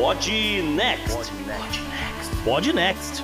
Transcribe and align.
Pod 0.00 0.26
Next. 0.62 1.14
Pod 1.14 1.30
Next. 1.46 2.42
Pod 2.42 2.72
Next. 2.72 3.22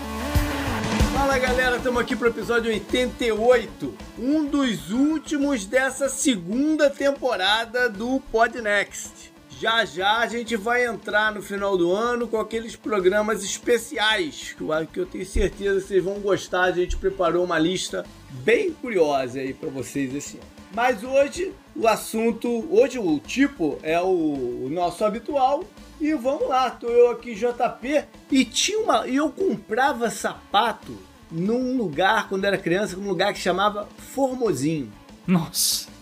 Fala 1.15 1.39
galera, 1.39 1.79
estamos 1.79 2.02
aqui 2.02 2.15
para 2.15 2.27
o 2.27 2.30
episódio 2.30 2.71
88, 2.71 3.95
um 4.19 4.45
dos 4.45 4.91
últimos 4.91 5.65
dessa 5.65 6.11
segunda 6.11 6.91
temporada 6.91 7.89
do 7.89 8.21
Pod 8.30 8.61
Next. 8.61 9.33
Já 9.59 9.87
já 9.87 10.19
a 10.19 10.27
gente 10.27 10.55
vai 10.55 10.85
entrar 10.85 11.33
no 11.33 11.41
final 11.41 11.79
do 11.79 11.93
ano 11.93 12.29
com 12.29 12.39
aqueles 12.39 12.77
programas 12.77 13.43
especiais, 13.43 14.55
que 14.93 15.01
eu 15.01 15.07
tenho 15.07 15.24
certeza 15.24 15.80
que 15.80 15.87
vocês 15.87 16.05
vão 16.05 16.21
gostar. 16.21 16.65
A 16.65 16.73
gente 16.73 16.99
preparou 16.99 17.43
uma 17.43 17.59
lista 17.59 18.05
bem 18.45 18.71
curiosa 18.71 19.38
aí 19.38 19.55
para 19.55 19.71
vocês 19.71 20.15
esse 20.15 20.37
ano. 20.37 20.57
Mas 20.74 21.02
hoje 21.02 21.55
o 21.74 21.88
assunto, 21.88 22.69
hoje 22.71 22.99
o 22.99 23.19
tipo 23.19 23.79
é 23.83 23.99
o 23.99 24.68
nosso 24.71 25.07
habitual, 25.07 25.65
e 26.01 26.15
vamos 26.15 26.49
lá, 26.49 26.71
tô 26.71 26.89
eu 26.89 27.11
aqui 27.11 27.35
JP 27.35 28.05
e 28.30 28.45
tinha 28.45 28.79
uma, 28.79 29.07
eu 29.07 29.30
comprava 29.30 30.11
sapato 30.11 30.97
num 31.30 31.77
lugar 31.77 32.29
quando 32.29 32.45
era 32.45 32.59
criança, 32.59 32.97
num 32.97 33.09
lugar 33.09 33.33
que 33.33 33.41
chamava 33.41 33.89
Formosinho. 34.15 34.93
Nossa. 35.27 35.96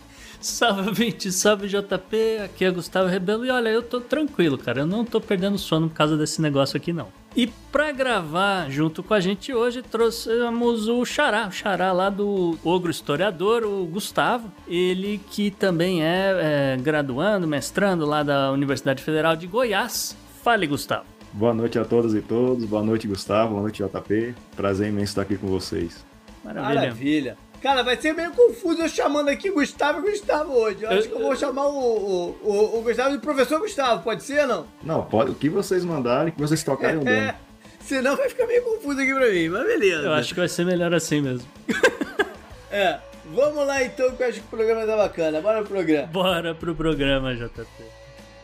Salve, 0.45 1.07
gente, 1.07 1.33
salve 1.33 1.69
JP, 1.69 2.43
aqui 2.45 2.67
é 2.67 2.71
Gustavo 2.71 3.09
Rebelo 3.09 3.47
e 3.47 3.51
olha, 3.51 3.71
eu 3.71 3.83
tô 3.83 3.99
tranquilo, 3.99 4.59
cara, 4.59 4.81
eu 4.81 4.87
não 4.87 5.03
tô 5.03 5.19
perdendo 5.19 5.57
sono 5.57 5.89
por 5.89 5.95
causa 5.95 6.19
desse 6.19 6.43
negócio 6.43 6.77
aqui 6.77 6.93
não. 6.93 7.09
E 7.35 7.47
para 7.73 7.91
gravar 7.93 8.69
junto 8.69 9.03
com 9.03 9.15
a 9.15 9.21
gente 9.21 9.55
hoje, 9.55 9.81
trouxemos 9.81 10.87
o 10.87 11.03
Xará, 11.07 11.49
o 11.49 11.51
Xará 11.51 11.93
lá 11.93 12.11
do 12.11 12.59
Ogro 12.63 12.91
Historiador, 12.91 13.65
o 13.65 13.87
Gustavo. 13.87 14.53
Ele 14.69 15.19
que 15.31 15.51
também 15.51 16.05
é, 16.05 16.75
é 16.75 16.77
graduando, 16.77 17.49
mestrando 17.49 18.05
lá 18.05 18.23
da 18.23 18.53
Universidade 18.53 19.03
Federal 19.03 19.35
de 19.35 19.47
Goiás. 19.47 20.15
Fale, 20.43 20.67
Gustavo. 20.67 21.07
Boa 21.33 21.55
noite 21.55 21.79
a 21.79 21.87
todas 21.87 22.13
e 22.13 22.21
todos. 22.21 22.67
Boa 22.67 22.83
noite, 22.83 23.09
Gustavo. 23.09 23.53
Boa 23.53 23.63
noite, 23.63 23.83
JP. 23.83 24.35
Prazer 24.55 24.91
imenso 24.91 25.13
estar 25.13 25.23
aqui 25.23 25.39
com 25.39 25.47
vocês. 25.47 26.05
Maravilha. 26.45 26.81
Maravilha. 26.81 27.44
Cara, 27.65 27.83
vai 27.83 27.97
ser 27.97 28.13
meio 28.13 28.31
confuso 28.33 28.83
eu 28.83 28.89
chamando 28.91 29.31
aqui 29.31 29.49
Gustavo 29.49 30.07
e 30.07 30.11
Gustavo 30.11 30.53
hoje. 30.53 30.83
Eu 30.83 30.91
acho 30.91 31.09
que 31.09 31.15
eu 31.15 31.19
vou 31.19 31.35
chamar 31.35 31.67
o, 31.67 31.79
o, 31.79 32.39
o, 32.43 32.79
o 32.79 32.83
Gustavo 32.83 33.13
de 33.13 33.19
professor 33.23 33.59
Gustavo, 33.59 34.03
pode 34.03 34.23
ser 34.23 34.47
não? 34.47 34.67
Não, 34.83 35.03
pode. 35.03 35.31
O 35.31 35.35
que 35.35 35.49
vocês 35.49 35.83
mandarem, 35.83 36.31
que 36.31 36.39
vocês 36.39 36.63
tocarem 36.63 36.99
o 36.99 37.09
é, 37.09 37.35
Senão 37.81 38.17
vai 38.17 38.29
ficar 38.29 38.47
meio 38.47 38.63
confuso 38.65 39.01
aqui 39.01 39.15
pra 39.15 39.31
mim, 39.31 39.49
mas 39.49 39.67
beleza. 39.67 40.03
Eu 40.03 40.13
acho 40.13 40.35
que 40.35 40.41
vai 40.41 40.49
ser 40.51 40.67
melhor 40.67 40.93
assim 40.93 41.23
mesmo. 41.23 41.49
é. 42.71 42.99
Vamos 43.35 43.67
lá 43.67 43.83
então, 43.83 44.15
que 44.15 44.23
eu 44.23 44.29
acho 44.29 44.41
que 44.41 44.47
o 44.47 44.51
programa 44.51 44.87
tá 44.87 44.99
bacana. 44.99 45.41
Bora 45.41 45.63
pro 45.63 45.71
programa. 45.71 46.07
Bora 46.09 46.55
pro 46.55 46.75
programa, 46.75 47.35
JP. 47.35 47.65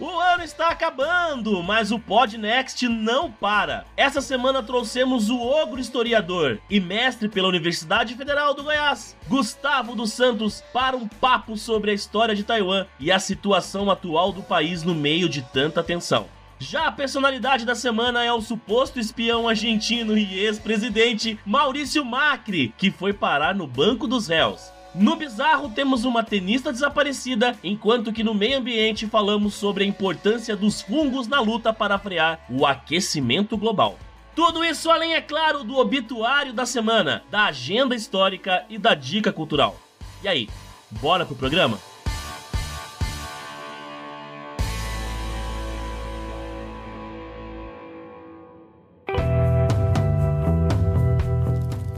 O 0.01 0.19
ano 0.19 0.43
está 0.43 0.69
acabando, 0.69 1.63
mas 1.63 1.93
o 1.93 1.99
Podnext 1.99 2.89
não 2.89 3.31
para. 3.31 3.85
Essa 3.95 4.23
semana 4.23 4.63
trouxemos 4.63 5.29
o 5.29 5.39
ogro 5.39 5.79
historiador 5.79 6.59
e 6.71 6.81
mestre 6.81 7.29
pela 7.29 7.49
Universidade 7.49 8.15
Federal 8.15 8.55
do 8.55 8.65
Goiás, 8.65 9.15
Gustavo 9.29 9.95
dos 9.95 10.15
Santos, 10.15 10.65
para 10.73 10.97
um 10.97 11.07
papo 11.07 11.55
sobre 11.55 11.91
a 11.91 11.95
história 11.95 12.35
de 12.35 12.45
Taiwan 12.45 12.87
e 12.99 13.13
a 13.13 13.19
situação 13.19 13.91
atual 13.91 14.33
do 14.33 14.43
país 14.43 14.83
no 14.83 14.95
meio 14.95 15.29
de 15.29 15.43
tanta 15.43 15.83
tensão. 15.83 16.27
Já 16.59 16.87
a 16.87 16.93
personalidade 16.93 17.67
da 17.67 17.75
semana 17.75 18.25
é 18.25 18.33
o 18.33 18.41
suposto 18.41 18.99
espião 18.99 19.47
argentino 19.47 20.17
e 20.17 20.39
ex-presidente 20.39 21.39
Maurício 21.45 22.03
Macri, 22.07 22.73
que 22.79 22.91
foi 22.91 23.13
parar 23.13 23.55
no 23.55 23.67
banco 23.67 24.07
dos 24.07 24.29
réus. 24.29 24.73
No 24.95 25.15
bizarro 25.15 25.71
temos 25.71 26.05
uma 26.05 26.25
tenista 26.25 26.73
desaparecida, 26.73 27.57
enquanto 27.63 28.13
que 28.13 28.25
no 28.25 28.35
meio 28.35 28.59
ambiente 28.59 29.07
falamos 29.07 29.55
sobre 29.55 29.85
a 29.85 29.87
importância 29.87 30.57
dos 30.57 30.83
fungos 30.83 31.29
na 31.29 31.41
luta 31.41 31.73
para 31.73 31.99
frear 31.99 32.41
o 32.51 32.67
aquecimento 32.67 33.57
global. 33.57 33.97
Tudo 34.35 34.65
isso 34.65 34.91
além, 34.91 35.15
é 35.15 35.21
claro, 35.21 35.63
do 35.63 35.77
obituário 35.77 36.53
da 36.53 36.67
semana, 36.67 37.23
da 37.31 37.45
agenda 37.45 37.95
histórica 37.95 38.65
e 38.69 38.79
da 38.79 38.95
dica 38.95 39.33
cultural. 39.33 39.79
E 40.25 40.29
aí, 40.29 40.49
bora 40.91 41.25
pro 41.25 41.37
programa? 41.37 41.79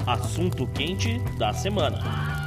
Assunto 0.06 0.66
quente 0.66 1.18
da 1.38 1.52
semana. 1.54 2.41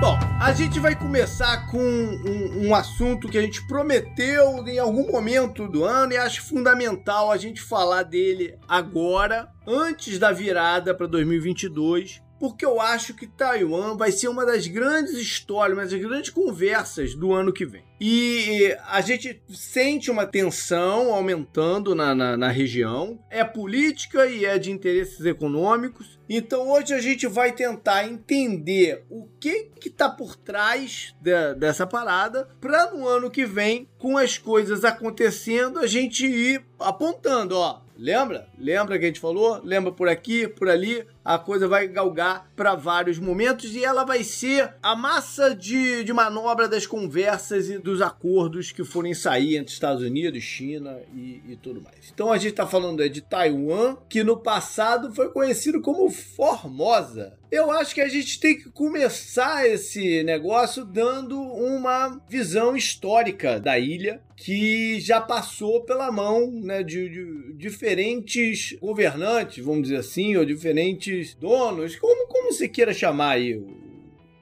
Bom, 0.00 0.18
a 0.40 0.50
gente 0.54 0.80
vai 0.80 0.96
começar 0.96 1.66
com 1.66 1.78
um, 1.78 2.68
um, 2.68 2.74
assunto 2.74 3.28
que 3.28 3.36
a 3.36 3.42
gente 3.42 3.66
prometeu 3.66 4.66
em 4.66 4.78
algum 4.78 5.12
momento 5.12 5.68
do 5.68 5.84
ano 5.84 6.14
e 6.14 6.16
acho 6.16 6.42
fundamental 6.42 7.30
a 7.30 7.36
gente 7.36 7.60
falar 7.60 8.04
dele 8.04 8.56
agora, 8.66 9.52
antes 9.66 10.18
da 10.18 10.32
virada 10.32 10.94
para 10.94 11.06
2022, 11.06 12.22
porque 12.40 12.64
eu 12.64 12.80
acho 12.80 13.12
que 13.12 13.26
Taiwan 13.26 13.98
vai 13.98 14.10
ser 14.10 14.28
uma 14.28 14.46
das 14.46 14.66
grandes 14.66 15.12
histórias, 15.12 15.76
uma 15.76 15.84
das 15.84 16.00
grandes 16.00 16.30
conversas 16.30 17.14
do 17.14 17.34
ano 17.34 17.52
que 17.52 17.66
vem. 17.66 17.84
E 18.00 18.74
a 18.88 19.02
gente 19.02 19.42
sente 19.50 20.10
uma 20.10 20.24
tensão 20.24 21.12
aumentando 21.12 21.94
na, 21.94 22.14
na, 22.14 22.38
na 22.38 22.48
região, 22.48 23.22
é 23.28 23.44
política 23.44 24.24
e 24.24 24.46
é 24.46 24.58
de 24.58 24.72
interesses 24.72 25.22
econômicos. 25.26 26.18
Então 26.26 26.70
hoje 26.70 26.94
a 26.94 27.00
gente 27.00 27.26
vai 27.26 27.52
tentar 27.52 28.08
entender 28.08 29.04
o 29.10 29.28
que 29.38 29.70
está 29.84 30.08
por 30.08 30.34
trás 30.34 31.14
de, 31.20 31.54
dessa 31.56 31.86
parada 31.86 32.48
para 32.58 32.90
no 32.90 33.06
ano 33.06 33.30
que 33.30 33.44
vem, 33.44 33.86
com 33.98 34.16
as 34.16 34.38
coisas 34.38 34.82
acontecendo, 34.82 35.78
a 35.78 35.86
gente 35.86 36.24
ir 36.24 36.64
apontando, 36.78 37.54
ó, 37.58 37.82
Lembra? 38.00 38.48
Lembra 38.58 38.98
que 38.98 39.04
a 39.04 39.08
gente 39.08 39.20
falou? 39.20 39.60
Lembra 39.62 39.92
por 39.92 40.08
aqui, 40.08 40.48
por 40.48 40.70
ali? 40.70 41.06
A 41.30 41.38
coisa 41.38 41.68
vai 41.68 41.86
galgar 41.86 42.50
para 42.56 42.74
vários 42.74 43.16
momentos 43.20 43.76
e 43.76 43.84
ela 43.84 44.02
vai 44.02 44.24
ser 44.24 44.74
a 44.82 44.96
massa 44.96 45.54
de, 45.54 46.02
de 46.02 46.12
manobra 46.12 46.66
das 46.68 46.88
conversas 46.88 47.70
e 47.70 47.78
dos 47.78 48.02
acordos 48.02 48.72
que 48.72 48.82
forem 48.82 49.14
sair 49.14 49.56
entre 49.56 49.72
Estados 49.72 50.02
Unidos, 50.02 50.42
China 50.42 50.98
e, 51.14 51.40
e 51.48 51.56
tudo 51.62 51.80
mais. 51.80 52.10
Então 52.12 52.32
a 52.32 52.36
gente 52.36 52.50
está 52.50 52.66
falando 52.66 53.08
de 53.08 53.20
Taiwan, 53.20 53.96
que 54.08 54.24
no 54.24 54.38
passado 54.38 55.14
foi 55.14 55.28
conhecido 55.28 55.80
como 55.80 56.10
Formosa. 56.10 57.38
Eu 57.50 57.70
acho 57.72 57.94
que 57.94 58.00
a 58.00 58.08
gente 58.08 58.38
tem 58.38 58.56
que 58.56 58.70
começar 58.70 59.68
esse 59.68 60.22
negócio 60.22 60.84
dando 60.84 61.40
uma 61.40 62.20
visão 62.28 62.76
histórica 62.76 63.58
da 63.58 63.76
ilha 63.76 64.20
que 64.36 64.98
já 65.00 65.20
passou 65.20 65.82
pela 65.82 66.10
mão 66.10 66.50
né, 66.50 66.82
de, 66.82 67.08
de, 67.10 67.52
diferentes 67.54 68.74
governantes, 68.80 69.62
vamos 69.62 69.82
dizer 69.82 69.96
assim, 69.96 70.34
ou 70.36 70.46
diferentes 70.46 71.19
donos, 71.34 71.96
como, 71.96 72.26
como 72.28 72.52
você 72.52 72.68
queira 72.68 72.92
chamar 72.92 73.32
aí 73.32 73.56
o, 73.56 73.66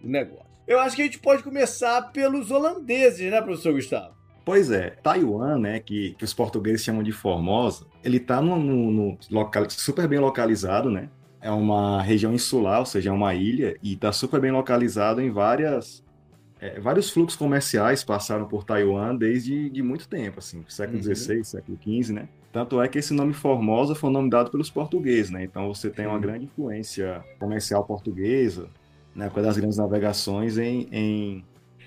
o 0.02 0.08
negócio. 0.08 0.46
Eu 0.66 0.78
acho 0.80 0.94
que 0.94 1.02
a 1.02 1.04
gente 1.04 1.18
pode 1.18 1.42
começar 1.42 2.12
pelos 2.12 2.50
holandeses, 2.50 3.30
né, 3.30 3.40
professor 3.40 3.72
Gustavo? 3.72 4.14
Pois 4.44 4.70
é, 4.70 4.90
Taiwan, 5.02 5.58
né, 5.58 5.80
que, 5.80 6.14
que 6.14 6.24
os 6.24 6.32
portugueses 6.32 6.82
chamam 6.82 7.02
de 7.02 7.12
Formosa, 7.12 7.86
ele 8.02 8.16
está 8.18 8.40
no, 8.40 8.56
no, 8.58 8.90
no 8.90 9.18
local, 9.30 9.68
super 9.68 10.08
bem 10.08 10.18
localizado, 10.18 10.90
né? 10.90 11.10
É 11.40 11.50
uma 11.50 12.02
região 12.02 12.32
insular, 12.32 12.80
ou 12.80 12.86
seja, 12.86 13.10
é 13.10 13.12
uma 13.12 13.34
ilha, 13.34 13.76
e 13.82 13.92
está 13.92 14.10
super 14.10 14.40
bem 14.40 14.50
localizado 14.50 15.20
em 15.20 15.30
várias 15.30 16.02
é, 16.60 16.80
vários 16.80 17.10
fluxos 17.10 17.38
comerciais 17.38 18.02
passaram 18.02 18.46
por 18.46 18.64
Taiwan 18.64 19.14
desde 19.14 19.70
de 19.70 19.82
muito 19.82 20.08
tempo, 20.08 20.40
assim, 20.40 20.64
século 20.68 21.00
XVI, 21.02 21.38
uhum. 21.38 21.44
século 21.44 21.78
XV, 21.80 22.12
né? 22.12 22.28
Tanto 22.52 22.80
é 22.80 22.88
que 22.88 22.98
esse 22.98 23.12
nome 23.12 23.34
Formosa 23.34 23.94
foi 23.94 24.08
um 24.08 24.12
nome 24.12 24.30
dado 24.30 24.50
pelos 24.50 24.70
portugueses, 24.70 25.30
né? 25.30 25.44
Então 25.44 25.72
você 25.72 25.90
tem 25.90 26.06
uma 26.06 26.18
grande 26.18 26.46
influência 26.46 27.22
comercial 27.38 27.84
portuguesa, 27.84 28.68
né? 29.14 29.28
Com 29.28 29.42
das 29.42 29.56
grandes 29.56 29.76
navegações 29.76 30.56
em, 30.56 30.88
em 30.90 31.44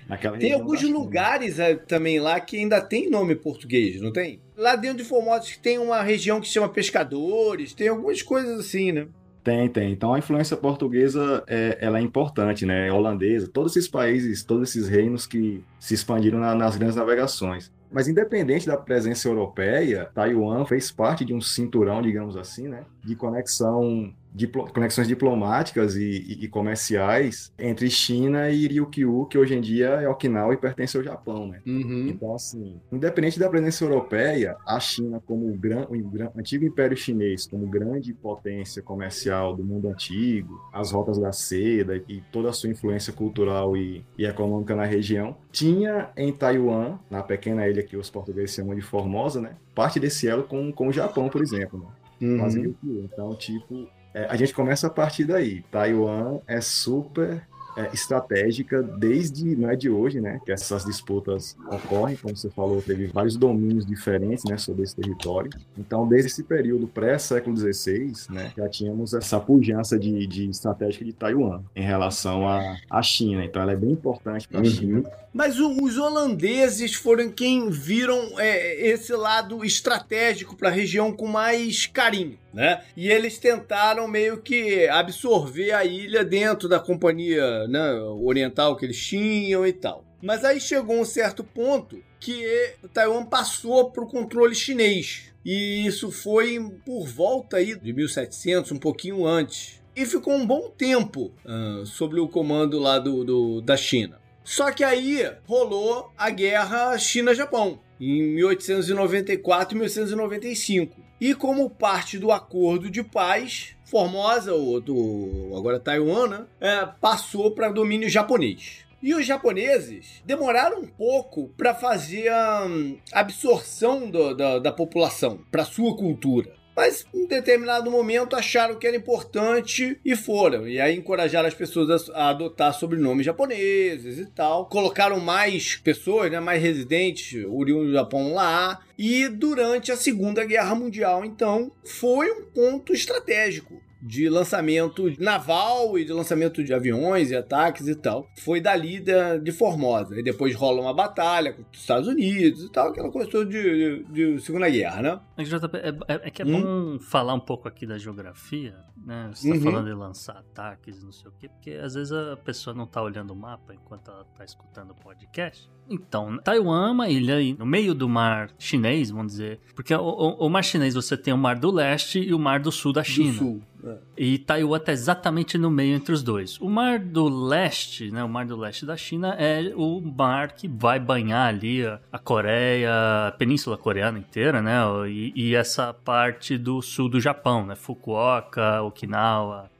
naquela 0.08 0.38
Tem 0.38 0.52
alguns 0.52 0.82
lugares 0.82 1.58
é, 1.58 1.74
também 1.74 2.20
lá 2.20 2.38
que 2.40 2.56
ainda 2.56 2.80
tem 2.80 3.10
nome 3.10 3.34
português, 3.34 4.00
não 4.00 4.12
tem? 4.12 4.40
Lá 4.56 4.76
dentro 4.76 4.98
de 4.98 5.04
Formosa 5.04 5.46
tem 5.60 5.78
uma 5.78 6.02
região 6.02 6.40
que 6.40 6.46
se 6.46 6.54
chama 6.54 6.68
Pescadores, 6.68 7.74
tem 7.74 7.88
algumas 7.88 8.22
coisas 8.22 8.60
assim, 8.60 8.92
né? 8.92 9.08
Tem, 9.42 9.68
tem. 9.68 9.92
Então 9.92 10.14
a 10.14 10.18
influência 10.18 10.56
portuguesa 10.56 11.42
é, 11.48 11.76
ela 11.80 11.98
é 11.98 12.02
importante, 12.02 12.64
né? 12.64 12.92
Holandesa, 12.92 13.48
todos 13.48 13.76
esses 13.76 13.90
países, 13.90 14.44
todos 14.44 14.68
esses 14.68 14.88
reinos 14.88 15.26
que 15.26 15.64
se 15.80 15.94
expandiram 15.94 16.38
na, 16.38 16.54
nas 16.54 16.76
grandes 16.76 16.96
navegações. 16.96 17.72
Mas 17.90 18.08
independente 18.08 18.66
da 18.66 18.76
presença 18.76 19.28
europeia, 19.28 20.08
Taiwan 20.14 20.64
fez 20.64 20.90
parte 20.90 21.24
de 21.24 21.34
um 21.34 21.40
cinturão, 21.40 22.00
digamos 22.00 22.36
assim, 22.36 22.68
né, 22.68 22.84
de 23.04 23.14
conexão 23.14 24.14
diplo 24.34 24.64
conexões 24.72 25.06
diplomáticas 25.06 25.94
e, 25.96 26.02
e, 26.02 26.44
e, 26.44 26.48
comerciais 26.48 27.52
entre 27.58 27.90
China 27.90 28.50
e 28.50 28.66
Ryukyu, 28.66 29.26
que 29.26 29.36
hoje 29.36 29.54
em 29.54 29.60
dia 29.60 29.88
é 29.88 30.08
Okinawa 30.08 30.54
e 30.54 30.56
pertence 30.56 30.96
ao 30.96 31.02
Japão, 31.02 31.46
né? 31.46 31.60
Uhum. 31.66 32.08
Então, 32.08 32.34
assim, 32.34 32.80
independente 32.90 33.38
da 33.38 33.48
presença 33.48 33.84
europeia, 33.84 34.56
a 34.66 34.80
China, 34.80 35.22
como 35.26 35.48
o, 35.48 35.56
gran, 35.56 35.86
o, 35.88 35.94
o 35.94 36.38
antigo 36.38 36.64
Império 36.64 36.96
Chinês, 36.96 37.46
como 37.46 37.66
grande 37.66 38.12
potência 38.14 38.82
comercial 38.82 39.54
do 39.54 39.62
mundo 39.62 39.88
antigo, 39.88 40.60
as 40.72 40.92
rotas 40.92 41.18
da 41.18 41.32
seda 41.32 41.96
e 42.08 42.22
toda 42.32 42.48
a 42.48 42.52
sua 42.52 42.70
influência 42.70 43.12
cultural 43.12 43.76
e, 43.76 44.04
e 44.16 44.24
econômica 44.24 44.74
na 44.74 44.84
região, 44.84 45.36
tinha 45.50 46.10
em 46.16 46.32
Taiwan, 46.32 46.98
na 47.10 47.22
pequena 47.22 47.68
ilha 47.68 47.82
que 47.82 47.96
os 47.96 48.08
portugueses 48.08 48.54
chamam 48.54 48.74
de 48.74 48.80
Formosa, 48.80 49.40
né? 49.40 49.56
Parte 49.74 50.00
desse 50.00 50.28
elo 50.28 50.44
com, 50.44 50.72
com 50.72 50.88
o 50.88 50.92
Japão, 50.92 51.28
por 51.28 51.42
exemplo, 51.42 51.78
né? 51.78 51.86
Uhum. 52.22 52.74
Então, 52.84 53.34
tipo, 53.34 53.88
é, 54.14 54.26
a 54.28 54.36
gente 54.36 54.52
começa 54.54 54.86
a 54.86 54.90
partir 54.90 55.24
daí. 55.24 55.62
Taiwan 55.70 56.40
é 56.46 56.60
super 56.60 57.42
é, 57.76 57.90
estratégica 57.92 58.82
desde, 58.82 59.56
não 59.56 59.70
é 59.70 59.76
de 59.76 59.88
hoje, 59.88 60.20
né, 60.20 60.40
que 60.44 60.52
essas 60.52 60.84
disputas 60.84 61.56
ocorrem, 61.66 62.16
como 62.16 62.36
você 62.36 62.50
falou, 62.50 62.82
teve 62.82 63.06
vários 63.06 63.36
domínios 63.36 63.86
diferentes, 63.86 64.44
né, 64.44 64.58
sobre 64.58 64.82
esse 64.82 64.94
território. 64.94 65.50
Então, 65.76 66.06
desde 66.06 66.28
esse 66.28 66.42
período 66.42 66.86
pré-século 66.86 67.56
XVI, 67.56 68.12
né, 68.30 68.52
já 68.56 68.68
tínhamos 68.68 69.14
essa 69.14 69.40
pujança 69.40 69.98
de, 69.98 70.26
de 70.26 70.50
estratégica 70.50 71.04
de 71.04 71.12
Taiwan 71.12 71.62
em 71.74 71.82
relação 71.82 72.46
à, 72.46 72.76
à 72.90 73.02
China. 73.02 73.44
Então, 73.44 73.62
ela 73.62 73.72
é 73.72 73.76
bem 73.76 73.92
importante 73.92 74.46
para 74.46 74.60
a 74.60 74.62
uhum. 74.62 74.70
China. 74.70 75.10
Mas 75.32 75.58
o, 75.58 75.82
os 75.82 75.96
holandeses 75.96 76.94
foram 76.94 77.30
quem 77.30 77.70
viram 77.70 78.38
é, 78.38 78.86
esse 78.86 79.12
lado 79.14 79.64
estratégico 79.64 80.56
para 80.56 80.68
a 80.68 80.72
região 80.72 81.12
com 81.12 81.26
mais 81.26 81.86
carinho 81.86 82.38
né? 82.52 82.82
E 82.96 83.08
eles 83.08 83.38
tentaram 83.38 84.06
meio 84.06 84.40
que 84.40 84.86
absorver 84.88 85.72
a 85.72 85.84
ilha 85.84 86.24
dentro 86.24 86.68
da 86.68 86.78
companhia 86.78 87.66
né, 87.66 87.94
oriental 88.22 88.76
que 88.76 88.84
eles 88.84 89.02
tinham 89.02 89.66
e 89.66 89.72
tal. 89.72 90.04
Mas 90.22 90.44
aí 90.44 90.60
chegou 90.60 91.00
um 91.00 91.04
certo 91.04 91.42
ponto 91.42 92.02
que 92.20 92.44
Taiwan 92.92 93.24
passou 93.24 93.90
para 93.90 94.04
o 94.04 94.08
controle 94.08 94.54
chinês. 94.54 95.32
E 95.44 95.84
isso 95.84 96.12
foi 96.12 96.60
por 96.84 97.06
volta 97.06 97.56
aí 97.56 97.74
de 97.76 97.92
1700, 97.92 98.70
um 98.70 98.78
pouquinho 98.78 99.26
antes. 99.26 99.80
E 99.96 100.06
ficou 100.06 100.34
um 100.34 100.46
bom 100.46 100.70
tempo 100.70 101.32
uh, 101.44 101.84
sob 101.84 102.18
o 102.20 102.28
comando 102.28 102.78
lá 102.78 102.98
do, 102.98 103.24
do, 103.24 103.60
da 103.60 103.76
China. 103.76 104.21
Só 104.44 104.72
que 104.72 104.82
aí 104.82 105.30
rolou 105.46 106.10
a 106.16 106.30
guerra 106.30 106.98
China-Japão, 106.98 107.78
em 108.00 108.22
1894 108.34 109.74
e 109.74 109.78
1895. 109.78 111.00
E 111.20 111.34
como 111.34 111.70
parte 111.70 112.18
do 112.18 112.32
acordo 112.32 112.90
de 112.90 113.02
paz, 113.02 113.76
Formosa, 113.84 114.52
ou 114.54 114.80
do, 114.80 115.52
agora 115.56 115.78
Taiwan, 115.78 116.26
né, 116.26 116.46
é, 116.60 116.86
passou 117.00 117.52
para 117.52 117.70
domínio 117.70 118.08
japonês. 118.08 118.84
E 119.02 119.14
os 119.14 119.26
japoneses 119.26 120.22
demoraram 120.24 120.80
um 120.80 120.86
pouco 120.86 121.48
para 121.56 121.74
fazer 121.74 122.28
a 122.28 122.64
hum, 122.64 122.98
absorção 123.12 124.08
do, 124.08 124.34
da, 124.34 124.58
da 124.58 124.72
população 124.72 125.40
para 125.50 125.64
sua 125.64 125.96
cultura. 125.96 126.52
Mas 126.74 127.04
em 127.12 127.26
determinado 127.26 127.90
momento 127.90 128.34
acharam 128.34 128.76
que 128.76 128.86
era 128.86 128.96
importante 128.96 129.98
e 130.04 130.16
foram. 130.16 130.66
E 130.66 130.80
aí 130.80 130.96
encorajaram 130.96 131.48
as 131.48 131.54
pessoas 131.54 132.08
a, 132.10 132.30
adotar 132.30 132.72
sobrenomes 132.72 133.26
japoneses 133.26 134.18
e 134.18 134.26
tal. 134.26 134.66
Colocaram 134.66 135.20
mais 135.20 135.76
pessoas, 135.76 136.30
né, 136.30 136.40
mais 136.40 136.62
residentes, 136.62 137.44
oriundos 137.48 137.88
do 137.88 137.92
Japão 137.92 138.32
lá. 138.32 138.80
E 138.98 139.28
durante 139.28 139.92
a 139.92 139.96
Segunda 139.96 140.44
Guerra 140.44 140.74
Mundial, 140.74 141.24
então, 141.24 141.70
foi 141.84 142.30
um 142.30 142.44
ponto 142.44 142.92
estratégico 142.92 143.80
de 144.02 144.28
lançamento 144.28 145.12
naval 145.18 145.96
e 145.96 146.04
de 146.04 146.12
lançamento 146.12 146.64
de 146.64 146.74
aviões 146.74 147.30
e 147.30 147.36
ataques 147.36 147.86
e 147.86 147.94
tal. 147.94 148.26
Foi 148.40 148.60
dali 148.60 148.98
de, 148.98 149.38
de 149.38 149.52
Formosa. 149.52 150.18
E 150.18 150.22
depois 150.22 150.54
rola 150.56 150.80
uma 150.80 150.92
batalha 150.92 151.52
com 151.52 151.62
os 151.62 151.78
Estados 151.78 152.08
Unidos 152.08 152.64
e 152.64 152.72
tal, 152.72 152.88
aquela 152.88 153.10
coisa 153.10 153.30
toda 153.30 153.46
de, 153.46 154.04
de, 154.04 154.34
de 154.34 154.40
Segunda 154.40 154.68
Guerra, 154.68 155.02
né? 155.02 155.20
É, 155.38 156.14
é, 156.14 156.20
é 156.24 156.30
que 156.30 156.42
é 156.42 156.44
hum? 156.44 156.96
bom 156.96 156.98
falar 156.98 157.34
um 157.34 157.40
pouco 157.40 157.68
aqui 157.68 157.86
da 157.86 157.96
geografia, 157.96 158.76
né? 158.96 159.30
Você 159.32 159.48
tá 159.48 159.54
uhum. 159.54 159.62
falando 159.62 159.86
de 159.86 159.94
lançar 159.94 160.36
ataques, 160.36 161.02
não 161.04 161.12
sei 161.12 161.28
o 161.28 161.32
quê, 161.38 161.48
porque 161.48 161.70
às 161.70 161.94
vezes 161.94 162.12
a 162.12 162.36
pessoa 162.36 162.74
não 162.74 162.86
tá 162.86 163.00
olhando 163.00 163.30
o 163.30 163.36
mapa 163.36 163.72
enquanto 163.72 164.10
ela 164.10 164.24
tá 164.36 164.44
escutando 164.44 164.90
o 164.90 164.94
podcast. 164.94 165.70
Então, 165.88 166.38
Taiwan 166.38 166.88
é 166.88 166.90
uma 166.90 167.08
ilha 167.08 167.36
no 167.58 167.66
meio 167.66 167.94
do 167.94 168.08
mar 168.08 168.50
chinês, 168.58 169.10
vamos 169.10 169.32
dizer. 169.32 169.60
Porque 169.74 169.94
o, 169.94 170.00
o, 170.00 170.46
o, 170.46 170.48
mar 170.48 170.62
chinês 170.62 170.94
você 170.94 171.16
tem 171.16 171.34
o 171.34 171.38
mar 171.38 171.58
do 171.58 171.70
leste 171.70 172.20
e 172.20 172.32
o 172.32 172.38
mar 172.38 172.60
do 172.60 172.72
sul 172.72 172.92
da 172.92 173.04
China. 173.04 173.32
Do 173.32 173.38
sul. 173.38 173.62
É. 173.84 173.96
E 174.16 174.38
Taiwan 174.38 174.76
está 174.76 174.92
exatamente 174.92 175.58
no 175.58 175.70
meio 175.70 175.96
entre 175.96 176.14
os 176.14 176.22
dois. 176.22 176.60
O 176.60 176.68
mar 176.68 176.98
do 176.98 177.28
leste, 177.28 178.10
né, 178.10 178.22
o 178.22 178.28
mar 178.28 178.46
do 178.46 178.56
leste 178.56 178.86
da 178.86 178.96
China 178.96 179.34
é 179.38 179.72
o 179.74 180.00
mar 180.00 180.52
que 180.52 180.68
vai 180.68 181.00
banhar 181.00 181.48
ali 181.48 181.84
a, 181.84 182.18
Coreia, 182.18 182.90
a 183.28 183.32
Península 183.32 183.76
Coreana 183.76 184.18
inteira, 184.18 184.62
né, 184.62 184.80
e, 185.08 185.32
e, 185.34 185.54
essa 185.54 185.92
parte 185.92 186.56
do 186.56 186.80
sul 186.80 187.08
do 187.08 187.20
Japão, 187.20 187.66
né, 187.66 187.74
Fukuoka, 187.74 188.82
Okinawa, 188.82 189.70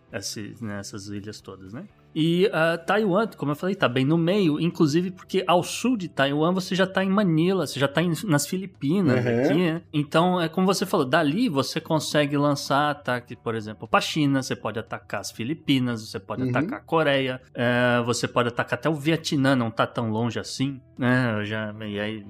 né, 0.60 0.80
essas 0.80 1.08
ilhas 1.08 1.40
todas, 1.40 1.72
né. 1.72 1.84
E 2.14 2.46
uh, 2.46 2.84
Taiwan, 2.84 3.26
como 3.36 3.52
eu 3.52 3.56
falei, 3.56 3.74
tá 3.74 3.88
bem 3.88 4.04
no 4.04 4.18
meio, 4.18 4.60
inclusive 4.60 5.10
porque 5.10 5.42
ao 5.46 5.62
sul 5.62 5.96
de 5.96 6.08
Taiwan 6.08 6.52
você 6.52 6.74
já 6.74 6.86
tá 6.86 7.04
em 7.04 7.08
Manila, 7.08 7.66
você 7.66 7.80
já 7.80 7.88
tá 7.88 8.02
em, 8.02 8.12
nas 8.24 8.46
Filipinas 8.46 9.24
uhum. 9.24 9.44
aqui, 9.44 9.58
né? 9.58 9.82
Então, 9.92 10.40
é 10.40 10.48
como 10.48 10.66
você 10.66 10.84
falou, 10.84 11.06
dali 11.06 11.48
você 11.48 11.80
consegue 11.80 12.36
lançar 12.36 12.90
ataque, 12.90 13.36
por 13.36 13.54
exemplo, 13.54 13.88
pra 13.88 14.00
China, 14.00 14.42
você 14.42 14.54
pode 14.54 14.78
atacar 14.78 15.20
as 15.20 15.30
Filipinas, 15.30 16.08
você 16.08 16.18
pode 16.18 16.42
uhum. 16.42 16.50
atacar 16.50 16.78
a 16.78 16.82
Coreia, 16.82 17.40
uh, 17.50 18.04
você 18.04 18.28
pode 18.28 18.48
atacar 18.48 18.78
até 18.78 18.88
o 18.88 18.94
Vietnã, 18.94 19.56
não 19.56 19.70
tá 19.70 19.86
tão 19.86 20.10
longe 20.10 20.38
assim, 20.38 20.80
né? 20.98 21.44
Já, 21.44 21.74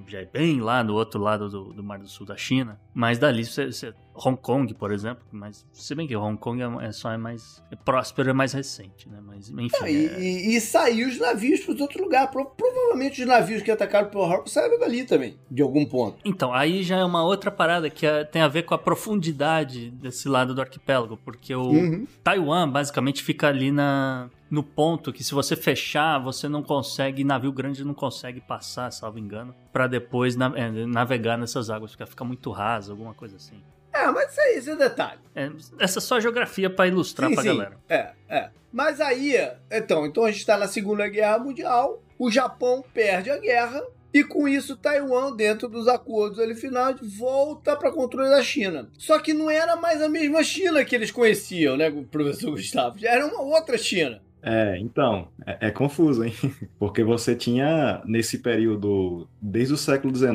já 0.07 0.19
é 0.21 0.25
bem 0.25 0.61
lá 0.61 0.83
do 0.83 0.95
outro 0.95 1.21
lado 1.21 1.49
do, 1.49 1.73
do 1.73 1.83
Mar 1.83 1.99
do 1.99 2.09
Sul 2.09 2.27
da 2.27 2.37
China. 2.37 2.79
Mas 2.95 3.19
dali 3.19 3.45
você, 3.45 3.67
você 3.67 3.95
Hong 4.15 4.37
Kong, 4.37 4.73
por 4.75 4.93
exemplo, 4.93 5.23
mas 5.33 5.67
se 5.73 5.95
bem 5.95 6.07
que 6.07 6.17
Hong 6.17 6.37
Kong 6.37 6.61
é, 6.61 6.87
é 6.87 6.93
só 6.93 7.11
é 7.11 7.17
mais 7.17 7.63
é 7.71 7.77
próspero, 7.77 8.31
é 8.31 8.33
mais 8.33 8.53
recente, 8.53 9.09
né? 9.09 9.19
Mas 9.25 9.49
enfim. 9.51 9.85
É, 9.85 9.91
e, 9.91 10.53
e, 10.53 10.57
e, 10.57 10.61
saiu 10.61 11.09
os 11.09 11.19
navios 11.19 11.61
para 11.61 11.75
outro 11.83 12.03
lugar. 12.03 12.31
Pro, 12.31 12.45
provavelmente 12.45 13.23
os 13.23 13.27
navios 13.27 13.63
que 13.63 13.71
atacaram 13.71 14.11
Pearl 14.11 14.25
Harbor 14.25 14.49
saíram 14.49 14.79
dali 14.79 15.05
também, 15.05 15.37
de 15.51 15.63
algum 15.63 15.85
ponto. 15.85 16.19
Então, 16.25 16.53
aí 16.53 16.83
já 16.83 16.99
é 16.99 17.05
uma 17.05 17.25
outra 17.25 17.51
parada 17.51 17.89
que 17.89 18.07
é, 18.07 18.25
tem 18.25 18.43
a 18.43 18.49
ver 18.49 18.65
com 18.65 18.75
a 18.75 18.79
profundidade 18.79 19.91
desse 19.91 20.29
lado 20.29 20.55
do 20.55 20.61
arquipélago, 20.61 21.17
porque 21.25 21.55
o 21.55 21.69
uhum. 21.69 22.07
Taiwan 22.23 22.69
basicamente 22.69 23.23
fica 23.23 23.49
ali 23.49 23.71
na 23.71 24.29
no 24.53 24.63
ponto 24.63 25.15
que 25.15 25.25
se 25.25 25.33
você 25.33 25.57
fechar, 25.57 26.19
você 26.19 26.47
não 26.47 26.63
consegue, 26.63 27.25
navio 27.25 27.51
grande 27.51 27.83
não 27.83 27.95
consegue 27.95 28.39
passar, 28.39 28.93
salvo 28.93 29.19
engano, 29.19 29.55
para 29.73 29.87
depois 29.87 30.37
na, 30.37 30.53
é, 30.55 30.71
navegar 30.85 31.39
nessas 31.39 31.71
águas, 31.71 31.93
porque 31.93 32.05
fica 32.05 32.23
muito 32.23 32.51
raso, 32.51 32.93
alguma 32.93 33.15
coisa 33.15 33.37
assim. 33.37 33.63
É, 33.93 34.07
mas 34.11 34.31
isso 34.31 34.41
aí, 34.41 34.55
esse 34.57 34.71
é 34.71 34.77
detalhe. 34.77 35.21
É, 35.35 35.51
essa 35.79 35.99
é 35.99 36.03
só 36.03 36.19
geografia 36.19 36.71
para 36.71 36.89
ilustrar 36.89 37.29
sim, 37.29 37.35
pra 37.35 37.43
sim. 37.43 37.49
galera. 37.49 37.77
É, 37.89 38.11
é. 38.29 38.51
Mas 38.73 39.01
aí, 39.01 39.35
então, 39.71 40.07
então 40.07 40.25
a 40.25 40.31
gente 40.31 40.47
tá 40.47 40.57
na 40.57 40.67
Segunda 40.67 41.07
Guerra 41.09 41.39
Mundial, 41.39 42.03
o 42.19 42.31
Japão 42.31 42.83
perde 42.95 43.31
a 43.31 43.37
guerra, 43.37 43.83
e 44.15 44.23
com 44.23 44.47
isso, 44.47 44.77
Taiwan, 44.77 45.35
dentro 45.35 45.69
dos 45.69 45.89
acordos 45.89 46.39
ali 46.39 46.55
finais, 46.55 46.97
volta 47.01 47.75
para 47.75 47.91
controle 47.91 48.29
da 48.29 48.43
China. 48.43 48.91
Só 48.99 49.19
que 49.19 49.33
não 49.33 49.51
era 49.51 49.75
mais 49.77 50.03
a 50.03 50.09
mesma 50.09 50.43
China 50.43 50.85
que 50.85 50.95
eles 50.95 51.11
conheciam, 51.11 51.77
né, 51.77 51.91
professor 52.11 52.51
Gustavo? 52.51 52.99
Já 52.99 53.11
era 53.11 53.27
uma 53.27 53.41
outra 53.41 53.79
China. 53.79 54.23
É, 54.43 54.77
então, 54.79 55.29
é, 55.47 55.69
é, 55.69 55.71
confuso, 55.71 56.25
hein? 56.25 56.33
Porque 56.77 57.05
você 57.05 57.35
tinha, 57.37 58.03
nesse 58.05 58.39
período, 58.39 59.29
desde 59.41 59.73
o 59.73 59.77
século 59.77 60.15
XIX, 60.15 60.33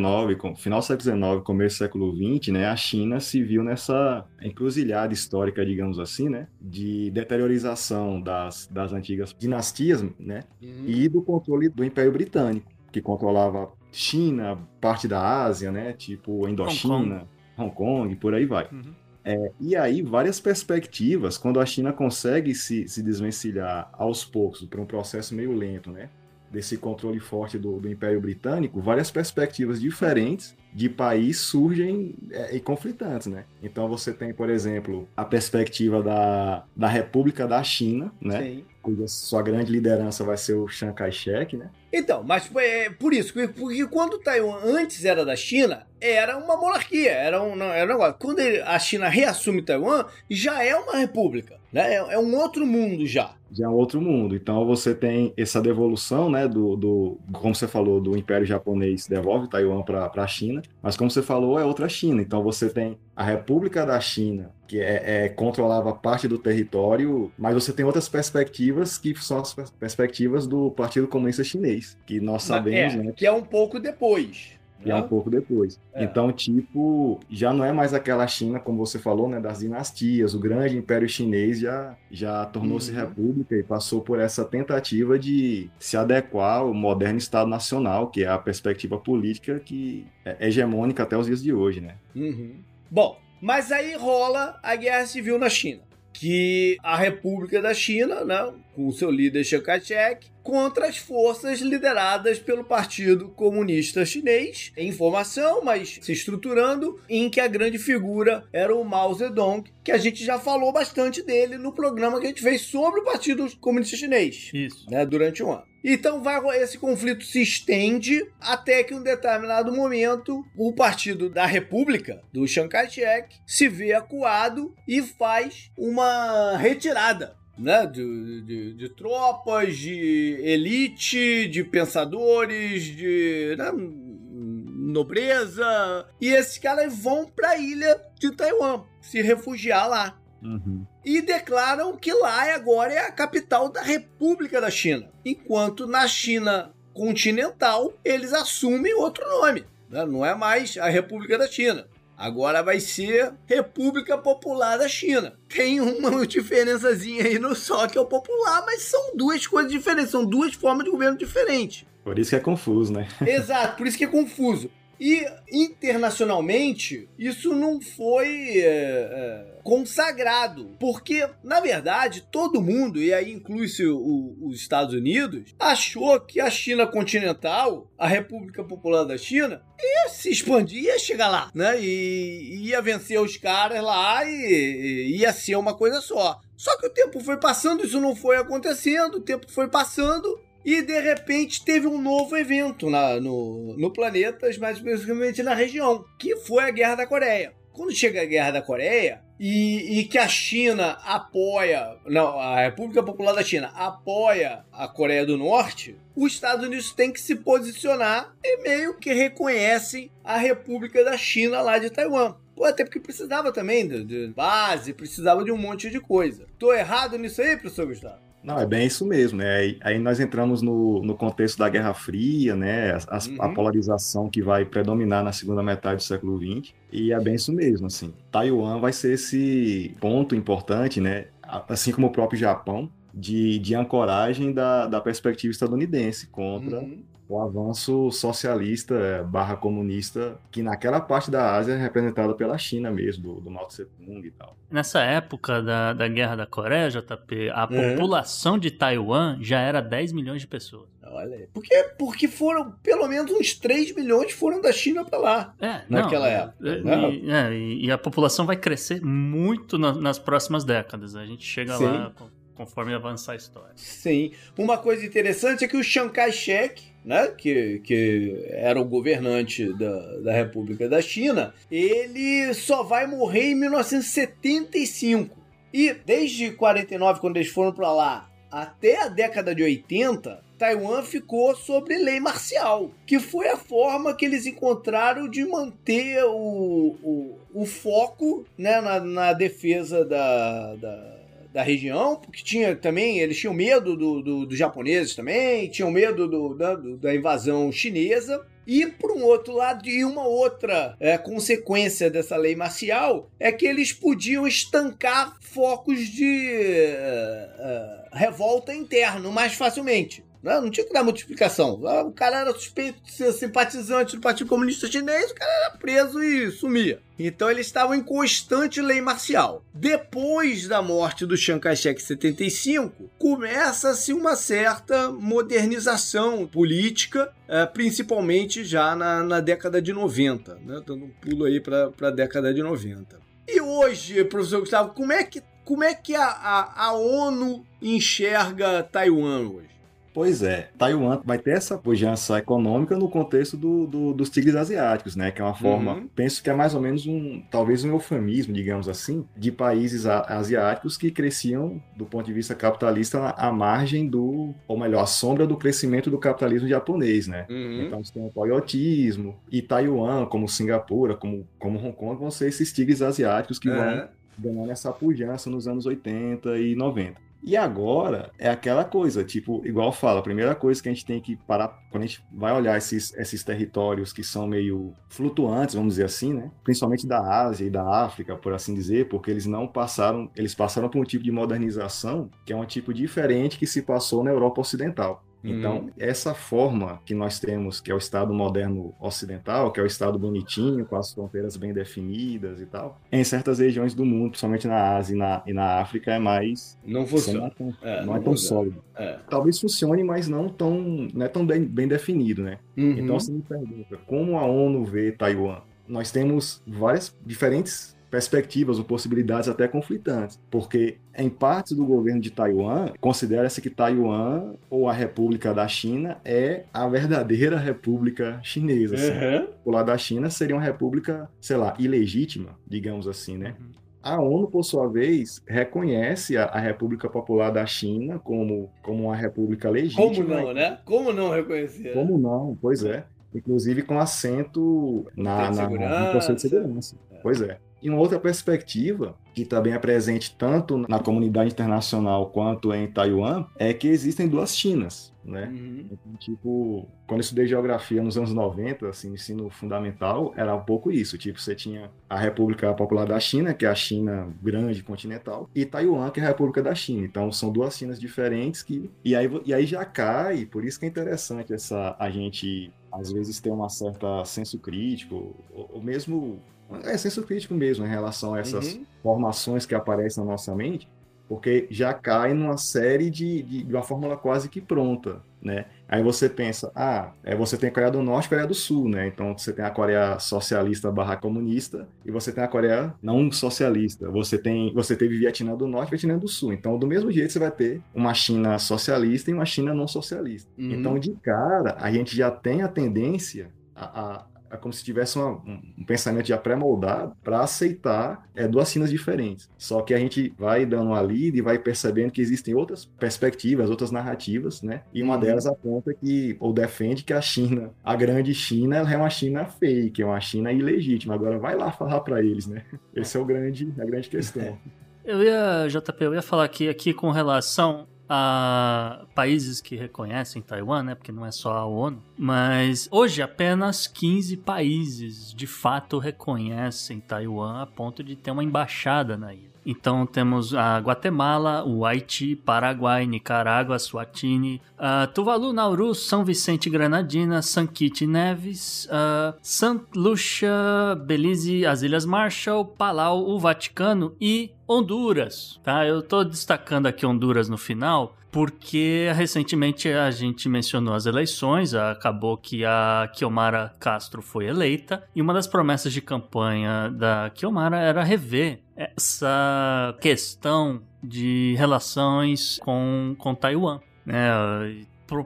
final 0.57 0.79
do 0.79 0.85
século 0.85 1.01
XIX, 1.01 1.43
começo 1.43 1.75
do 1.75 1.79
século 1.79 2.15
XX, 2.15 2.53
né, 2.53 2.67
a 2.67 2.75
China 2.75 3.19
se 3.19 3.43
viu 3.43 3.63
nessa 3.63 4.25
encruzilhada 4.41 5.13
histórica, 5.13 5.65
digamos 5.65 5.99
assim, 5.99 6.29
né, 6.29 6.47
de 6.61 7.11
deteriorização 7.11 8.21
das, 8.21 8.67
das 8.71 8.93
antigas 8.93 9.35
dinastias, 9.37 10.01
né, 10.17 10.43
uhum. 10.61 10.85
e 10.87 11.09
do 11.09 11.21
controle 11.21 11.67
do 11.67 11.83
Império 11.83 12.11
Britânico, 12.13 12.71
que 12.91 13.01
controlava 13.01 13.69
China, 13.91 14.57
parte 14.79 15.05
da 15.05 15.43
Ásia, 15.43 15.69
né, 15.69 15.91
tipo 15.91 16.47
Indochina, 16.47 16.93
Hong 16.95 17.09
Kong, 17.09 17.27
Hong 17.57 17.75
Kong 17.75 18.15
por 18.15 18.33
aí 18.33 18.45
vai. 18.45 18.69
Uhum. 18.71 18.93
É, 19.29 19.51
e 19.59 19.75
aí, 19.75 20.01
várias 20.01 20.39
perspectivas, 20.39 21.37
quando 21.37 21.59
a 21.59 21.65
China 21.65 21.91
consegue 21.91 22.55
se, 22.55 22.87
se 22.87 23.03
desvencilhar 23.03 23.89
aos 23.91 24.23
poucos, 24.23 24.63
para 24.63 24.79
um 24.79 24.85
processo 24.85 25.35
meio 25.35 25.51
lento, 25.51 25.91
né? 25.91 26.09
desse 26.49 26.77
controle 26.77 27.19
forte 27.19 27.57
do, 27.57 27.77
do 27.77 27.89
Império 27.89 28.21
Britânico, 28.21 28.79
várias 28.79 29.11
perspectivas 29.11 29.81
diferentes 29.81 30.55
de 30.73 30.89
país 30.89 31.39
surgem 31.39 32.15
é, 32.31 32.55
e 32.55 32.59
conflitantes, 32.59 33.27
né? 33.27 33.45
Então 33.61 33.89
você 33.89 34.13
tem, 34.13 34.33
por 34.33 34.49
exemplo, 34.49 35.07
a 35.17 35.25
perspectiva 35.25 36.01
da, 36.01 36.63
da 36.75 36.87
República 36.87 37.47
da 37.47 37.61
China, 37.63 38.13
né? 38.21 38.41
Sim. 38.41 38.63
Cuja 38.81 39.07
sua 39.07 39.41
grande 39.41 39.71
liderança 39.71 40.23
vai 40.23 40.37
ser 40.37 40.53
o 40.53 40.67
Chiang 40.67 40.95
Kai-shek, 40.95 41.57
né? 41.57 41.69
Então, 41.91 42.21
mas 42.23 42.49
é 42.57 42.89
por 42.89 43.13
isso, 43.13 43.33
porque 43.33 43.85
quando 43.87 44.19
Taiwan 44.19 44.59
antes 44.63 45.05
era 45.05 45.23
da 45.23 45.35
China, 45.35 45.87
era 46.01 46.37
uma 46.37 46.57
monarquia, 46.57 47.11
era 47.11 47.41
um, 47.41 47.61
era 47.63 47.85
um 47.85 47.97
negócio. 47.97 48.15
Quando 48.19 48.39
a 48.65 48.77
China 48.77 49.07
reassume 49.07 49.61
Taiwan, 49.61 50.05
já 50.29 50.63
é 50.63 50.75
uma 50.75 50.97
república, 50.97 51.56
né? 51.71 51.93
É, 51.93 52.13
é 52.13 52.19
um 52.19 52.35
outro 52.35 52.65
mundo 52.65 53.05
já 53.05 53.35
já 53.51 53.65
é 53.65 53.69
um 53.69 53.73
outro 53.73 54.01
mundo. 54.01 54.35
Então 54.35 54.65
você 54.65 54.93
tem 54.93 55.33
essa 55.37 55.61
devolução, 55.61 56.29
né, 56.29 56.47
do, 56.47 56.75
do 56.75 57.17
como 57.31 57.55
você 57.55 57.67
falou, 57.67 57.99
do 57.99 58.17
Império 58.17 58.45
Japonês 58.45 59.07
devolve 59.07 59.49
Taiwan 59.49 59.81
para 59.83 60.11
a 60.15 60.27
China, 60.27 60.61
mas 60.81 60.95
como 60.95 61.09
você 61.09 61.21
falou, 61.21 61.59
é 61.59 61.65
outra 61.65 61.87
China. 61.87 62.21
Então 62.21 62.43
você 62.43 62.69
tem 62.69 62.97
a 63.15 63.23
República 63.23 63.85
da 63.85 63.99
China, 63.99 64.51
que 64.67 64.79
é, 64.79 65.25
é, 65.25 65.29
controlava 65.29 65.93
parte 65.93 66.27
do 66.27 66.37
território, 66.37 67.31
mas 67.37 67.53
você 67.53 67.71
tem 67.73 67.85
outras 67.85 68.09
perspectivas 68.09 68.97
que 68.97 69.15
são 69.15 69.39
as 69.39 69.53
perspectivas 69.53 70.45
do 70.45 70.71
Partido 70.71 71.07
Comunista 71.07 71.43
Chinês, 71.43 71.97
que 72.05 72.19
nós 72.19 72.43
sabemos, 72.43 72.93
é, 72.93 72.97
né? 72.97 73.13
Que 73.15 73.25
é 73.25 73.31
um 73.31 73.43
pouco 73.43 73.79
depois 73.79 74.56
e 74.85 74.91
é 74.91 74.95
um 74.95 75.07
pouco 75.07 75.29
depois. 75.29 75.79
É. 75.93 76.03
Então, 76.03 76.31
tipo, 76.31 77.19
já 77.29 77.53
não 77.53 77.65
é 77.65 77.71
mais 77.71 77.93
aquela 77.93 78.27
China, 78.27 78.59
como 78.59 78.85
você 78.85 78.99
falou, 78.99 79.27
né, 79.27 79.39
das 79.39 79.59
dinastias. 79.59 80.33
O 80.33 80.39
grande 80.39 80.77
império 80.77 81.07
chinês 81.09 81.59
já, 81.59 81.95
já 82.11 82.45
tornou-se 82.45 82.91
uhum. 82.91 82.97
república 82.97 83.55
e 83.55 83.63
passou 83.63 84.01
por 84.01 84.19
essa 84.19 84.45
tentativa 84.45 85.17
de 85.17 85.69
se 85.79 85.97
adequar 85.97 86.59
ao 86.59 86.73
moderno 86.73 87.17
Estado 87.17 87.49
Nacional, 87.49 88.07
que 88.07 88.23
é 88.23 88.27
a 88.27 88.37
perspectiva 88.37 88.97
política 88.97 89.59
que 89.59 90.05
é 90.23 90.47
hegemônica 90.47 91.03
até 91.03 91.17
os 91.17 91.25
dias 91.27 91.41
de 91.41 91.53
hoje, 91.53 91.81
né? 91.81 91.95
Uhum. 92.15 92.55
Bom, 92.89 93.19
mas 93.41 93.71
aí 93.71 93.95
rola 93.95 94.59
a 94.63 94.75
guerra 94.75 95.05
civil 95.05 95.37
na 95.37 95.49
China 95.49 95.87
que 96.19 96.77
a 96.81 96.97
República 96.97 97.61
da 97.61 97.73
China, 97.75 98.25
né, 98.25 98.51
com 98.77 98.91
seu 98.91 99.09
líder 99.09 99.43
Chiang 99.43 99.65
Kai-shek, 99.65 100.27
contra 100.43 100.85
as 100.85 100.97
forças 100.97 101.61
lideradas 101.61 102.37
pelo 102.37 102.63
Partido 102.63 103.29
Comunista 103.29 104.05
Chinês, 104.05 104.71
em 104.77 104.91
formação, 104.91 105.63
mas 105.63 105.97
se 105.99 106.11
estruturando, 106.11 107.01
em 107.09 107.27
que 107.27 107.41
a 107.41 107.47
grande 107.47 107.79
figura 107.79 108.45
era 108.53 108.75
o 108.75 108.83
Mao 108.83 109.15
Zedong, 109.15 109.67
que 109.83 109.91
a 109.91 109.97
gente 109.97 110.23
já 110.23 110.37
falou 110.37 110.71
bastante 110.71 111.23
dele 111.23 111.57
no 111.57 111.73
programa 111.73 112.19
que 112.19 112.27
a 112.27 112.29
gente 112.29 112.43
fez 112.43 112.61
sobre 112.61 112.99
o 112.99 113.03
Partido 113.03 113.49
Comunista 113.57 113.97
Chinês. 113.97 114.51
Isso. 114.53 114.85
Né, 114.91 115.03
durante 115.07 115.41
um 115.41 115.51
ano. 115.51 115.65
Então 115.83 116.21
vai, 116.21 116.39
esse 116.61 116.77
conflito 116.77 117.23
se 117.23 117.41
estende 117.41 118.25
até 118.41 118.83
que 118.83 118.93
em 118.93 118.97
um 118.97 119.03
determinado 119.03 119.71
momento 119.71 120.43
o 120.55 120.73
Partido 120.73 121.29
da 121.29 121.45
República, 121.45 122.21
do 122.31 122.47
Chiang 122.47 122.69
Kai-shek, 122.69 123.37
se 123.45 123.67
vê 123.69 123.93
acuado 123.93 124.75
e 124.87 125.01
faz 125.01 125.71
uma 125.77 126.57
retirada 126.57 127.36
né, 127.57 127.85
de, 127.85 128.41
de, 128.41 128.73
de, 128.73 128.89
tropas, 128.89 129.75
de 129.75 130.37
elite, 130.41 131.47
de 131.47 131.63
pensadores, 131.63 132.83
de 132.83 133.55
né, 133.57 133.71
nobreza. 133.73 136.07
E 136.21 136.27
esses 136.27 136.57
caras 136.57 136.97
vão 136.97 137.25
para 137.25 137.51
a 137.51 137.57
ilha 137.57 137.99
de 138.19 138.31
Taiwan 138.31 138.83
se 139.01 139.21
refugiar 139.21 139.89
lá. 139.89 140.19
Uhum. 140.41 140.85
E 141.03 141.21
declaram 141.21 141.97
que 141.97 142.13
lá 142.13 142.53
agora 142.53 142.93
é 142.93 142.99
a 142.99 143.11
capital 143.11 143.69
da 143.69 143.81
República 143.81 144.61
da 144.61 144.69
China. 144.69 145.09
Enquanto 145.25 145.87
na 145.87 146.07
China 146.07 146.71
continental 146.93 147.93
eles 148.03 148.33
assumem 148.33 148.93
outro 148.93 149.27
nome. 149.27 149.65
Né? 149.89 150.05
Não 150.05 150.25
é 150.25 150.35
mais 150.35 150.77
a 150.77 150.89
República 150.89 151.37
da 151.37 151.47
China. 151.47 151.87
Agora 152.17 152.63
vai 152.63 152.79
ser 152.79 153.33
República 153.45 154.17
Popular 154.17 154.77
da 154.77 154.87
China. 154.87 155.37
Tem 155.47 155.79
uma 155.79 156.25
diferençazinha 156.25 157.23
aí 157.23 157.37
no 157.37 157.53
só 157.53 157.87
que 157.87 157.95
é 157.95 158.01
o 158.01 158.05
popular, 158.05 158.63
mas 158.65 158.81
são 158.81 159.15
duas 159.15 159.45
coisas 159.45 159.71
diferentes, 159.71 160.09
são 160.09 160.25
duas 160.25 160.55
formas 160.55 160.85
de 160.85 160.89
governo 160.89 161.15
diferentes. 161.15 161.85
Por 162.03 162.17
isso 162.17 162.31
que 162.31 162.35
é 162.35 162.39
confuso, 162.39 162.91
né? 162.91 163.07
Exato, 163.21 163.77
por 163.77 163.85
isso 163.85 163.97
que 163.97 164.05
é 164.05 164.07
confuso. 164.07 164.71
E 164.99 165.25
internacionalmente, 165.51 167.07
isso 167.17 167.53
não 167.53 167.79
foi 167.79 168.59
é, 168.59 168.65
é, 168.65 169.45
consagrado. 169.63 170.75
Porque, 170.79 171.27
na 171.43 171.59
verdade, 171.59 172.27
todo 172.31 172.61
mundo, 172.61 173.01
e 173.01 173.13
aí 173.13 173.31
inclui-se 173.31 173.85
os 173.85 174.55
Estados 174.55 174.93
Unidos, 174.93 175.53
achou 175.59 176.19
que 176.19 176.39
a 176.39 176.49
China 176.49 176.87
continental, 176.87 177.91
a 177.97 178.07
República 178.07 178.63
Popular 178.63 179.03
da 179.03 179.17
China, 179.17 179.61
ia 179.79 180.09
se 180.09 180.29
expandir, 180.29 180.83
ia 180.83 180.97
chegar 180.97 181.29
lá, 181.29 181.51
né? 181.53 181.79
E 181.79 182.67
ia 182.67 182.81
vencer 182.81 183.19
os 183.21 183.37
caras 183.37 183.83
lá 183.83 184.25
e, 184.25 185.11
e 185.11 185.17
ia 185.17 185.31
ser 185.31 185.55
uma 185.55 185.75
coisa 185.75 186.01
só. 186.01 186.41
Só 186.55 186.75
que 186.77 186.87
o 186.87 186.93
tempo 186.93 187.19
foi 187.19 187.37
passando, 187.37 187.85
isso 187.85 188.01
não 188.01 188.15
foi 188.15 188.37
acontecendo, 188.37 189.15
o 189.15 189.21
tempo 189.21 189.45
foi 189.51 189.67
passando 189.67 190.41
e 190.67 190.81
de 190.81 190.99
repente 190.99 191.63
teve 191.63 191.87
um 191.87 192.01
novo 192.01 192.35
evento 192.35 192.89
na, 192.89 193.21
no, 193.21 193.73
no 193.77 193.89
planeta, 193.89 194.49
mais 194.59 194.75
especificamente 194.75 195.41
na 195.41 195.53
região, 195.53 196.03
que 196.19 196.35
foi 196.35 196.65
a 196.65 196.71
Guerra 196.71 196.95
da 196.95 197.07
Coreia. 197.07 197.53
Quando 197.71 197.95
chega 197.95 198.21
a 198.21 198.25
Guerra 198.25 198.51
da 198.51 198.61
Coreia 198.61 199.21
e, 199.39 200.01
e 200.01 200.03
que 200.03 200.17
a 200.17 200.27
China 200.27 200.97
apoia, 201.05 201.97
não, 202.05 202.37
a 202.37 202.59
República 202.59 203.01
Popular 203.01 203.33
da 203.33 203.45
China 203.45 203.71
apoia 203.75 204.65
a 204.73 204.89
Coreia 204.89 205.25
do 205.25 205.37
Norte, 205.37 205.95
os 206.13 206.33
Estados 206.33 206.65
Unidos 206.65 206.91
têm 206.91 207.13
que 207.13 207.21
se 207.21 207.37
posicionar 207.37 208.35
e 208.43 208.61
meio 208.61 208.97
que 208.97 209.13
reconhecem 209.13 210.11
a 210.21 210.35
República 210.35 211.01
da 211.01 211.15
China 211.15 211.61
lá 211.61 211.79
de 211.79 211.89
Taiwan. 211.89 212.35
Pô, 212.53 212.65
até 212.65 212.83
porque 212.83 212.99
precisava 212.99 213.53
também 213.53 213.87
de, 213.87 214.03
de, 214.03 214.27
base, 214.35 214.91
precisava 214.91 215.45
de 215.45 215.51
um 215.51 215.57
monte 215.57 215.89
de 215.89 216.01
coisa. 216.01 216.45
Tô 216.59 216.73
errado 216.73 217.17
nisso 217.17 217.41
aí, 217.41 217.55
professor 217.55 217.87
Gustavo? 217.87 218.26
Não, 218.47 218.57
é 218.57 218.65
bem 218.65 218.87
isso 218.87 219.05
mesmo, 219.05 219.39
né? 219.39 219.57
Aí, 219.57 219.77
aí 219.81 219.99
nós 219.99 220.21
entramos 220.21 220.61
no, 220.61 221.03
no 221.03 221.15
contexto 221.15 221.57
da 221.57 221.67
Guerra 221.67 221.93
Fria, 221.93 222.55
né? 222.55 222.93
A, 222.93 223.17
uhum. 223.27 223.41
a, 223.41 223.49
polarização 223.49 224.29
que 224.29 224.41
vai 224.41 224.63
predominar 224.63 225.21
na 225.21 225.33
segunda 225.33 225.61
metade 225.61 225.97
do 225.97 226.03
século 226.03 226.39
XX. 226.39 226.73
E 226.89 227.11
é 227.11 227.19
bem 227.19 227.35
isso 227.35 227.51
mesmo, 227.51 227.87
assim. 227.87 228.13
Taiwan 228.31 228.79
vai 228.79 228.93
ser 228.93 229.15
esse 229.15 229.93
ponto 229.99 230.33
importante, 230.33 231.01
né? 231.01 231.25
Assim 231.43 231.91
como 231.91 232.07
o 232.07 232.09
próprio 232.09 232.39
Japão, 232.39 232.89
de, 233.13 233.59
de 233.59 233.75
ancoragem 233.75 234.53
da, 234.53 234.87
da 234.87 235.01
perspectiva 235.01 235.51
estadunidense 235.51 236.27
contra 236.27 236.79
uhum 236.79 237.03
o 237.29 237.41
avanço 237.41 238.09
socialista 238.11 238.95
é, 238.95 239.23
barra 239.23 239.57
comunista, 239.57 240.39
que 240.49 240.63
naquela 240.63 241.01
parte 241.01 241.29
da 241.29 241.55
Ásia 241.55 241.73
é 241.73 241.77
representada 241.77 242.33
pela 242.33 242.57
China 242.57 242.89
mesmo, 242.89 243.23
do, 243.23 243.41
do 243.41 243.51
Mao 243.51 243.67
Tse 243.67 243.85
Tung 243.85 244.25
e 244.25 244.31
tal. 244.31 244.55
Nessa 244.71 245.01
época 245.01 245.61
da, 245.61 245.93
da 245.93 246.07
Guerra 246.07 246.35
da 246.35 246.45
Coreia, 246.45 246.89
JP, 246.89 247.49
a 247.53 247.67
é. 247.69 247.95
população 247.95 248.57
de 248.57 248.71
Taiwan 248.71 249.37
já 249.41 249.59
era 249.59 249.81
10 249.81 250.13
milhões 250.13 250.41
de 250.41 250.47
pessoas. 250.47 250.87
Olha 251.03 251.35
aí. 251.35 251.47
Porque, 251.53 251.83
porque 251.97 252.27
foram, 252.27 252.71
pelo 252.83 253.07
menos 253.07 253.31
uns 253.31 253.53
3 253.53 253.95
milhões 253.95 254.31
foram 254.31 254.61
da 254.61 254.71
China 254.71 255.05
para 255.05 255.17
lá. 255.17 255.55
É, 255.59 255.81
naquela 255.89 256.29
não, 256.29 256.35
época. 256.35 256.67
É, 256.67 256.83
né? 256.83 257.11
e, 257.11 257.31
é, 257.31 257.53
e, 257.85 257.91
a 257.91 257.97
população 257.97 258.45
vai 258.45 258.57
crescer 258.57 259.01
muito 259.01 259.77
na, 259.77 259.93
nas 259.93 260.19
próximas 260.19 260.63
décadas. 260.63 261.15
A 261.15 261.25
gente 261.25 261.45
chega 261.45 261.77
Sim. 261.77 261.85
lá 261.85 262.13
conforme 262.57 262.93
avançar 262.93 263.33
a 263.33 263.35
história. 263.35 263.71
Sim. 263.75 264.31
Uma 264.57 264.77
coisa 264.77 265.05
interessante 265.05 265.63
é 265.63 265.67
que 265.67 265.77
o 265.77 265.83
Chiang 265.83 266.11
Kai-shek, 266.11 266.83
né, 267.07 267.27
que, 267.29 267.79
que 267.85 268.45
era 268.49 268.81
o 268.81 268.83
governante 268.83 269.71
da, 269.77 270.17
da 270.17 270.33
República 270.33 270.89
da 270.89 271.01
China, 271.01 271.53
ele 271.71 272.53
só 272.53 272.83
vai 272.83 273.07
morrer 273.07 273.51
em 273.51 273.55
1975. 273.55 275.33
E 275.73 275.93
desde 275.93 276.51
49, 276.51 277.21
quando 277.21 277.37
eles 277.37 277.47
foram 277.47 277.71
para 277.71 277.93
lá, 277.93 278.29
até 278.51 279.03
a 279.03 279.07
década 279.07 279.55
de 279.55 279.63
80, 279.63 280.43
Taiwan 280.57 281.01
ficou 281.01 281.55
sobre 281.55 281.97
lei 281.97 282.19
marcial, 282.19 282.91
que 283.05 283.19
foi 283.19 283.47
a 283.47 283.55
forma 283.55 284.13
que 284.13 284.25
eles 284.25 284.45
encontraram 284.45 285.29
de 285.29 285.45
manter 285.45 286.25
o, 286.25 286.97
o, 287.01 287.39
o 287.53 287.65
foco 287.65 288.45
né, 288.57 288.81
na, 288.81 288.99
na 288.99 289.31
defesa 289.31 290.03
da, 290.03 290.75
da 290.75 291.16
da 291.57 291.63
região, 291.63 292.17
porque 292.17 292.43
tinha 292.43 292.75
também, 292.75 293.17
eles 293.17 293.39
tinham 293.39 293.51
medo 293.51 293.97
do, 293.97 294.21
do, 294.21 294.45
dos 294.45 294.55
japoneses 294.55 295.15
também, 295.15 295.67
tinham 295.67 295.89
medo 295.89 296.27
do, 296.27 296.53
da, 296.53 296.75
da 296.75 297.15
invasão 297.15 297.71
chinesa. 297.71 298.45
E 298.67 298.85
por 298.85 299.11
um 299.11 299.23
outro 299.23 299.55
lado, 299.55 299.89
e 299.89 300.05
uma 300.05 300.27
outra 300.27 300.95
é, 300.99 301.17
consequência 301.17 302.11
dessa 302.11 302.37
lei 302.37 302.55
marcial 302.55 303.31
é 303.39 303.51
que 303.51 303.65
eles 303.65 303.91
podiam 303.91 304.45
estancar 304.45 305.35
focos 305.41 306.01
de 306.01 306.93
uh, 306.93 308.13
uh, 308.13 308.15
revolta 308.15 308.71
interno 308.71 309.31
mais 309.31 309.53
facilmente. 309.53 310.23
Né? 310.47 310.61
Não 310.61 310.71
tinha 310.71 310.87
que 310.87 310.93
dar 310.93 311.03
muita 311.03 311.19
explicação. 311.19 311.81
Ah, 311.85 312.03
o 312.03 312.11
cara 312.13 312.39
era 312.39 312.53
suspeito 312.53 313.03
de 313.03 313.11
ser 313.11 313.33
simpatizante 313.33 314.15
do 314.15 314.21
Partido 314.21 314.47
Comunista 314.47 314.89
Chinês, 314.89 315.29
o 315.29 315.35
cara 315.35 315.51
era 315.51 315.71
preso 315.71 316.23
e 316.23 316.49
sumia. 316.51 317.01
Então 317.19 317.51
eles 317.51 317.65
estavam 317.65 317.93
em 317.93 318.01
constante 318.01 318.81
lei 318.81 319.01
marcial. 319.01 319.61
Depois 319.73 320.65
da 320.65 320.81
morte 320.81 321.25
do 321.25 321.35
Chiang 321.35 321.59
Kai-shek 321.59 322.01
em 322.01 322.05
75, 322.05 323.09
começa-se 323.19 324.13
uma 324.13 324.37
certa 324.37 325.11
modernização 325.11 326.47
política, 326.47 327.29
eh, 327.49 327.65
principalmente 327.65 328.63
já 328.63 328.95
na, 328.95 329.23
na 329.23 329.41
década 329.41 329.81
de 329.81 329.91
90, 329.91 330.55
né? 330.63 330.81
dando 330.85 331.05
um 331.05 331.09
pulo 331.09 331.43
aí 331.43 331.59
para 331.59 331.91
a 332.01 332.11
década 332.11 332.53
de 332.53 332.63
90. 332.63 333.19
E 333.49 333.59
hoje, 333.59 334.23
professor 334.23 334.61
Gustavo, 334.61 334.93
como 334.93 335.11
é 335.11 335.25
que, 335.25 335.41
como 335.65 335.83
é 335.83 335.93
que 335.93 336.15
a, 336.15 336.25
a, 336.25 336.85
a 336.85 336.93
ONU 336.93 337.65
enxerga 337.81 338.83
Taiwan 338.83 339.49
hoje? 339.49 339.76
Pois 340.17 340.41
é, 340.41 340.69
Taiwan 340.79 341.21
vai 341.23 341.37
ter 341.37 341.51
essa 341.51 341.77
pujança 341.77 342.39
econômica 342.39 342.97
no 342.97 343.07
contexto 343.07 343.55
do, 343.55 343.85
do, 343.85 344.13
dos 344.15 344.31
tigres 344.31 344.55
asiáticos, 344.55 345.15
né? 345.15 345.29
Que 345.29 345.43
é 345.43 345.45
uma 345.45 345.53
forma, 345.53 345.93
uhum. 345.93 346.07
penso 346.07 346.41
que 346.41 346.49
é 346.49 346.55
mais 346.55 346.73
ou 346.73 346.81
menos 346.81 347.05
um, 347.05 347.39
talvez 347.51 347.83
um 347.83 347.91
eufemismo, 347.91 348.51
digamos 348.51 348.89
assim, 348.89 349.23
de 349.37 349.51
países 349.51 350.07
asiáticos 350.07 350.97
que 350.97 351.11
cresciam, 351.11 351.79
do 351.95 352.03
ponto 352.03 352.25
de 352.25 352.33
vista 352.33 352.55
capitalista, 352.55 353.29
à 353.29 353.51
margem 353.51 354.07
do, 354.07 354.55
ou 354.67 354.79
melhor, 354.79 355.03
à 355.03 355.05
sombra 355.05 355.45
do 355.45 355.55
crescimento 355.55 356.09
do 356.09 356.17
capitalismo 356.17 356.67
japonês, 356.67 357.27
né? 357.27 357.45
Uhum. 357.47 357.83
Então 357.83 358.03
você 358.03 358.11
tem 358.11 358.25
o 358.25 358.31
toyotismo, 358.31 359.35
e 359.51 359.61
Taiwan, 359.61 360.25
como 360.25 360.49
Singapura, 360.49 361.13
como, 361.15 361.47
como 361.59 361.77
Hong 361.77 361.93
Kong, 361.95 362.19
vão 362.19 362.31
ser 362.31 362.47
esses 362.47 362.73
tigres 362.73 363.03
asiáticos 363.03 363.59
que 363.59 363.69
é. 363.69 363.75
vão 363.75 364.07
ganhando 364.39 364.71
essa 364.71 364.91
pujança 364.91 365.47
nos 365.47 365.67
anos 365.67 365.85
80 365.85 366.57
e 366.57 366.75
90. 366.75 367.26
E 367.43 367.55
agora 367.55 368.31
é 368.37 368.49
aquela 368.49 368.83
coisa, 368.83 369.23
tipo, 369.23 369.65
igual 369.65 369.91
fala, 369.91 370.19
a 370.19 370.23
primeira 370.23 370.53
coisa 370.55 370.81
que 370.81 370.89
a 370.89 370.93
gente 370.93 371.05
tem 371.05 371.21
que 371.21 371.35
parar, 371.35 371.69
quando 371.89 372.03
a 372.03 372.05
gente 372.05 372.25
vai 372.31 372.53
olhar 372.53 372.77
esses, 372.77 373.13
esses 373.13 373.43
territórios 373.43 374.11
que 374.11 374.23
são 374.23 374.47
meio 374.47 374.93
flutuantes, 375.09 375.75
vamos 375.75 375.93
dizer 375.93 376.05
assim, 376.05 376.33
né? 376.33 376.51
Principalmente 376.63 377.07
da 377.07 377.21
Ásia 377.21 377.65
e 377.65 377.69
da 377.69 378.03
África, 378.03 378.35
por 378.35 378.53
assim 378.53 378.73
dizer, 378.73 379.07
porque 379.07 379.31
eles 379.31 379.45
não 379.45 379.67
passaram, 379.67 380.29
eles 380.35 380.53
passaram 380.53 380.89
por 380.89 380.99
um 380.99 381.05
tipo 381.05 381.23
de 381.23 381.31
modernização 381.31 382.29
que 382.45 382.51
é 382.51 382.55
um 382.55 382.65
tipo 382.65 382.93
diferente 382.93 383.57
que 383.57 383.67
se 383.67 383.81
passou 383.81 384.23
na 384.23 384.31
Europa 384.31 384.61
Ocidental. 384.61 385.23
Então, 385.43 385.77
uhum. 385.77 385.91
essa 385.97 386.33
forma 386.33 387.01
que 387.05 387.13
nós 387.13 387.39
temos, 387.39 387.79
que 387.79 387.91
é 387.91 387.95
o 387.95 387.97
Estado 387.97 388.33
moderno 388.33 388.93
ocidental, 388.99 389.71
que 389.71 389.79
é 389.79 389.83
o 389.83 389.85
Estado 389.85 390.17
bonitinho, 390.17 390.85
com 390.85 390.95
as 390.95 391.13
fronteiras 391.13 391.55
bem 391.55 391.73
definidas 391.73 392.59
e 392.59 392.65
tal, 392.65 392.99
em 393.11 393.23
certas 393.23 393.59
regiões 393.59 393.93
do 393.93 394.05
mundo, 394.05 394.31
principalmente 394.31 394.67
na 394.67 394.97
Ásia 394.97 395.13
e 395.13 395.17
na, 395.17 395.43
e 395.47 395.53
na 395.53 395.79
África, 395.79 396.13
é 396.13 396.19
mais. 396.19 396.77
Não 396.83 397.05
funciona. 397.05 397.39
Não 397.39 397.47
é 397.47 397.49
tão, 397.49 397.73
é, 397.81 398.05
não 398.05 398.15
é 398.15 398.19
tão 398.19 398.37
sólido. 398.37 398.83
É. 398.95 399.19
Talvez 399.29 399.59
funcione, 399.59 400.03
mas 400.03 400.27
não 400.27 400.49
tão, 400.49 401.07
não 401.13 401.25
é 401.25 401.29
tão 401.29 401.45
bem, 401.45 401.63
bem 401.63 401.87
definido, 401.87 402.43
né? 402.43 402.59
Uhum. 402.75 402.91
Então, 402.97 403.19
você 403.19 403.31
me 403.31 403.41
pergunta, 403.41 403.97
como 404.05 404.37
a 404.37 404.45
ONU 404.45 404.85
vê 404.85 405.11
Taiwan? 405.11 405.61
Nós 405.87 406.11
temos 406.11 406.61
várias 406.67 407.15
diferentes 407.25 407.96
perspectivas 408.09 408.77
ou 408.77 408.85
possibilidades 408.85 409.49
até 409.49 409.67
conflitantes, 409.67 410.39
porque 410.49 410.97
em 411.17 411.29
partes 411.29 411.75
do 411.75 411.85
governo 411.85 412.21
de 412.21 412.31
Taiwan 412.31 412.89
considera-se 412.99 413.61
que 413.61 413.69
Taiwan 413.69 414.53
ou 414.69 414.87
a 414.87 414.93
República 414.93 415.53
da 415.53 415.67
China 415.67 416.17
é 416.23 416.63
a 416.73 416.87
verdadeira 416.87 417.57
República 417.57 418.39
Chinesa. 418.43 418.95
Assim. 418.95 419.47
O 419.65 419.71
lado 419.71 419.87
da 419.87 419.97
China 419.97 420.29
seria 420.29 420.55
uma 420.55 420.61
república, 420.61 421.29
sei 421.41 421.57
lá, 421.57 421.75
ilegítima, 421.79 422.57
digamos 422.67 423.07
assim, 423.07 423.37
né? 423.37 423.55
Uhum. 423.59 423.77
A 424.01 424.21
ONU, 424.21 424.47
por 424.47 424.63
sua 424.63 424.87
vez, 424.87 425.43
reconhece 425.45 426.37
a, 426.37 426.45
a, 426.45 426.59
República 426.59 427.09
Popular 427.09 427.49
da 427.49 427.65
China 427.65 428.19
como, 428.19 428.71
como 428.81 429.05
uma 429.05 429.15
república 429.15 429.69
legítima. 429.69 430.07
Como 430.07 430.23
não, 430.23 430.53
né? 430.53 430.77
Como 430.85 431.11
não 431.11 431.31
reconhecer? 431.31 431.93
Como 431.93 432.17
não, 432.17 432.57
pois 432.61 432.85
é. 432.85 433.05
Inclusive 433.35 433.81
com 433.81 433.99
assento 433.99 435.05
na, 435.15 435.51
na, 435.51 435.69
no 435.69 436.13
Conselho 436.13 436.35
de 436.35 436.41
Segurança. 436.41 436.95
É. 437.11 437.17
Pois 437.17 437.41
é. 437.41 437.57
E 437.81 437.89
uma 437.89 437.99
outra 437.99 438.19
perspectiva, 438.19 439.15
que 439.33 439.45
também 439.45 439.73
é 439.73 439.79
presente 439.79 440.35
tanto 440.35 440.77
na 440.89 440.99
comunidade 440.99 441.51
internacional 441.51 442.27
quanto 442.31 442.73
em 442.73 442.87
Taiwan, 442.87 443.45
é 443.57 443.71
que 443.71 443.87
existem 443.87 444.27
duas 444.27 444.55
Chinas, 444.55 445.13
né? 445.23 445.47
Uhum. 445.47 445.85
Então, 445.91 446.15
tipo, 446.17 446.87
quando 447.05 447.19
eu 447.19 447.21
estudei 447.21 447.45
geografia 447.45 448.01
nos 448.01 448.17
anos 448.17 448.33
90, 448.33 448.89
assim, 448.89 449.13
ensino 449.13 449.47
fundamental, 449.51 450.33
era 450.35 450.55
um 450.55 450.63
pouco 450.63 450.91
isso. 450.91 451.19
Tipo, 451.19 451.39
você 451.39 451.53
tinha 451.53 451.91
a 452.09 452.17
República 452.17 452.73
Popular 452.73 453.05
da 453.05 453.19
China, 453.19 453.53
que 453.53 453.65
é 453.65 453.69
a 453.69 453.75
China 453.75 454.27
grande, 454.41 454.81
continental, 454.81 455.47
e 455.53 455.65
Taiwan, 455.65 456.09
que 456.09 456.19
é 456.19 456.23
a 456.23 456.27
República 456.27 456.63
da 456.63 456.73
China. 456.73 457.05
Então, 457.05 457.31
são 457.31 457.51
duas 457.51 457.77
Chinas 457.77 457.99
diferentes 457.99 458.63
que... 458.63 458.89
E 459.05 459.15
aí, 459.15 459.29
e 459.45 459.53
aí 459.53 459.67
já 459.67 459.85
cai, 459.85 460.45
por 460.45 460.65
isso 460.65 460.79
que 460.79 460.85
é 460.85 460.89
interessante 460.89 461.53
essa, 461.53 461.95
a 461.99 462.09
gente, 462.09 462.71
às 462.91 463.11
vezes, 463.11 463.39
ter 463.39 463.51
uma 463.51 463.69
certa 463.69 464.25
senso 464.25 464.57
crítico, 464.57 465.35
ou, 465.53 465.69
ou 465.73 465.81
mesmo 465.81 466.41
é 466.83 466.97
senso 466.97 467.23
crítico 467.23 467.53
mesmo 467.53 467.85
em 467.85 467.89
relação 467.89 468.33
a 468.33 468.39
essas 468.39 468.73
uhum. 468.73 468.85
formações 469.01 469.65
que 469.65 469.75
aparecem 469.75 470.23
na 470.23 470.31
nossa 470.31 470.53
mente, 470.55 470.89
porque 471.27 471.67
já 471.69 471.93
cai 471.93 472.33
numa 472.33 472.57
série 472.57 473.09
de, 473.09 473.43
de, 473.43 473.63
de, 473.63 473.73
uma 473.73 473.83
fórmula 473.83 474.15
quase 474.15 474.47
que 474.47 474.61
pronta, 474.61 475.21
né? 475.41 475.65
Aí 475.87 476.01
você 476.01 476.29
pensa, 476.29 476.71
ah, 476.75 477.11
é, 477.23 477.35
você 477.35 477.57
tem 477.57 477.69
a 477.69 477.71
Coreia 477.71 477.91
do 477.91 478.01
Norte 478.01 478.25
e 478.25 478.27
a 478.27 478.29
Coreia 478.29 478.47
do 478.47 478.53
Sul, 478.53 478.89
né? 478.89 479.07
Então 479.07 479.37
você 479.37 479.51
tem 479.51 479.63
a 479.63 479.69
Coreia 479.69 480.19
socialista 480.19 480.91
barra 480.91 481.17
comunista 481.17 481.87
e 482.05 482.11
você 482.11 482.31
tem 482.31 482.43
a 482.43 482.47
Coreia 482.47 482.93
não 483.01 483.29
socialista. 483.31 484.09
Você 484.09 484.37
tem, 484.37 484.73
você 484.73 484.95
teve 484.95 485.17
Vietnã 485.17 485.55
do 485.55 485.67
Norte 485.67 485.89
e 485.89 485.91
Vietnã 485.91 486.17
do 486.17 486.27
Sul. 486.27 486.53
Então, 486.53 486.77
do 486.77 486.87
mesmo 486.87 487.11
jeito, 487.11 487.31
você 487.31 487.39
vai 487.39 487.51
ter 487.51 487.81
uma 487.93 488.13
China 488.13 488.57
socialista 488.57 489.29
e 489.29 489.33
uma 489.33 489.45
China 489.45 489.73
não 489.73 489.87
socialista. 489.87 490.49
Uhum. 490.57 490.71
Então, 490.71 490.99
de 490.99 491.11
cara, 491.15 491.75
a 491.79 491.91
gente 491.91 492.15
já 492.15 492.31
tem 492.31 492.61
a 492.61 492.67
tendência 492.67 493.49
a, 493.75 494.25
é 494.49 494.57
como 494.57 494.73
se 494.73 494.83
tivesse 494.83 495.17
uma, 495.17 495.31
um, 495.31 495.83
pensamento 495.85 496.27
já 496.27 496.37
pré-moldado 496.37 497.15
para 497.23 497.41
aceitar 497.41 498.27
é, 498.35 498.47
duas 498.47 498.69
cenas 498.69 498.89
diferentes. 498.89 499.49
Só 499.57 499.81
que 499.81 499.93
a 499.93 499.97
gente 499.97 500.33
vai 500.37 500.65
dando 500.65 500.89
uma 500.89 501.01
lida 501.01 501.37
e 501.37 501.41
vai 501.41 501.57
percebendo 501.57 502.11
que 502.11 502.21
existem 502.21 502.53
outras 502.53 502.85
perspectivas, 502.85 503.69
outras 503.69 503.91
narrativas, 503.91 504.61
né? 504.61 504.83
E 504.93 505.01
uma 505.01 505.15
uhum. 505.15 505.21
delas 505.21 505.45
aponta 505.45 505.93
que, 505.93 506.37
ou 506.39 506.53
defende 506.53 507.03
que 507.03 507.13
a 507.13 507.21
China, 507.21 507.71
a 507.83 507.95
grande 507.95 508.33
China, 508.33 508.77
é 508.77 508.97
uma 508.97 509.09
China 509.09 509.45
fake, 509.45 510.01
é 510.01 510.05
uma 510.05 510.19
China 510.19 510.51
ilegítima. 510.51 511.13
Agora 511.13 511.37
vai 511.37 511.55
lá 511.55 511.71
falar 511.71 512.01
para 512.01 512.21
eles, 512.23 512.47
né? 512.47 512.63
Esse 512.95 513.17
é 513.17 513.19
o 513.19 513.25
grande, 513.25 513.73
a 513.79 513.85
grande 513.85 514.09
questão. 514.09 514.57
Eu 515.07 515.23
ia, 515.23 515.67
JP, 515.69 516.03
eu 516.03 516.13
ia 516.13 516.21
falar 516.21 516.43
aqui, 516.43 516.67
aqui 516.67 516.93
com 516.93 517.11
relação 517.11 517.87
a 518.09 519.05
países 519.13 519.61
que 519.61 519.75
reconhecem 519.75 520.41
Taiwan, 520.41 520.83
né? 520.83 520.95
Porque 520.95 521.11
não 521.11 521.25
é 521.25 521.31
só 521.31 521.53
a 521.53 521.65
ONU. 521.65 522.01
Mas 522.17 522.87
hoje 522.91 523.21
apenas 523.21 523.87
15 523.87 524.37
países 524.37 525.33
de 525.33 525.47
fato 525.47 525.99
reconhecem 525.99 526.99
Taiwan 526.99 527.61
a 527.61 527.65
ponto 527.65 528.03
de 528.03 528.15
ter 528.15 528.31
uma 528.31 528.43
embaixada 528.43 529.17
na 529.17 529.33
ilha. 529.33 529.47
Então 529.69 530.05
temos 530.05 530.53
a 530.53 530.79
Guatemala, 530.79 531.61
o 531.65 531.85
Haiti, 531.85 532.37
Paraguai, 532.37 533.05
Nicarágua, 533.05 533.77
Suatini, 533.77 534.61
uh, 534.79 535.11
Tuvalu, 535.11 535.51
Nauru, 535.51 535.93
São 535.93 536.23
Vicente 536.23 536.69
Granadina, 536.69 537.41
San 537.41 537.67
Kitts 537.67 538.07
Neves, 538.07 538.87
uh, 538.87 539.81
Lucia, 539.93 540.95
Belize, 541.05 541.65
as 541.65 541.81
Ilhas 541.81 542.05
Marshall, 542.05 542.63
Palau, 542.63 543.27
o 543.27 543.37
Vaticano 543.37 544.15
e 544.21 544.51
Honduras, 544.67 545.59
tá? 545.63 545.85
Eu 545.85 546.01
tô 546.01 546.23
destacando 546.23 546.87
aqui 546.87 547.05
Honduras 547.05 547.47
no 547.47 547.57
final 547.57 548.17
porque 548.31 549.09
recentemente 549.15 549.89
a 549.89 550.11
gente 550.11 550.49
mencionou 550.49 550.93
as 550.93 551.05
eleições, 551.05 551.73
acabou 551.73 552.37
que 552.37 552.65
a 552.65 553.09
Kiomara 553.15 553.73
Castro 553.79 554.21
foi 554.21 554.45
eleita 554.45 555.03
e 555.15 555.21
uma 555.21 555.33
das 555.33 555.47
promessas 555.47 555.93
de 555.93 556.01
campanha 556.01 556.89
da 556.89 557.31
Kiomara 557.33 557.77
era 557.77 558.03
rever 558.03 558.59
essa 558.75 559.97
questão 560.01 560.83
de 561.01 561.55
relações 561.57 562.59
com, 562.63 563.15
com 563.17 563.33
Taiwan. 563.33 563.79
Né? 564.05 564.29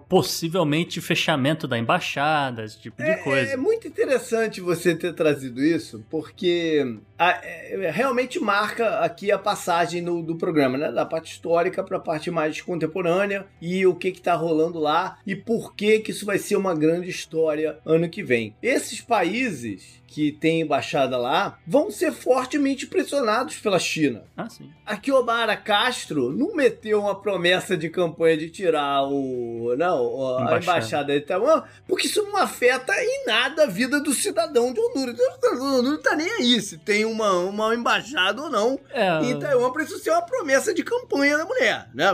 possivelmente 0.07 1.01
fechamento 1.01 1.67
da 1.67 1.77
embaixada, 1.77 2.63
esse 2.63 2.79
tipo 2.79 3.01
é, 3.01 3.15
de 3.15 3.23
coisa. 3.23 3.51
É 3.51 3.57
muito 3.57 3.87
interessante 3.87 4.61
você 4.61 4.95
ter 4.95 5.13
trazido 5.13 5.61
isso, 5.61 6.05
porque 6.09 6.99
a, 7.21 7.39
é, 7.43 7.91
realmente 7.91 8.39
marca 8.39 8.97
aqui 9.01 9.31
a 9.31 9.37
passagem 9.37 10.01
no, 10.01 10.23
do 10.23 10.35
programa, 10.35 10.75
né? 10.75 10.91
Da 10.91 11.05
parte 11.05 11.31
histórica 11.31 11.83
para 11.83 11.97
a 11.97 11.99
parte 11.99 12.31
mais 12.31 12.59
contemporânea 12.61 13.45
e 13.61 13.85
o 13.85 13.93
que 13.93 14.07
está 14.07 14.33
rolando 14.33 14.79
lá 14.79 15.19
e 15.25 15.35
por 15.35 15.75
que, 15.75 15.99
que 15.99 16.09
isso 16.09 16.25
vai 16.25 16.39
ser 16.39 16.55
uma 16.55 16.73
grande 16.73 17.11
história 17.11 17.77
ano 17.85 18.09
que 18.09 18.23
vem. 18.23 18.55
Esses 18.63 19.01
países 19.01 20.01
que 20.11 20.31
tem 20.33 20.61
embaixada 20.61 21.17
lá 21.17 21.57
vão 21.65 21.89
ser 21.89 22.11
fortemente 22.11 22.85
pressionados 22.85 23.57
pela 23.59 23.79
China. 23.79 24.23
Ah, 24.35 24.49
sim. 24.49 24.69
A 24.85 24.97
Kiobara 24.97 25.55
Castro 25.55 26.33
não 26.33 26.53
meteu 26.53 26.99
uma 26.99 27.15
promessa 27.15 27.77
de 27.77 27.89
campanha 27.89 28.35
de 28.35 28.49
tirar 28.49 29.03
o 29.03 29.73
não, 29.77 30.37
a 30.37 30.41
embaixada, 30.41 30.63
embaixada 30.63 31.13
de 31.13 31.21
Taiwan, 31.21 31.63
porque 31.87 32.07
isso 32.07 32.23
não 32.23 32.35
afeta 32.35 32.93
em 32.93 33.25
nada 33.25 33.63
a 33.63 33.67
vida 33.67 34.01
do 34.01 34.13
cidadão 34.13 34.73
de 34.73 34.81
Honduras. 34.81 35.17
O 35.17 35.33
cidadão 35.33 35.55
de 35.55 35.79
Honduras 35.79 36.01
tá 36.01 36.15
nem 36.15 36.29
aí 36.29 36.61
se 36.61 36.77
tem 36.77 37.05
um, 37.05 37.10
uma, 37.11 37.31
uma 37.39 37.75
embaixada 37.75 38.41
ou 38.41 38.49
não 38.49 38.79
É, 38.91 39.23
em 39.25 39.37
Taiwan 39.39 39.71
pra 39.71 39.83
isso 39.83 39.97
ser 39.99 40.11
uma 40.11 40.21
promessa 40.21 40.73
de 40.73 40.83
campanha 40.83 41.37
da 41.37 41.45
mulher, 41.45 41.89
né? 41.93 42.07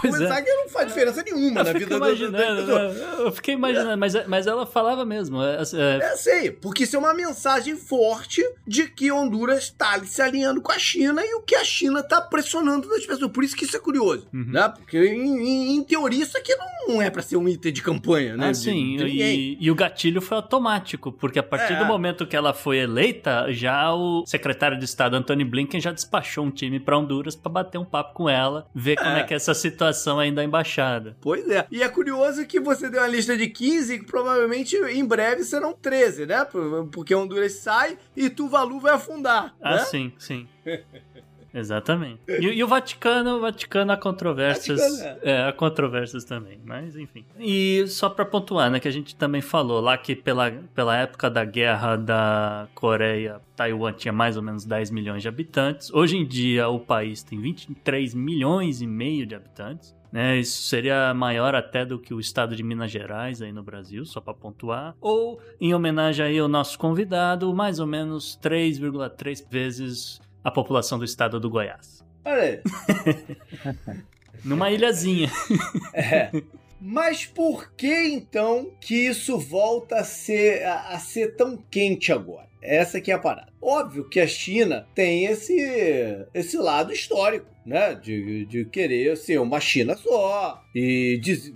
Pois 0.00 0.14
Começar 0.14 0.38
é. 0.38 0.42
que 0.42 0.50
não 0.52 0.68
faz 0.68 0.88
diferença 0.88 1.22
nenhuma 1.22 1.60
eu 1.60 1.64
na 1.64 1.72
vida 1.72 1.86
do- 1.86 1.90
do- 2.00 2.06
imaginando, 2.06 2.66
do- 2.66 2.78
né? 2.78 3.14
eu 3.18 3.32
fiquei 3.32 3.54
imaginando, 3.54 3.96
mas, 3.98 4.26
mas 4.26 4.46
ela 4.46 4.66
falava 4.66 5.04
mesmo. 5.04 5.42
é, 5.42 5.58
é, 5.74 6.04
É, 6.12 6.16
sei, 6.16 6.50
porque 6.50 6.84
isso 6.84 6.96
é 6.96 6.98
uma 6.98 7.14
mensagem 7.14 7.76
forte 7.76 8.42
de 8.66 8.88
que 8.88 9.10
Honduras 9.12 9.64
está 9.64 9.98
se 10.04 10.20
alinhando 10.22 10.60
com 10.60 10.72
a 10.72 10.78
China 10.78 11.22
e 11.24 11.34
o 11.34 11.42
que 11.42 11.54
a 11.54 11.64
China 11.64 12.00
está 12.00 12.20
pressionando 12.20 12.88
nas 12.88 13.04
pessoas. 13.04 13.30
Por 13.30 13.44
isso 13.44 13.56
que 13.56 13.64
isso 13.64 13.76
é 13.76 13.80
curioso, 13.80 14.26
Uhum. 14.32 14.46
né? 14.52 14.68
Porque, 14.76 14.98
em, 14.98 15.38
em- 15.38 15.76
em 15.76 15.84
teoria, 15.84 16.22
isso 16.22 16.36
aqui 16.36 16.54
não 16.86 17.00
é 17.02 17.10
para 17.10 17.22
ser 17.22 17.36
um 17.36 17.48
item 17.48 17.72
de 17.72 17.82
campanha, 17.82 18.36
né? 18.36 18.48
Ah, 18.48 18.50
De- 18.52 18.58
sim, 18.58 18.96
de 18.96 19.04
e, 19.06 19.58
e 19.60 19.70
o 19.70 19.74
gatilho 19.74 20.20
foi 20.20 20.36
automático, 20.36 21.12
porque 21.12 21.38
a 21.38 21.42
partir 21.42 21.74
É. 21.74 21.78
do 21.78 21.84
momento 21.84 22.26
que 22.26 22.36
ela 22.36 22.52
foi 22.54 22.78
eleita, 22.78 23.46
já 23.52 23.92
o 23.94 24.24
secretário 24.38 24.78
de 24.78 24.84
Estado 24.84 25.16
Antony 25.16 25.44
Blinken 25.44 25.80
já 25.80 25.90
despachou 25.92 26.44
um 26.44 26.50
time 26.50 26.78
pra 26.78 26.96
Honduras 26.96 27.34
pra 27.34 27.50
bater 27.50 27.76
um 27.78 27.84
papo 27.84 28.14
com 28.14 28.28
ela, 28.30 28.66
ver 28.74 28.96
como 28.96 29.10
É. 29.10 29.20
é 29.20 29.24
que 29.24 29.34
é 29.34 29.36
essa 29.36 29.52
situação 29.52 30.18
aí 30.20 30.30
da 30.30 30.44
embaixada. 30.44 31.16
Pois 31.20 31.48
é. 31.50 31.66
E 31.70 31.82
é 31.82 31.88
curioso 31.88 32.46
que 32.46 32.60
você 32.60 32.88
deu 32.88 33.00
uma 33.00 33.08
lista 33.08 33.36
de 33.36 33.48
15 33.48 33.94
e 33.94 33.98
que 33.98 34.06
provavelmente 34.06 34.76
em 34.76 35.04
breve 35.04 35.42
serão 35.42 35.72
13, 35.72 36.24
né? 36.26 36.44
Por- 36.44 36.88
Porque 36.92 37.14
Honduras 37.14 37.52
sai 37.54 37.98
e 38.16 38.30
Tuvalu 38.30 38.78
vai 38.80 38.92
afundar. 38.94 39.54
Ah, 39.60 39.76
né? 39.76 39.84
sim, 39.84 40.12
sim. 40.18 40.46
Exatamente. 41.52 42.20
E, 42.28 42.46
e 42.46 42.64
o 42.64 42.68
Vaticano, 42.68 43.36
o 43.36 43.40
Vaticano 43.40 43.92
há 43.92 43.96
controvérsias. 43.96 44.80
Vaticano, 44.80 45.18
é, 45.22 45.48
há 45.48 45.52
controvérsias 45.52 46.24
também, 46.24 46.60
mas 46.64 46.96
enfim. 46.96 47.24
E 47.38 47.86
só 47.88 48.08
pra 48.08 48.24
pontuar, 48.24 48.70
né, 48.70 48.80
que 48.80 48.88
a 48.88 48.92
gente 48.92 49.14
também 49.16 49.40
falou 49.40 49.80
lá 49.80 49.96
que 49.96 50.14
pela, 50.14 50.50
pela 50.74 50.96
época 50.96 51.30
da 51.30 51.44
guerra 51.44 51.96
da 51.96 52.68
Coreia, 52.74 53.40
Taiwan 53.56 53.92
tinha 53.92 54.12
mais 54.12 54.36
ou 54.36 54.42
menos 54.42 54.64
10 54.64 54.90
milhões 54.90 55.22
de 55.22 55.28
habitantes. 55.28 55.92
Hoje 55.92 56.16
em 56.16 56.26
dia 56.26 56.68
o 56.68 56.78
país 56.78 57.22
tem 57.22 57.40
23 57.40 58.14
milhões 58.14 58.80
e 58.80 58.86
meio 58.86 59.26
de 59.26 59.34
habitantes. 59.34 59.96
Né, 60.10 60.38
isso 60.38 60.62
seria 60.62 61.12
maior 61.12 61.54
até 61.54 61.84
do 61.84 61.98
que 61.98 62.14
o 62.14 62.20
estado 62.20 62.56
de 62.56 62.62
Minas 62.62 62.90
Gerais 62.90 63.42
aí 63.42 63.52
no 63.52 63.62
Brasil, 63.62 64.06
só 64.06 64.22
para 64.22 64.32
pontuar. 64.32 64.96
Ou, 65.02 65.38
em 65.60 65.74
homenagem 65.74 66.24
aí 66.24 66.38
ao 66.38 66.48
nosso 66.48 66.78
convidado, 66.78 67.54
mais 67.54 67.78
ou 67.78 67.86
menos 67.86 68.38
3,3 68.42 69.44
vezes 69.50 70.18
a 70.48 70.52
população 70.52 70.98
do 70.98 71.04
estado 71.04 71.38
do 71.40 71.48
Goiás. 71.50 72.04
Olha 72.24 72.42
aí. 72.42 72.60
Numa 74.44 74.70
ilhazinha. 74.70 75.30
É. 75.92 76.30
Mas 76.80 77.26
por 77.26 77.72
que 77.72 77.92
então 78.08 78.70
que 78.80 78.94
isso 78.94 79.36
volta 79.38 79.96
a 79.96 80.04
ser, 80.04 80.62
a, 80.64 80.90
a 80.90 80.98
ser 80.98 81.34
tão 81.36 81.56
quente 81.70 82.12
agora? 82.12 82.46
Essa 82.62 83.00
que 83.00 83.10
é 83.10 83.14
a 83.14 83.18
parada. 83.18 83.52
Óbvio 83.60 84.08
que 84.08 84.20
a 84.20 84.26
China 84.26 84.86
tem 84.94 85.24
esse, 85.26 85.56
esse 86.34 86.56
lado 86.56 86.92
histórico, 86.92 87.46
né? 87.66 87.94
De, 87.94 88.44
de 88.46 88.64
querer 88.64 89.16
ser 89.16 89.38
uma 89.40 89.60
China 89.60 89.96
só 89.96 90.62
e 90.74 91.18
diz, 91.22 91.52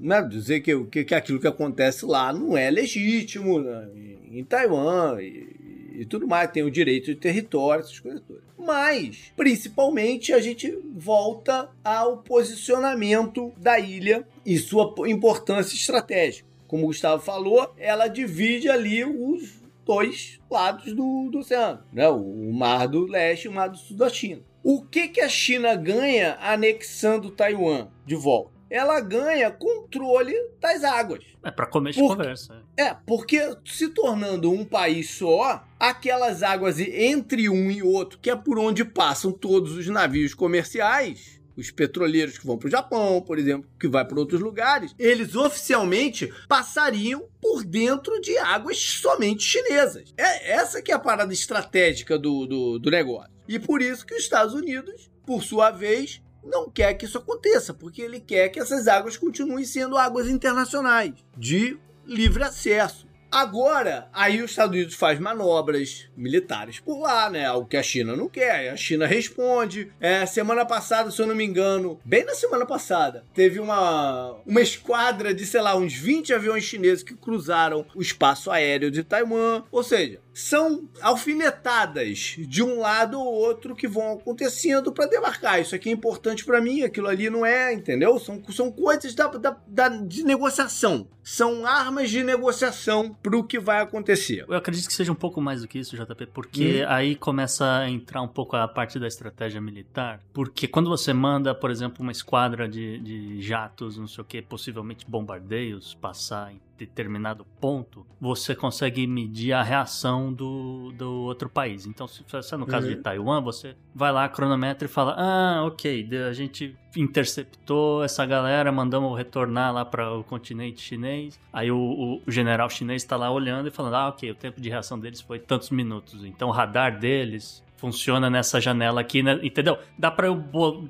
né? 0.00 0.22
dizer 0.22 0.60
que, 0.60 0.74
o- 0.74 0.86
que, 0.86 1.04
que 1.04 1.14
aquilo 1.14 1.40
que 1.40 1.46
acontece 1.48 2.04
lá 2.04 2.32
não 2.32 2.56
é 2.56 2.70
legítimo 2.70 3.60
né? 3.60 3.88
em, 3.94 4.38
em 4.40 4.44
Taiwan 4.44 5.20
e, 5.20 5.53
e 5.94 6.04
tudo 6.04 6.26
mais. 6.26 6.50
Tem 6.50 6.62
o 6.62 6.70
direito 6.70 7.06
de 7.06 7.16
território, 7.16 7.82
essas 7.82 7.98
coisas 8.00 8.20
todas. 8.26 8.42
Mas, 8.58 9.32
principalmente, 9.36 10.32
a 10.32 10.40
gente 10.40 10.76
volta 10.94 11.70
ao 11.84 12.18
posicionamento 12.18 13.52
da 13.56 13.78
ilha 13.78 14.26
e 14.44 14.58
sua 14.58 14.94
importância 15.06 15.74
estratégica. 15.74 16.48
Como 16.66 16.84
o 16.84 16.86
Gustavo 16.86 17.22
falou, 17.22 17.72
ela 17.76 18.08
divide 18.08 18.68
ali 18.68 19.04
os 19.04 19.62
dois 19.84 20.40
lados 20.50 20.94
do, 20.94 21.28
do 21.30 21.38
oceano, 21.40 21.82
né? 21.92 22.08
o 22.08 22.52
Mar 22.52 22.88
do 22.88 23.06
Leste 23.06 23.44
e 23.44 23.48
o 23.48 23.52
Mar 23.52 23.68
do 23.68 23.76
Sul 23.76 23.96
da 23.96 24.08
China. 24.08 24.40
O 24.62 24.82
que, 24.82 25.08
que 25.08 25.20
a 25.20 25.28
China 25.28 25.74
ganha 25.74 26.38
anexando 26.40 27.30
Taiwan 27.30 27.88
de 28.06 28.14
volta? 28.16 28.50
Ela 28.70 28.98
ganha 29.00 29.50
controle 29.50 30.34
das 30.58 30.82
águas. 30.82 31.22
É 31.44 31.50
pra 31.50 31.66
começo 31.66 32.00
Por- 32.00 32.12
de 32.12 32.16
conversa. 32.16 32.62
É, 32.76 32.94
porque 33.06 33.56
se 33.64 33.88
tornando 33.88 34.50
um 34.50 34.64
país 34.64 35.10
só, 35.10 35.64
aquelas 35.78 36.42
águas 36.42 36.78
entre 36.80 37.48
um 37.48 37.70
e 37.70 37.82
outro, 37.82 38.18
que 38.18 38.30
é 38.30 38.36
por 38.36 38.58
onde 38.58 38.84
passam 38.84 39.30
todos 39.30 39.76
os 39.76 39.86
navios 39.86 40.34
comerciais, 40.34 41.40
os 41.56 41.70
petroleiros 41.70 42.36
que 42.36 42.46
vão 42.46 42.58
para 42.58 42.66
o 42.66 42.70
Japão, 42.70 43.20
por 43.20 43.38
exemplo, 43.38 43.70
que 43.78 43.86
vai 43.86 44.04
para 44.04 44.18
outros 44.18 44.40
lugares, 44.40 44.94
eles 44.98 45.36
oficialmente 45.36 46.32
passariam 46.48 47.28
por 47.40 47.64
dentro 47.64 48.20
de 48.20 48.36
águas 48.38 48.78
somente 48.78 49.44
chinesas. 49.44 50.12
É 50.16 50.52
essa 50.52 50.82
que 50.82 50.90
é 50.90 50.94
a 50.94 50.98
parada 50.98 51.32
estratégica 51.32 52.18
do, 52.18 52.46
do, 52.46 52.78
do 52.78 52.90
negócio. 52.90 53.32
E 53.46 53.58
por 53.58 53.82
isso 53.82 54.06
que 54.06 54.14
os 54.14 54.22
Estados 54.22 54.54
Unidos, 54.54 55.10
por 55.24 55.42
sua 55.42 55.70
vez, 55.70 56.20
não 56.42 56.68
quer 56.68 56.94
que 56.94 57.04
isso 57.04 57.18
aconteça, 57.18 57.72
porque 57.72 58.02
ele 58.02 58.20
quer 58.20 58.48
que 58.48 58.60
essas 58.60 58.88
águas 58.88 59.16
continuem 59.16 59.64
sendo 59.64 59.96
águas 59.96 60.28
internacionais, 60.28 61.12
de 61.36 61.78
livre 62.06 62.42
acesso. 62.42 63.04
Agora, 63.34 64.08
aí 64.12 64.40
os 64.40 64.52
Estados 64.52 64.76
Unidos 64.76 64.94
faz 64.94 65.18
manobras 65.18 66.08
militares 66.16 66.78
por 66.78 67.00
lá, 67.00 67.28
né? 67.28 67.44
Algo 67.44 67.66
que 67.66 67.76
a 67.76 67.82
China 67.82 68.14
não 68.14 68.28
quer. 68.28 68.70
A 68.70 68.76
China 68.76 69.08
responde. 69.08 69.90
É, 70.00 70.24
semana 70.24 70.64
passada, 70.64 71.10
se 71.10 71.20
eu 71.20 71.26
não 71.26 71.34
me 71.34 71.44
engano, 71.44 72.00
bem 72.04 72.24
na 72.24 72.34
semana 72.36 72.64
passada, 72.64 73.24
teve 73.34 73.58
uma, 73.58 74.36
uma 74.46 74.60
esquadra 74.60 75.34
de, 75.34 75.44
sei 75.44 75.60
lá, 75.60 75.74
uns 75.74 75.94
20 75.94 76.32
aviões 76.32 76.62
chineses 76.62 77.02
que 77.02 77.16
cruzaram 77.16 77.84
o 77.92 78.00
espaço 78.00 78.52
aéreo 78.52 78.88
de 78.88 79.02
Taiwan. 79.02 79.64
Ou 79.72 79.82
seja, 79.82 80.20
são 80.34 80.88
alfinetadas 81.00 82.34
de 82.38 82.62
um 82.62 82.80
lado 82.80 83.18
ou 83.20 83.26
outro 83.32 83.74
que 83.74 83.86
vão 83.88 84.14
acontecendo 84.14 84.92
para 84.92 85.06
demarcar. 85.06 85.60
Isso 85.60 85.74
aqui 85.74 85.88
é 85.88 85.92
importante 85.92 86.44
para 86.44 86.60
mim, 86.60 86.82
aquilo 86.82 87.06
ali 87.08 87.30
não 87.30 87.46
é, 87.46 87.72
entendeu? 87.72 88.18
São, 88.18 88.42
são 88.50 88.70
coisas 88.72 89.14
da, 89.14 89.28
da, 89.28 89.56
da- 89.66 89.88
de 89.88 90.24
negociação. 90.24 91.08
São 91.22 91.64
armas 91.64 92.10
de 92.10 92.22
negociação 92.22 93.14
para 93.22 93.36
o 93.36 93.44
que 93.44 93.58
vai 93.58 93.80
acontecer. 93.80 94.44
Eu 94.46 94.54
acredito 94.56 94.86
que 94.88 94.92
seja 94.92 95.10
um 95.10 95.14
pouco 95.14 95.40
mais 95.40 95.62
do 95.62 95.68
que 95.68 95.78
isso, 95.78 95.96
JP, 95.96 96.26
porque 96.34 96.84
aí 96.86 97.16
começa 97.16 97.78
a 97.78 97.88
entrar 97.88 98.20
um 98.20 98.28
pouco 98.28 98.56
a 98.56 98.68
parte 98.68 98.98
da 98.98 99.06
estratégia 99.06 99.60
militar. 99.60 100.20
Porque 100.34 100.68
quando 100.68 100.90
você 100.90 101.14
manda, 101.14 101.54
por 101.54 101.70
exemplo, 101.70 102.02
uma 102.02 102.12
esquadra 102.12 102.68
de, 102.68 102.98
de 102.98 103.40
jatos, 103.40 103.96
não 103.96 104.06
sei 104.06 104.20
o 104.20 104.24
que, 104.26 104.42
possivelmente 104.42 105.06
bombardeios, 105.08 105.94
passar 105.94 106.52
em 106.52 106.60
determinado 106.78 107.44
ponto, 107.60 108.06
você 108.20 108.54
consegue 108.54 109.06
medir 109.06 109.52
a 109.52 109.62
reação 109.62 110.32
do, 110.32 110.92
do 110.96 111.10
outro 111.22 111.48
país. 111.48 111.86
Então, 111.86 112.06
se 112.08 112.24
se 112.42 112.54
é 112.54 112.56
no 112.58 112.66
caso 112.66 112.86
Uhum. 112.88 112.94
de 112.94 113.00
Taiwan, 113.00 113.40
você 113.40 113.76
vai 113.94 114.12
lá, 114.12 114.28
cronometra 114.28 114.86
e 114.86 114.90
fala: 114.90 115.14
Ah, 115.16 115.64
ok, 115.64 116.08
a 116.28 116.32
gente 116.32 116.76
interceptou 116.96 118.02
essa 118.04 118.24
galera, 118.26 118.70
mandamos 118.72 119.16
retornar 119.16 119.72
lá 119.72 119.84
para 119.84 120.12
o 120.12 120.24
continente 120.24 120.80
chinês. 120.82 121.38
Aí 121.52 121.70
o, 121.70 121.76
o- 121.78 122.22
o 122.26 122.30
general 122.30 122.68
chinês 122.68 123.02
está 123.02 123.16
lá 123.16 123.30
olhando 123.30 123.68
e 123.68 123.70
falando: 123.70 123.94
Ah, 123.94 124.08
ok, 124.08 124.30
o 124.30 124.34
tempo 124.34 124.60
de 124.60 124.68
reação 124.68 124.98
deles 124.98 125.20
foi 125.20 125.38
tantos 125.38 125.70
minutos. 125.70 126.24
Então 126.24 126.48
o 126.48 126.52
radar 126.52 126.98
deles. 126.98 127.62
Funciona 127.84 128.30
nessa 128.30 128.58
janela 128.62 129.02
aqui, 129.02 129.22
né? 129.22 129.38
entendeu? 129.42 129.76
Dá 129.98 130.10
pra 130.10 130.26
eu 130.26 130.42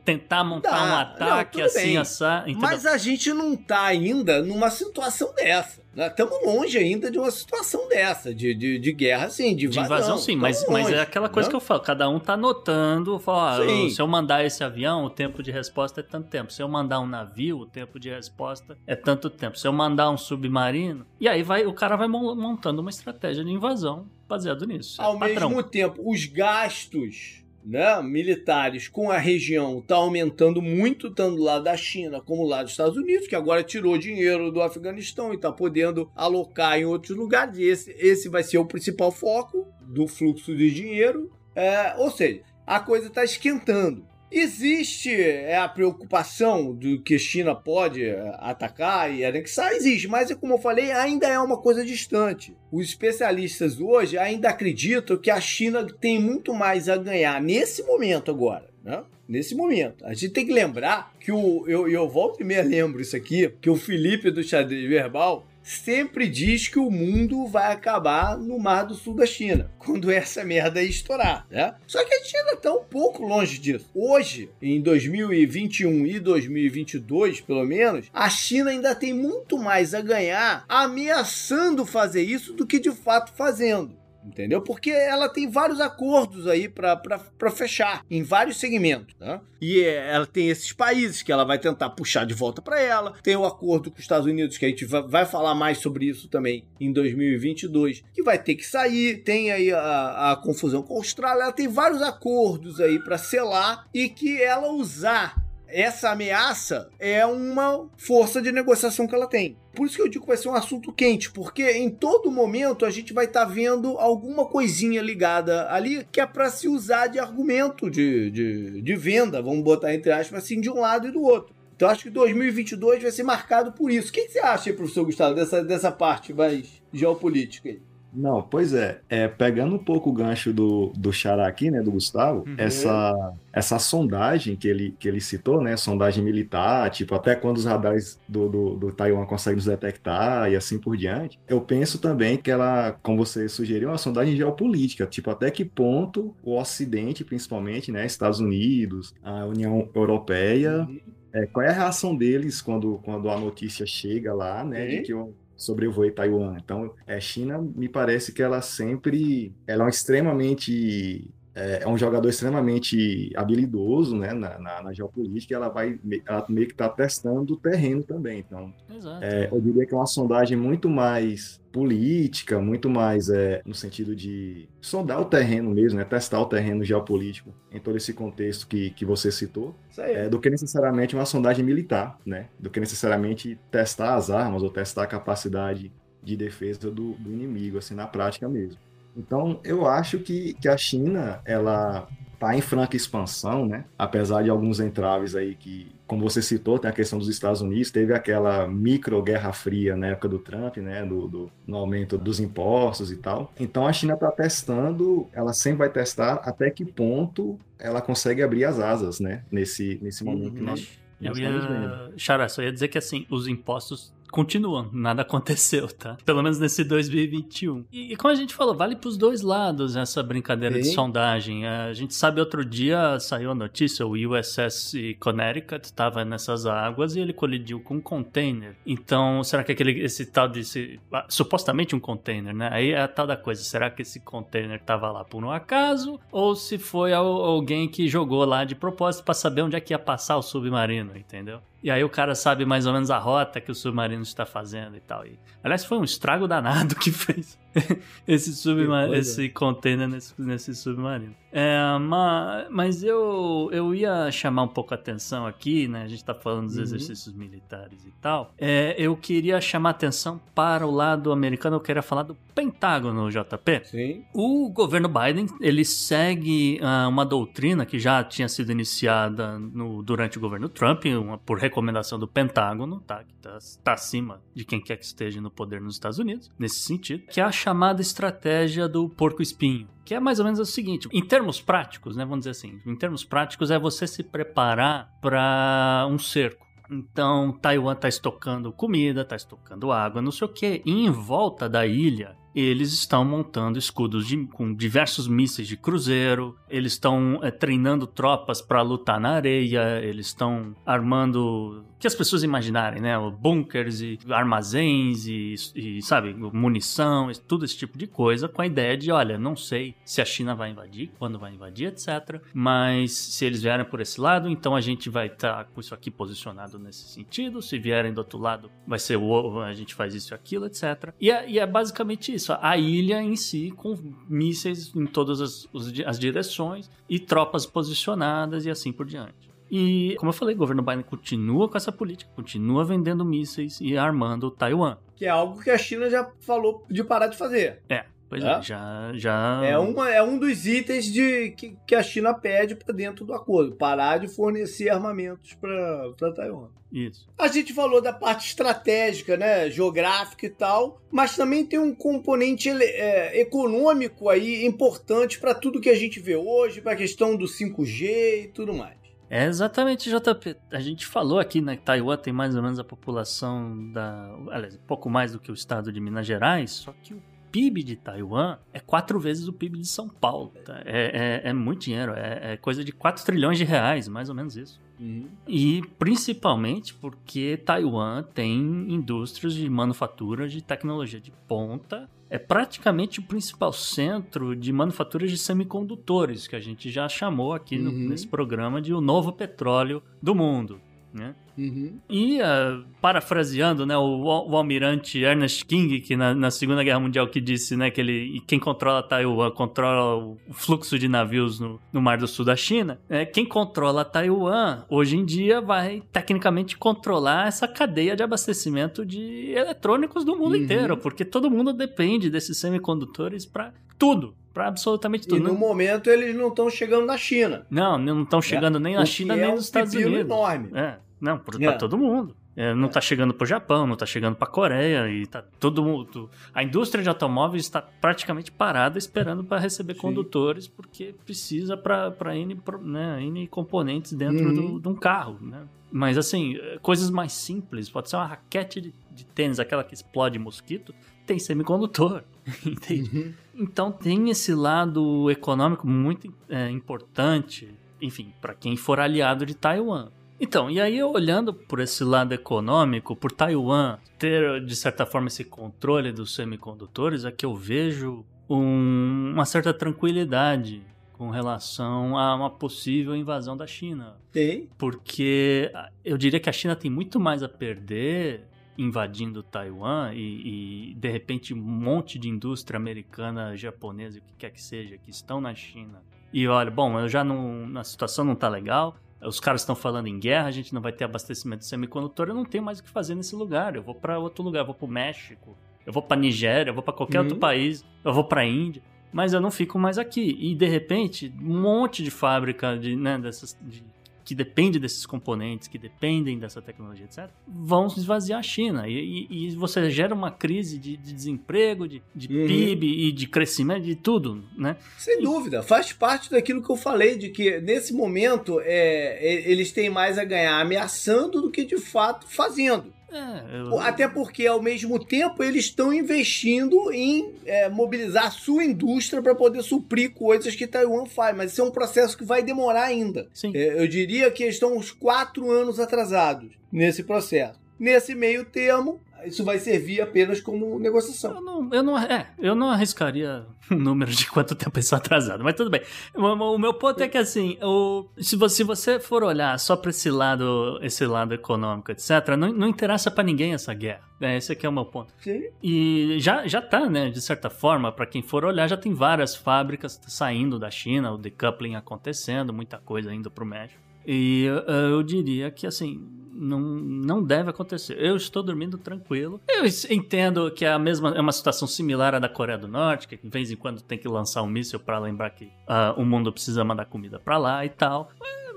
tentar 0.05 0.45
montar 0.45 0.71
Dá. 0.71 0.83
um 0.85 0.87
Não, 0.89 0.97
ataque 1.01 1.53
tudo 1.59 1.65
assim, 1.65 1.97
entendeu? 1.97 2.61
Mas 2.61 2.87
a 2.87 2.97
gente 2.97 3.33
não 3.33 3.57
tá 3.57 3.83
ainda 3.83 4.41
numa 4.41 4.71
situação 4.71 5.35
dessa. 5.35 5.83
Estamos 5.97 6.45
longe 6.45 6.77
ainda 6.79 7.09
de 7.11 7.19
uma 7.19 7.31
situação 7.31 7.89
dessa, 7.89 8.35
de, 8.35 8.53
de, 8.55 8.79
de 8.81 8.93
guerra, 8.93 9.27
assim, 9.27 9.55
de 9.55 9.69
De 9.69 9.79
invasão. 9.79 9.85
invasão, 9.97 10.19
sim, 10.19 10.35
mas, 10.37 10.61
Tamo 10.63 10.73
mas 10.73 10.87
é 10.87 10.91
longe, 10.91 11.01
aquela 11.03 11.29
coisa 11.29 11.49
né? 11.49 11.51
que 11.51 11.57
eu 11.57 11.61
falo, 11.61 11.81
cada 11.81 12.09
um 12.09 12.19
tá 12.19 12.33
anotando, 12.35 13.17
fala, 13.21 13.59
ah, 13.63 13.91
se 13.91 14.01
eu 14.03 14.07
mandar 14.09 14.45
esse 14.45 14.63
avião, 14.65 15.05
o 15.05 15.11
tempo 15.11 15.41
de 15.43 15.53
resposta 15.53 16.01
é 16.01 16.03
tanto 16.03 16.29
tempo. 16.29 16.53
Se 16.53 16.61
eu 16.63 16.69
mandar 16.69 16.99
um 17.01 17.07
navio, 17.07 17.59
o 17.59 17.67
tempo 17.67 18.01
de 18.01 18.11
resposta 18.11 18.77
é 18.89 18.97
tanto 18.97 19.31
tempo. 19.31 19.57
Se 19.57 19.69
eu 19.69 19.73
mandar 19.73 20.11
um 20.11 20.17
submarino, 20.17 21.07
e 21.21 21.29
aí 21.29 21.43
vai, 21.45 21.65
o 21.65 21.73
cara 21.73 21.95
vai 21.97 22.09
mon- 22.09 22.35
montando 22.35 22.81
uma 22.81 22.91
estratégia 22.91 23.45
de 23.45 23.51
invasão 23.53 24.07
baseado 24.35 24.67
nisso. 24.67 25.01
é 25.01 25.05
Ao 25.05 25.19
padrão. 25.19 25.49
mesmo 25.49 25.63
tempo, 25.63 26.03
os 26.05 26.27
gastos 26.27 27.45
né, 27.65 28.03
militares 28.03 28.89
com 28.89 29.11
a 29.11 29.17
região 29.17 29.79
estão 29.79 30.03
aumentando 30.03 30.61
muito, 30.61 31.11
tanto 31.11 31.41
lá 31.41 31.59
da 31.59 31.77
China 31.77 32.21
como 32.21 32.45
lá 32.45 32.63
dos 32.63 32.73
Estados 32.73 32.97
Unidos, 32.97 33.27
que 33.27 33.35
agora 33.37 33.63
tirou 33.63 33.97
dinheiro 33.97 34.51
do 34.51 34.61
Afeganistão 34.61 35.33
e 35.33 35.37
está 35.37 35.51
podendo 35.51 36.11
alocar 36.15 36.79
em 36.79 36.85
outros 36.85 37.17
lugares. 37.17 37.57
E 37.59 37.63
esse, 37.65 37.91
esse 37.93 38.29
vai 38.29 38.43
ser 38.43 38.59
o 38.59 38.67
principal 38.67 39.11
foco 39.11 39.67
do 39.81 40.07
fluxo 40.07 40.55
de 40.55 40.71
dinheiro. 40.71 41.33
É, 41.55 41.95
ou 41.97 42.11
seja, 42.11 42.43
a 42.67 42.81
coisa 42.81 43.07
está 43.07 43.25
esquentando. 43.25 44.05
Existe 44.37 45.15
é, 45.15 45.57
a 45.57 45.69
preocupação 45.69 46.75
do 46.75 47.01
que 47.01 47.15
a 47.15 47.19
China 47.19 47.55
pode 47.55 48.03
é, 48.03 48.35
atacar 48.41 49.15
e 49.15 49.25
anexar? 49.25 49.73
Existe, 49.73 50.09
mas 50.09 50.33
como 50.35 50.55
eu 50.55 50.59
falei, 50.59 50.91
ainda 50.91 51.29
é 51.29 51.39
uma 51.39 51.57
coisa 51.57 51.85
distante. 51.85 52.53
Os 52.73 52.89
especialistas 52.89 53.81
hoje 53.81 54.19
ainda 54.19 54.49
acreditam 54.49 55.17
que 55.17 55.31
a 55.31 55.41
China 55.41 55.87
tem 55.87 56.19
muito 56.19 56.53
mais 56.53 56.89
a 56.89 56.97
ganhar 56.97 57.41
nesse 57.41 57.85
momento 57.85 58.33
agora, 58.33 58.69
né? 58.83 59.05
Nesse 59.29 59.55
momento. 59.55 60.05
A 60.05 60.13
gente 60.13 60.31
tem 60.31 60.45
que 60.45 60.53
lembrar 60.53 61.15
que 61.21 61.31
o. 61.31 61.65
Eu, 61.69 61.89
eu 61.89 62.09
volto 62.09 62.41
e 62.41 62.45
meia 62.45 62.63
lembro 62.63 63.01
isso 63.01 63.17
aqui, 63.17 63.55
que 63.61 63.71
o 63.71 63.77
Felipe 63.77 64.33
do 64.33 64.43
Xadrez 64.43 64.87
Verbal 64.89 65.47
sempre 65.65 66.29
diz 66.29 66.69
que 66.69 66.79
o 66.79 66.91
mundo 66.91 67.47
vai 67.47 67.73
acabar 67.73 68.37
no 68.37 68.59
Mar 68.59 68.85
do 68.85 68.95
Sul 68.95 69.15
da 69.15 69.27
China, 69.27 69.71
quando 69.79 70.11
essa 70.11 70.45
merda 70.45 70.83
estourar, 70.83 71.47
né? 71.51 71.75
Só 71.87 72.05
que 72.05 72.15
a 72.15 72.23
China 72.23 72.53
está 72.53 72.73
um 72.73 72.85
pouco 72.85 73.25
longe 73.25 73.59
disso. 73.59 73.91
Hoje, 73.95 74.51
em 74.61 74.81
2021 74.81 76.07
e 76.07 76.21
2022, 76.21 77.41
pelo 77.41 77.65
menos, 77.65 78.07
a 78.13 78.29
China 78.29 78.71
ainda 78.71 78.95
tem 78.95 79.15
muito 79.15 79.59
mais 79.59 79.95
a 79.95 80.03
ganhar 80.03 80.65
ameaçando 80.69 81.87
fazer 81.87 82.23
isso 82.23 82.53
do 82.53 82.67
que 82.67 82.79
de 82.79 82.93
fato 82.93 83.33
fazendo 83.35 84.04
entendeu? 84.25 84.63
Porque 84.63 84.91
ela 84.91 85.29
tem 85.29 85.49
vários 85.49 85.81
acordos 85.81 86.47
aí 86.47 86.69
para 86.69 87.51
fechar 87.51 88.05
em 88.11 88.23
vários 88.23 88.59
segmentos, 88.59 89.15
né? 89.19 89.41
E 89.61 89.81
é, 89.81 90.11
ela 90.13 90.27
tem 90.27 90.51
esses 90.51 90.73
países 90.73 91.23
que 91.23 91.33
ela 91.33 91.45
vai 91.45 91.59
tentar 91.59 91.91
puxar 91.91 92.27
de 92.27 92.35
volta 92.35 92.61
para 92.61 92.81
ela. 92.81 93.15
Tem 93.23 93.35
o 93.35 93.47
acordo 93.47 93.91
com 93.91 93.97
os 93.97 94.03
Estados 94.03 94.27
Unidos 94.27 94.59
que 94.59 94.67
a 94.67 94.69
gente 94.69 94.85
vai, 94.85 95.25
falar 95.25 95.55
mais 95.55 95.79
sobre 95.79 96.07
isso 96.07 96.29
também 96.29 96.65
em 96.79 96.93
2022, 96.93 98.05
que 98.13 98.23
vai 98.23 98.39
ter 98.39 98.57
que 98.57 98.67
sair. 98.67 99.23
Tem 99.23 99.51
aí 99.51 99.73
a, 99.73 100.33
a 100.33 100.37
confusão 100.37 100.83
com 100.83 100.95
a 100.95 100.99
Austrália. 100.99 101.45
Ela 101.45 101.53
tem 101.53 101.67
vários 101.67 102.03
acordos 102.03 102.81
aí 102.81 102.99
para 102.99 103.17
selar 103.17 103.87
e 103.95 104.09
que 104.09 104.43
ela 104.43 104.71
usar 104.71 105.44
essa 105.75 106.11
ameaça 106.11 106.89
é 107.01 107.27
uma 107.27 107.89
força 107.97 108.41
de 108.41 108.53
negociação 108.53 109.09
que 109.09 109.15
ela 109.15 109.27
tem. 109.27 109.57
Por 109.75 109.87
isso 109.87 109.97
que 109.97 110.03
eu 110.03 110.09
digo 110.09 110.23
que 110.23 110.29
vai 110.29 110.37
ser 110.37 110.49
um 110.49 110.55
assunto 110.55 110.93
quente, 110.93 111.33
porque 111.33 111.69
em 111.73 111.91
todo 111.91 112.31
momento 112.31 112.87
a 112.87 112.91
gente 112.91 113.13
vai 113.13 113.25
estar 113.25 113.45
tá 113.45 113.53
vendo 113.53 113.99
alguma 113.99 114.47
coisinha 114.47 115.03
ligada 115.03 115.69
ali 115.73 116.07
que 116.13 116.21
é 116.21 116.27
para 116.27 116.49
se 116.49 116.69
usar 116.69 117.09
de 117.09 117.19
argumento 117.19 117.91
de, 117.91 118.31
de, 118.31 118.83
de 118.83 118.95
venda, 118.95 119.43
vamos 119.43 119.65
botar 119.65 119.93
entre 119.93 120.13
aspas 120.13 120.45
assim, 120.45 120.61
de 120.61 120.71
um 120.71 120.79
lado 120.79 121.09
e 121.09 121.11
do 121.11 121.23
outro. 121.23 121.53
Então 121.75 121.89
acho 121.89 122.05
que 122.05 122.11
2022 122.11 123.03
vai 123.03 123.11
ser 123.11 123.25
marcado 123.25 123.73
por 123.73 123.91
isso. 123.91 124.11
O 124.11 124.13
que 124.13 124.29
você 124.29 124.39
acha, 124.39 124.73
professor 124.73 125.05
Gustavo, 125.05 125.35
dessa, 125.35 125.63
dessa 125.65 125.91
parte 125.91 126.33
mais 126.33 126.81
geopolítica 126.93 127.69
aí? 127.69 127.81
Não, 128.15 128.41
pois 128.43 128.73
é, 128.73 129.01
é, 129.09 129.27
pegando 129.27 129.75
um 129.75 129.79
pouco 129.79 130.11
o 130.11 130.13
gancho 130.13 130.53
do, 130.53 130.93
do 130.97 131.13
Xará 131.13 131.49
aqui, 131.49 131.71
né, 131.71 131.83
do 131.83 131.91
Gustavo, 131.91 132.45
uhum. 132.47 132.55
essa, 132.57 133.35
essa 133.53 133.79
sondagem 133.79 134.55
que 134.55 134.69
ele, 134.69 134.95
que 134.99 135.09
ele 135.09 135.21
citou, 135.21 135.61
né, 135.61 135.77
sondagem 135.77 136.23
militar, 136.23 136.91
tipo, 136.91 137.15
até 137.15 137.35
quando 137.35 137.57
os 137.57 137.65
radares 137.65 138.21
do, 138.29 138.49
do, 138.49 138.77
do 138.77 138.93
Taiwan 138.93 139.27
conseguem 139.27 139.57
nos 139.57 139.65
detectar 139.65 140.51
e 140.51 140.57
assim 140.57 140.79
por 140.79 140.97
diante, 140.97 141.39
eu 141.49 141.61
penso 141.61 141.99
também 141.99 142.37
que 142.37 142.51
ela, 142.51 142.93
como 143.03 143.19
você 143.19 143.49
sugeriu, 143.49 143.89
é 143.89 143.93
uma 143.93 143.99
sondagem 143.99 144.37
geopolítica, 144.37 145.07
tipo, 145.07 145.31
até 145.31 145.51
que 145.51 145.65
ponto 145.65 146.35
o 146.43 146.59
Ocidente, 146.59 147.25
principalmente, 147.25 147.91
né, 147.91 148.07
Estados 148.07 148.39
Unidos, 148.39 149.15
a 149.23 149.45
União 149.47 149.89
Europeia, 149.95 150.87
uhum. 150.89 151.01
é, 151.33 151.47
qual 151.47 151.67
é 151.67 151.71
a 151.71 151.73
reação 151.73 152.17
deles 152.17 152.63
quando, 152.63 153.01
quando 153.05 153.29
a 153.29 153.39
notícia 153.39 153.85
chega 153.85 154.33
lá, 154.33 154.65
né, 154.65 154.87
de 154.87 155.03
que 155.03 155.15
o 155.15 155.35
sobrevoei 155.57 156.11
Taiwan. 156.11 156.57
Então, 156.63 156.95
a 157.07 157.13
é, 157.13 157.21
China 157.21 157.59
me 157.59 157.89
parece 157.89 158.33
que 158.33 158.43
ela 158.43 158.61
sempre, 158.61 159.55
ela 159.67 159.87
é 159.87 159.89
extremamente 159.89 161.31
é, 161.55 161.83
é 161.83 161.89
um 161.89 161.97
jogador 161.97 162.29
extremamente 162.29 163.33
habilidoso, 163.37 164.17
né, 164.17 164.33
na, 164.33 164.59
na, 164.59 164.83
na 164.83 164.93
geopolítica. 164.93 165.55
Ela 165.55 165.69
vai, 165.69 165.99
ela 166.27 166.45
meio 166.49 166.67
que 166.67 166.73
está 166.73 166.89
testando 166.89 167.55
o 167.55 167.57
terreno 167.57 168.03
também. 168.03 168.41
Então, 168.41 168.73
é, 169.21 169.49
eu 169.51 169.61
diria 169.61 169.87
que 169.87 169.95
é 169.95 169.97
uma 169.97 170.07
sondagem 170.07 170.57
muito 170.57 170.89
mais 170.89 171.63
política, 171.73 172.61
muito 172.61 172.89
mais 172.89 173.29
é, 173.29 173.63
no 173.65 173.75
sentido 173.75 174.15
de 174.15 174.69
sondar 174.81 175.21
o 175.21 175.25
terreno 175.25 175.71
mesmo, 175.71 175.99
né? 175.99 176.05
testar 176.05 176.41
o 176.41 176.47
terreno 176.47 176.85
geopolítico 176.85 177.53
em 177.73 177.81
todo 177.81 177.97
esse 177.97 178.13
contexto 178.13 178.67
que, 178.67 178.91
que 178.91 179.05
você 179.05 179.31
citou, 179.33 179.75
é, 179.99 180.29
do 180.29 180.41
que 180.41 180.49
necessariamente 180.49 181.17
uma 181.17 181.27
sondagem 181.27 181.65
militar, 181.65 182.19
né? 182.25 182.47
do 182.59 182.71
que 182.71 182.79
necessariamente 182.79 183.59
testar 183.71 184.15
as 184.15 184.31
armas 184.31 184.63
ou 184.63 184.71
testar 184.71 185.03
a 185.03 185.07
capacidade 185.07 185.93
de 186.23 186.37
defesa 186.37 186.91
do, 186.91 187.13
do 187.13 187.33
inimigo, 187.33 187.79
assim, 187.79 187.95
na 187.95 188.07
prática 188.07 188.49
mesmo. 188.49 188.79
Então, 189.17 189.61
eu 189.65 189.87
acho 189.87 190.19
que, 190.19 190.55
que 190.55 190.69
a 190.69 190.77
China, 190.77 191.41
ela 191.45 192.09
está 192.45 192.57
em 192.57 192.61
franca 192.61 192.97
expansão, 192.97 193.67
né? 193.67 193.85
Apesar 193.99 194.43
de 194.43 194.51
alguns 194.51 194.81
entraves 194.81 195.35
aí 195.35 195.55
que, 195.55 195.91
como 196.07 196.29
você 196.29 196.43
citou, 196.43 196.79
tem 196.79 196.91
a 196.91 196.93
questão 196.93 197.19
dos 197.19 197.29
Estados 197.29 197.61
Unidos, 197.61 197.91
teve 197.91 198.13
aquela 198.13 198.69
micro 198.69 199.23
guerra 199.23 199.53
fria 199.53 199.97
na 199.97 200.09
época 200.09 200.29
do 200.29 200.39
Trump, 200.39 200.77
né? 200.77 201.05
Do, 201.05 201.27
do 201.27 201.51
no 201.67 201.79
aumento 201.79 202.19
dos 202.19 202.41
impostos 202.41 203.11
e 203.11 203.17
tal. 203.17 203.53
Então 203.59 203.87
a 203.87 203.93
China 203.93 204.15
está 204.15 204.31
testando, 204.31 205.27
ela 205.33 205.53
sempre 205.53 205.79
vai 205.79 205.91
testar 205.91 206.35
até 206.45 206.71
que 206.71 206.85
ponto 206.85 207.59
ela 207.79 208.03
consegue 208.03 208.43
abrir 208.43 208.65
as 208.65 208.79
asas, 208.79 209.21
né? 209.21 209.43
Nesse, 209.51 209.99
nesse 210.03 210.23
momento 210.25 210.49
uhum. 210.49 210.55
que 210.55 210.63
nós, 210.63 210.99
nós 211.21 211.39
eu 211.39 211.43
ia... 211.43 212.13
Xará, 212.17 212.49
só 212.49 212.63
ia 212.63 212.73
dizer 212.73 212.89
que 212.89 212.99
assim, 212.99 213.27
os 213.31 213.49
impostos 213.49 214.13
continuam, 214.35 214.91
nada 214.93 215.23
aconteceu, 215.23 215.87
tá? 215.87 216.17
Pelo 216.25 216.43
menos 216.43 216.59
nesse 216.59 216.83
2021. 216.83 217.85
E, 217.93 218.13
e 218.13 218.17
como 218.17 218.33
a 218.33 218.35
gente 218.35 218.53
falou, 218.53 218.75
vale 218.75 218.97
pros 218.97 219.17
dois 219.17 219.43
lados 219.43 219.95
essa 219.95 220.25
brincadeira 220.25 220.75
Sim. 220.75 220.81
de 220.83 220.89
sondagem. 220.89 221.67
A 221.69 221.93
gente 221.93 222.15
sabe 222.15 222.41
outro 222.41 222.65
dia 222.65 223.21
saiu 223.21 223.53
a 223.53 223.55
notícia, 223.55 224.05
o 224.05 224.15
USS 224.15 224.97
Connecticut 225.21 225.85
estava 225.85 226.25
nessas 226.25 226.67
águas 226.67 227.15
e 227.15 227.21
ele 227.21 227.33
colidiu 227.33 227.79
com 227.79 227.95
um 227.95 228.01
container. 228.01 228.75
Então, 228.85 229.45
será 229.45 229.63
que 229.63 229.71
aquele 229.71 230.01
esse 230.01 230.27
tal 230.27 230.49
de 230.49 230.61
esse, 230.61 230.99
ah, 231.13 231.27
supostamente 231.29 231.95
um 231.95 232.01
container, 232.01 232.53
né? 232.53 232.69
Aí 232.73 232.91
é 232.91 233.03
a 233.03 233.07
tal 233.07 233.29
da 233.29 233.37
coisa, 233.37 233.63
será 233.63 233.89
que 233.89 234.03
esse 234.03 234.19
container 234.19 234.83
tava 234.83 235.13
lá 235.13 235.23
por 235.23 235.45
um 235.45 235.51
acaso 235.51 236.19
ou 236.33 236.57
se 236.57 236.77
foi 236.77 237.13
alguém 237.13 237.87
que 237.89 238.09
jogou 238.09 238.45
lá 238.45 238.65
de 238.65 238.75
propósito 238.75 239.23
para 239.23 239.35
saber 239.35 239.63
onde 239.63 239.77
é 239.77 239.81
que 239.81 239.93
ia 239.93 239.99
passar 239.99 240.37
o 240.37 240.43
submarino, 240.43 241.17
entendeu? 241.17 241.61
E 241.85 241.91
aí 241.91 242.03
o 242.03 242.09
cara 242.09 242.35
sabe 242.35 242.65
mais 242.65 242.87
ou 242.87 242.95
menos 242.95 243.11
a 243.11 243.19
rota 243.19 243.61
que 243.61 243.71
o 243.71 243.75
submarino 243.75 244.23
está 244.23 244.47
fazendo 244.47 244.97
e 244.97 245.01
tal. 245.01 245.27
E, 245.27 245.39
aliás, 245.63 245.85
foi 245.85 245.99
um 245.99 246.05
estrago 246.05 246.49
danado 246.49 246.97
que 246.99 247.13
fez 247.13 247.59
esse, 248.27 248.55
submarino, 248.55 249.15
esse 249.15 249.49
container 249.49 250.09
nesse, 250.09 250.35
nesse 250.41 250.75
submarino. 250.75 251.35
É, 251.57 251.79
mas, 252.01 252.67
mas 252.69 253.03
eu, 253.05 253.71
eu 253.73 253.95
ia 253.95 254.29
chamar 254.33 254.65
um 254.65 254.69
pouco 254.69 254.93
a 254.93 254.97
atenção 254.97 255.47
aqui, 255.47 255.87
né? 255.87 256.03
A 256.03 256.09
gente 256.09 256.19
está 256.19 256.35
falando 256.35 256.67
dos 256.67 256.77
uhum. 256.77 256.83
exercícios 256.83 257.33
militares 257.33 258.05
e 258.05 258.11
tal. 258.21 258.53
É, 258.59 258.97
eu 258.99 259.17
queria 259.17 259.61
chamar 259.61 259.91
a 259.91 259.93
atenção 259.93 260.41
para 260.53 260.85
o 260.85 260.91
lado 260.91 261.31
americano, 261.31 261.77
eu 261.77 261.81
queria 261.81 262.03
falar 262.03 262.25
do 262.25 262.37
Pentágono, 262.55 263.31
JP. 263.31 263.83
Sim. 263.85 264.25
O 264.33 264.69
governo 264.69 265.09
Biden, 265.09 265.47
ele 265.61 265.85
segue 265.85 266.81
uh, 266.81 267.09
uma 267.09 267.25
doutrina 267.25 267.87
que 267.87 268.01
já 268.01 268.23
tinha 268.25 268.49
sido 268.49 268.73
iniciada 268.73 269.59
no, 269.59 270.03
durante 270.03 270.39
o 270.39 270.41
governo 270.41 270.69
Trump, 270.69 271.05
uma, 271.07 271.39
por 271.39 271.59
recomendação 271.59 272.19
do 272.19 272.27
Pentágono, 272.27 273.01
tá? 273.01 273.23
Que 273.23 273.33
está 273.33 273.59
tá 273.83 273.93
acima 273.93 274.43
de 274.55 274.65
quem 274.65 274.81
quer 274.81 274.97
que 274.97 275.05
esteja 275.05 275.41
no 275.41 275.51
poder 275.51 275.81
nos 275.81 275.95
Estados 275.95 276.19
Unidos, 276.19 276.51
nesse 276.59 276.81
sentido, 276.81 277.25
que 277.27 277.41
é 277.41 277.45
a 277.45 277.53
chamada 277.65 278.03
estratégia 278.03 278.87
do 278.87 279.09
porco-espinho 279.09 279.89
que 280.05 280.15
é 280.15 280.21
mais 280.21 280.39
ou 280.39 280.45
menos 280.45 280.61
o 280.61 280.67
seguinte, 280.67 281.09
em 281.11 281.25
termos 281.25 281.63
práticos, 281.63 282.15
né, 282.15 282.25
vamos 282.25 282.41
dizer 282.41 282.51
assim, 282.51 282.79
em 282.85 282.95
termos 282.95 283.25
práticos 283.25 283.71
é 283.71 283.79
você 283.79 284.07
se 284.07 284.23
preparar 284.23 285.11
para 285.21 286.07
um 286.11 286.19
cerco. 286.19 286.63
Então, 286.91 287.53
Taiwan 287.53 287.95
está 287.95 288.07
estocando 288.07 288.71
comida, 288.71 289.23
está 289.23 289.35
estocando 289.35 289.91
água, 289.91 290.21
não 290.21 290.31
sei 290.31 290.47
o 290.47 290.53
que. 290.53 290.83
E 290.85 291.07
em 291.07 291.11
volta 291.11 291.67
da 291.67 291.87
ilha 291.87 292.37
eles 292.61 292.93
estão 292.93 293.25
montando 293.25 293.79
escudos 293.79 294.27
de, 294.27 294.47
com 294.47 294.75
diversos 294.75 295.27
mísseis 295.27 295.67
de 295.67 295.77
cruzeiro, 295.77 296.57
eles 296.69 296.93
estão 296.93 297.41
é, 297.43 297.51
treinando 297.51 298.07
tropas 298.07 298.61
para 298.61 298.83
lutar 298.83 299.21
na 299.21 299.31
areia, 299.31 300.01
eles 300.03 300.27
estão 300.27 300.75
armando 300.87 301.85
o 301.95 301.99
que 301.99 302.07
as 302.07 302.15
pessoas 302.15 302.43
imaginarem, 302.43 303.01
né? 303.01 303.15
Bunkers 303.39 304.03
e 304.03 304.19
armazéns 304.29 305.27
e, 305.27 305.55
e, 305.75 306.03
sabe, 306.03 306.35
munição, 306.35 307.31
tudo 307.49 307.65
esse 307.65 307.79
tipo 307.79 307.97
de 307.97 308.07
coisa, 308.07 308.47
com 308.47 308.61
a 308.61 308.67
ideia 308.67 308.95
de, 308.97 309.11
olha, 309.11 309.39
não 309.39 309.57
sei 309.57 309.95
se 310.05 310.21
a 310.21 310.25
China 310.25 310.55
vai 310.55 310.71
invadir, 310.71 311.11
quando 311.19 311.39
vai 311.39 311.55
invadir, 311.55 311.89
etc. 311.89 312.43
Mas 312.53 313.13
se 313.13 313.47
eles 313.47 313.63
vierem 313.63 313.87
por 313.87 314.01
esse 314.01 314.21
lado, 314.21 314.51
então 314.51 314.77
a 314.77 314.83
gente 314.83 315.09
vai 315.09 315.29
estar 315.29 315.57
tá 315.57 315.65
com 315.65 315.81
isso 315.81 315.95
aqui 315.95 316.11
posicionado 316.11 316.79
nesse 316.79 317.09
sentido. 317.09 317.63
Se 317.63 317.79
vierem 317.79 318.13
do 318.13 318.19
outro 318.19 318.39
lado, 318.39 318.71
vai 318.87 318.99
ser 318.99 319.17
o 319.17 319.63
a 319.63 319.73
gente 319.73 319.95
faz 319.95 320.15
isso 320.15 320.33
e 320.33 320.35
aquilo, 320.35 320.67
etc. 320.67 321.15
E 321.19 321.31
é, 321.31 321.49
e 321.49 321.59
é 321.59 321.67
basicamente 321.67 322.35
isso 322.35 322.44
isso, 322.45 322.57
a 322.61 322.77
ilha 322.77 323.23
em 323.23 323.37
si, 323.37 323.71
com 323.71 323.97
mísseis 324.29 324.95
em 324.95 325.07
todas 325.07 325.41
as, 325.41 325.67
as 326.07 326.19
direções 326.19 326.91
e 327.09 327.19
tropas 327.19 327.65
posicionadas 327.65 328.67
e 328.67 328.71
assim 328.71 328.93
por 328.93 329.07
diante. 329.07 329.53
E, 329.71 330.15
como 330.19 330.29
eu 330.29 330.35
falei, 330.35 330.55
o 330.55 330.59
governo 330.59 330.83
Biden 330.83 331.03
continua 331.03 331.69
com 331.69 331.77
essa 331.77 331.91
política, 331.91 332.31
continua 332.37 332.85
vendendo 332.85 333.25
mísseis 333.25 333.81
e 333.81 333.97
armando 333.97 334.51
Taiwan. 334.51 334.99
Que 335.17 335.25
é 335.25 335.31
algo 335.31 335.61
que 335.61 335.71
a 335.71 335.79
China 335.79 336.09
já 336.11 336.31
falou 336.41 336.85
de 336.89 337.03
parar 337.03 337.29
de 337.29 337.37
fazer. 337.37 337.81
É. 337.89 338.05
Pois 338.29 338.43
é, 338.43 338.51
é 338.51 338.63
já, 338.63 339.13
já. 339.15 339.65
É, 339.65 339.79
uma, 339.79 340.11
é 340.11 340.23
um 340.23 340.39
dos 340.39 340.67
itens 340.67 341.05
de, 341.07 341.51
que, 341.51 341.77
que 341.87 341.95
a 341.95 342.03
China 342.03 342.35
pede 342.35 342.75
para 342.75 342.95
dentro 342.95 343.25
do 343.25 343.35
acordo: 343.35 343.77
parar 343.77 344.19
de 344.19 344.29
fornecer 344.29 344.89
armamentos 344.89 345.55
para 345.55 346.33
Taiwan. 346.35 346.69
Isso. 346.91 347.29
A 347.37 347.49
gente 347.49 347.75
falou 347.75 348.01
da 348.01 348.13
parte 348.13 348.47
estratégica, 348.47 349.37
né, 349.37 349.69
geográfica 349.69 350.47
e 350.47 350.51
tal, 350.51 351.03
mas 351.11 351.35
também 351.35 351.67
tem 351.67 351.79
um 351.79 351.93
componente 351.93 352.71
é, 352.71 353.41
econômico 353.41 354.29
aí 354.29 354.65
importante 354.65 355.41
para 355.41 355.55
tudo 355.55 355.81
que 355.81 355.91
a 355.91 355.97
gente 355.97 356.21
vê 356.21 356.37
hoje, 356.37 356.81
para 356.81 356.93
a 356.93 356.97
questão 356.97 357.37
do 357.37 357.47
5G 357.47 358.45
e 358.45 358.49
tudo 358.55 358.73
mais. 358.73 358.97
É 359.29 359.47
exatamente, 359.47 360.09
JP. 360.09 360.57
A 360.71 360.79
gente 360.79 361.05
falou 361.05 361.41
aqui, 361.41 361.61
né, 361.61 361.77
que 361.77 361.83
Taiwan 361.83 362.17
tem 362.17 362.33
mais 362.33 362.55
ou 362.55 362.63
menos 362.63 362.79
a 362.79 362.85
população 362.85 363.91
da. 363.91 364.33
Aliás, 364.53 364.79
pouco 364.87 365.11
mais 365.11 365.33
do 365.33 365.41
que 365.41 365.51
o 365.51 365.55
estado 365.55 365.93
de 365.93 366.01
Minas 366.01 366.25
Gerais, 366.25 366.71
só 366.71 366.93
que 366.93 367.15
o 367.15 367.23
PIB 367.55 367.85
de 367.85 367.95
Taiwan 367.95 368.59
é 368.73 368.81
quatro 368.81 369.21
vezes 369.21 369.47
o 369.47 369.53
PIB 369.53 369.79
de 369.79 369.87
São 369.87 370.09
Paulo. 370.09 370.53
Tá? 370.65 370.83
É, 370.85 371.43
é, 371.45 371.51
é, 371.51 371.53
muito 371.53 371.83
dinheiro, 371.83 372.13
é, 372.13 372.55
é, 372.55 372.57
coisa 372.57 372.83
de 372.83 372.91
4 372.91 373.25
trilhões 373.25 373.57
de 373.57 373.63
reais, 373.63 374.09
mais 374.09 374.29
ou 374.29 374.35
menos 374.35 374.57
isso. 374.57 374.81
Uhum. 374.99 375.29
E 375.47 375.81
principalmente 375.97 376.93
porque 376.95 377.57
Taiwan 377.65 378.25
tem 378.25 378.59
indústrias 378.93 379.55
de 379.55 379.71
manufatura 379.71 380.49
de 380.49 380.61
tecnologia 380.65 381.21
de 381.21 381.31
ponta 381.47 382.11
é 382.29 382.39
praticamente 382.39 383.21
o 383.21 383.23
principal 383.23 383.73
centro 383.73 384.57
de 384.57 384.73
manufaturas 384.73 385.31
de 385.31 385.39
semicondutores, 385.39 386.49
que 386.49 386.57
a 386.57 386.61
gente 386.61 386.91
já 386.91 387.09
chamou 387.09 387.53
aqui 387.53 387.79
uhum. 387.79 387.85
no, 387.85 388.09
nesse 388.09 388.27
programa 388.27 388.83
de 388.83 388.93
o 388.93 389.01
novo 389.01 389.33
petróleo 389.33 390.03
do 390.21 390.35
mundo. 390.35 390.81
Né? 391.13 391.37
Uhum. 391.57 391.99
E, 392.09 392.41
uh, 392.41 392.85
parafraseando 393.01 393.87
né, 393.87 393.97
o, 393.97 394.49
o, 394.49 394.57
almirante 394.57 395.23
Ernest 395.23 395.65
King, 395.65 396.01
que 396.01 396.17
na, 396.17 396.35
na, 396.35 396.51
Segunda 396.51 396.83
Guerra 396.83 397.01
Mundial 397.01 397.29
que 397.29 397.41
disse 397.41 397.77
né, 397.77 397.91
que 397.91 398.01
ele, 398.01 398.43
quem 398.47 398.59
controla 398.59 399.03
Taiwan 399.03 399.51
controla 399.51 400.17
o 400.25 400.53
fluxo 400.53 400.99
de 400.99 401.09
navios 401.09 401.61
no, 401.61 401.81
no 401.93 402.01
Mar 402.01 402.19
do 402.19 402.27
Sul 402.27 402.45
da 402.45 402.57
China, 402.57 402.99
é, 403.09 403.25
quem 403.25 403.47
controla 403.47 404.05
Taiwan 404.05 404.85
hoje 404.89 405.17
em 405.17 405.25
dia 405.25 405.61
vai 405.61 406.03
tecnicamente 406.13 406.77
controlar 406.77 407.49
essa 407.49 407.69
cadeia 407.69 408.17
de 408.17 408.23
abastecimento 408.23 409.05
de 409.05 409.53
eletrônicos 409.53 410.25
do 410.25 410.37
mundo 410.37 410.57
uhum. 410.57 410.63
inteiro, 410.63 410.97
porque 410.97 411.25
todo 411.25 411.51
mundo 411.51 411.73
depende 411.73 412.31
desses 412.31 412.59
semicondutores 412.59 413.47
para 413.47 413.73
tudo 413.99 414.35
para 414.55 414.69
absolutamente 414.69 415.27
tudo. 415.27 415.41
E 415.41 415.43
no 415.43 415.55
momento 415.55 416.09
eles 416.09 416.35
não 416.37 416.49
estão 416.49 416.71
chegando 416.71 417.05
na 417.05 417.19
China. 417.19 417.67
Não, 417.69 417.99
não 417.99 418.23
estão 418.23 418.41
chegando 418.41 418.79
é. 418.79 418.81
nem 418.81 418.95
na 418.95 419.05
China 419.05 419.35
nem 419.35 419.51
é 419.51 419.53
nos 419.53 419.65
Estados 419.65 419.93
Unidos. 419.93 420.21
enorme. 420.21 420.71
É. 420.73 420.95
Não, 421.25 421.39
para 421.39 421.65
é. 421.65 421.73
todo 421.73 421.97
mundo. 421.97 422.37
É, 422.55 422.75
não 422.75 422.87
está 422.87 423.01
chegando 423.01 423.33
para 423.33 423.45
o 423.45 423.47
Japão, 423.47 423.87
não 423.87 423.95
está 423.95 424.05
chegando 424.05 424.37
para 424.37 424.47
a 424.47 424.51
Coreia 424.51 425.09
e 425.09 425.27
tá 425.27 425.43
todo 425.59 425.83
mundo. 425.83 426.31
A 426.53 426.63
indústria 426.63 427.03
de 427.03 427.09
automóveis 427.09 427.65
está 427.65 427.81
praticamente 427.81 428.53
parada 428.53 428.99
esperando 428.99 429.43
para 429.43 429.59
receber 429.59 429.95
Sim. 429.95 430.01
condutores 430.01 430.69
porque 430.69 431.15
precisa 431.25 431.77
para 431.79 432.37
N, 432.37 432.61
né, 432.83 433.23
N 433.23 433.49
componentes 433.49 434.13
dentro 434.13 434.47
uhum. 434.47 434.75
do, 434.75 434.81
de 434.81 434.89
um 434.89 434.95
carro, 434.95 435.39
né? 435.41 435.63
Mas 435.91 436.19
assim, 436.19 436.57
coisas 436.83 437.09
mais 437.09 437.33
simples, 437.33 437.89
pode 437.89 438.11
ser 438.11 438.17
uma 438.17 438.27
raquete 438.27 438.81
de, 438.81 438.95
de 439.11 439.25
tênis, 439.25 439.59
aquela 439.59 439.83
que 439.83 439.95
explode 439.95 440.39
mosquito, 440.39 440.95
tem 441.27 441.39
semicondutor, 441.39 442.23
entende? 442.67 443.17
Uhum. 443.17 443.35
Então 443.55 443.91
tem 443.91 444.29
esse 444.29 444.55
lado 444.55 445.31
econômico 445.31 445.87
muito 445.87 446.33
é, 446.49 446.69
importante, 446.69 447.69
enfim, 448.03 448.33
para 448.41 448.55
quem 448.55 448.77
for 448.77 449.01
aliado 449.01 449.47
de 449.47 449.55
Taiwan. 449.55 450.11
Então, 450.41 450.71
e 450.71 450.81
aí 450.81 451.03
olhando 451.03 451.55
por 451.55 451.81
esse 451.81 452.03
lado 452.03 452.33
econômico, 452.33 453.15
por 453.15 453.31
Taiwan 453.31 453.99
ter 454.19 454.65
de 454.65 454.75
certa 454.75 455.07
forma 455.07 455.29
esse 455.29 455.45
controle 455.45 456.13
dos 456.13 456.35
semicondutores, 456.35 457.25
é 457.25 457.31
que 457.31 457.47
eu 457.47 457.55
vejo 457.55 458.25
um, 458.49 459.33
uma 459.33 459.45
certa 459.45 459.73
tranquilidade 459.73 460.83
com 461.13 461.31
relação 461.31 462.19
a 462.19 462.35
uma 462.35 462.51
possível 462.51 463.15
invasão 463.15 463.57
da 463.57 463.67
China. 463.67 464.17
Tem. 464.33 464.69
Porque 464.77 465.71
eu 466.05 466.19
diria 466.19 466.41
que 466.41 466.51
a 466.51 466.53
China 466.53 466.75
tem 466.75 466.91
muito 466.91 467.21
mais 467.21 467.43
a 467.43 467.49
perder 467.49 468.45
invadindo 468.77 469.41
Taiwan 469.43 470.13
e, 470.13 470.91
e, 470.91 470.95
de 470.95 471.09
repente 471.09 471.55
um 471.55 471.59
monte 471.59 472.19
de 472.19 472.29
indústria 472.29 472.77
americana, 472.77 473.57
japonesa, 473.57 474.19
o 474.19 474.23
que 474.23 474.35
quer 474.37 474.51
que 474.51 474.61
seja, 474.61 474.99
que 474.99 475.11
estão 475.11 475.41
na 475.41 475.55
China. 475.55 476.03
E 476.33 476.49
olha, 476.49 476.71
bom, 476.71 476.99
eu 476.99 477.09
já 477.09 477.23
não, 477.23 477.79
a 477.79 477.85
situação 477.85 478.25
não 478.25 478.35
tá 478.35 478.49
legal. 478.49 478.97
Os 479.27 479.41
caras 479.41 479.63
estão 479.63 479.75
falando 479.75 480.07
em 480.07 480.19
guerra, 480.19 480.47
a 480.47 480.51
gente 480.51 480.75
não 480.75 480.81
vai 480.81 480.93
ter 480.93 481.05
abastecimento 481.05 481.61
de 481.61 481.67
semicondutor, 481.67 482.29
eu 482.29 482.35
não 482.35 482.45
tenho 482.45 482.65
mais 482.65 482.79
o 482.79 482.83
que 482.83 482.91
fazer 482.91 483.15
nesse 483.15 483.35
lugar. 483.35 483.77
Eu 483.77 483.83
vou 483.83 483.95
para 483.95 484.19
outro 484.19 484.43
lugar, 484.45 484.61
eu 484.61 484.67
vou 484.67 484.75
para 484.75 484.87
o 484.87 484.89
México, 484.89 485.57
eu 485.87 485.93
vou 485.93 486.03
para 486.03 486.17
Nigéria, 486.17 486.71
eu 486.71 486.75
vou 486.75 486.83
para 486.83 486.95
qualquer 486.95 487.19
uhum. 487.19 487.25
outro 487.25 487.39
país, 487.39 487.85
eu 488.05 488.13
vou 488.13 488.25
para 488.25 488.45
Índia, 488.45 488.83
mas 489.13 489.33
eu 489.33 489.41
não 489.41 489.51
fico 489.51 489.79
mais 489.79 489.99
aqui. 489.99 490.37
E 490.41 490.55
de 490.55 490.67
repente, 490.67 491.33
um 491.41 491.61
monte 491.61 492.03
de 492.03 492.11
fábrica 492.11 492.77
de, 492.77 492.97
né, 492.97 493.19
dessas, 493.19 493.57
de 493.63 493.83
que 494.25 494.35
depende 494.35 494.79
desses 494.79 495.05
componentes, 495.05 495.69
que 495.69 495.79
dependem 495.79 496.39
dessa 496.39 496.63
tecnologia, 496.63 497.05
etc., 497.05 497.29
vão 497.47 497.87
esvaziar 497.87 498.41
a 498.41 498.43
China. 498.43 498.89
E, 498.89 499.27
e, 499.31 499.49
e 499.49 499.51
você 499.55 499.91
gera 499.91 500.15
uma 500.15 500.31
crise 500.31 500.79
de, 500.79 500.97
de 500.97 501.13
desemprego, 501.13 501.87
de, 501.87 502.03
de 502.15 502.29
uhum. 502.29 502.47
PIB 502.47 503.09
e 503.09 503.13
de 503.13 503.27
crescimento, 503.27 503.85
de 503.85 503.95
tudo, 503.95 504.43
né? 504.57 504.77
Sem 504.99 505.21
e... 505.21 505.23
dúvida. 505.23 505.63
Faz 505.63 505.93
parte 505.93 506.31
daquilo 506.31 506.63
que 506.63 506.71
eu 506.71 506.77
falei, 506.77 507.17
de 507.17 507.29
que 507.29 507.61
nesse 507.61 507.93
momento 507.93 508.61
é, 508.61 509.51
eles 509.51 509.73
têm 509.73 509.91
mais 509.91 510.19
a 510.19 510.25
ganhar 510.25 510.61
ameaçando 510.61 511.43
do 511.43 511.51
que 511.51 511.65
de 511.65 511.77
fato 511.77 512.27
fazendo. 512.27 512.93
É, 513.15 513.61
eu... 513.61 513.79
Até 513.79 514.09
porque, 514.09 514.47
ao 514.47 514.61
mesmo 514.61 514.99
tempo, 514.99 515.43
eles 515.43 515.67
estão 515.67 515.93
investindo 515.93 516.93
em 516.93 517.33
é, 517.47 517.69
mobilizar 517.69 518.27
a 518.27 518.31
sua 518.31 518.65
indústria 518.65 519.23
para 519.23 519.35
poder 519.35 519.63
suprir 519.63 520.13
coisas 520.13 520.57
que 520.57 520.67
Taiwan 520.67 521.07
faz. 521.07 521.37
Mas 521.37 521.53
isso 521.53 521.61
é 521.61 521.65
um 521.65 521.71
processo 521.71 522.19
que 522.19 522.25
vai 522.25 522.43
demorar 522.43 522.85
ainda. 522.85 523.29
É, 523.55 523.81
eu 523.81 523.87
diria 523.87 524.31
que 524.31 524.43
eles 524.43 524.57
estão 524.57 524.77
uns 524.77 524.91
quatro 524.91 525.51
anos 525.51 525.79
atrasados 525.79 526.51
nesse 526.73 527.05
processo. 527.05 527.59
Nesse 527.79 528.15
meio 528.15 528.45
termo, 528.45 529.01
isso 529.27 529.45
vai 529.45 529.59
servir 529.59 530.01
apenas 530.01 530.41
como 530.41 530.79
negociação. 530.79 531.35
Eu 531.35 531.41
não, 531.41 531.71
eu 531.73 531.83
não, 531.83 531.99
é, 531.99 532.31
eu 532.39 532.55
não 532.55 532.71
arriscaria 532.71 533.47
o 533.71 533.75
número 533.75 534.11
de 534.11 534.29
quanto 534.31 534.55
tempo 534.55 534.79
isso 534.79 534.95
atrasado, 534.95 535.43
mas 535.43 535.55
tudo 535.55 535.71
bem. 535.71 535.83
O, 536.15 536.23
o 536.23 536.59
meu 536.59 536.75
ponto 536.75 537.03
é 537.03 537.09
que 537.09 537.19
assim, 537.19 537.59
o, 537.63 538.07
se, 538.19 538.37
você, 538.37 538.57
se 538.57 538.65
você 538.65 539.01
for 539.01 539.23
olhar 539.23 539.59
só 539.59 539.77
para 539.77 539.91
esse 539.91 540.11
lado, 540.11 540.79
esse 540.83 541.07
lado 541.07 541.35
econômico, 541.35 541.91
etc., 541.91 542.37
não, 542.39 542.53
não 542.53 542.69
interessa 542.69 543.11
para 543.11 543.25
ninguém 543.25 543.55
essa 543.55 543.73
guerra. 543.75 544.03
É, 544.21 544.37
esse 544.37 544.53
aqui 544.53 544.65
é 544.65 544.69
o 544.69 544.73
meu 544.73 544.85
ponto. 544.85 545.13
Sim. 545.19 545.43
E 545.63 546.17
já, 546.21 546.47
já 546.47 546.63
tá, 546.63 546.89
né, 546.89 547.11
de 547.11 547.21
certa 547.21 547.51
forma, 547.51 547.93
para 547.93 548.07
quem 548.07 548.23
for 548.23 548.45
olhar, 548.45 548.69
já 548.69 548.77
tem 548.77 548.95
várias 548.95 549.35
fábricas 549.35 550.01
saindo 550.07 550.59
da 550.59 550.71
China, 550.71 551.13
o 551.13 551.19
decoupling 551.19 551.75
acontecendo, 551.75 552.53
muita 552.53 552.79
coisa 552.79 553.13
indo 553.13 553.31
pro 553.31 553.45
México. 553.45 553.81
E 554.07 554.47
uh, 554.69 554.71
eu 554.71 555.03
diria 555.03 555.51
que, 555.51 555.67
assim, 555.67 556.07
não, 556.45 556.61
não 556.61 557.23
deve 557.23 557.51
acontecer. 557.51 557.97
Eu 557.99 558.17
estou 558.17 558.43
dormindo 558.43 558.79
tranquilo. 558.79 559.41
Eu 559.49 559.65
entendo 559.91 560.51
que 560.51 560.65
é 560.65 560.73
a 560.73 560.79
mesma 560.79 561.11
é 561.11 561.21
uma 561.21 561.33
situação 561.33 561.67
similar 561.67 562.15
à 562.15 562.19
da 562.19 562.29
Coreia 562.29 562.59
do 562.59 562.69
Norte, 562.69 563.09
que 563.09 563.17
de 563.17 563.29
vez 563.29 563.51
em 563.51 563.57
quando 563.57 563.81
tem 563.81 563.99
que 563.99 564.09
lançar 564.09 564.43
um 564.43 564.47
míssil 564.47 564.79
para 564.79 564.99
lembrar 564.99 565.31
que 565.31 565.45
uh, 565.45 565.99
o 566.01 566.05
mundo 566.05 566.33
precisa 566.33 566.65
mandar 566.65 566.85
comida 566.85 567.19
para 567.19 567.39
lá 567.39 567.65
e 567.65 567.71
tal. 567.71 568.11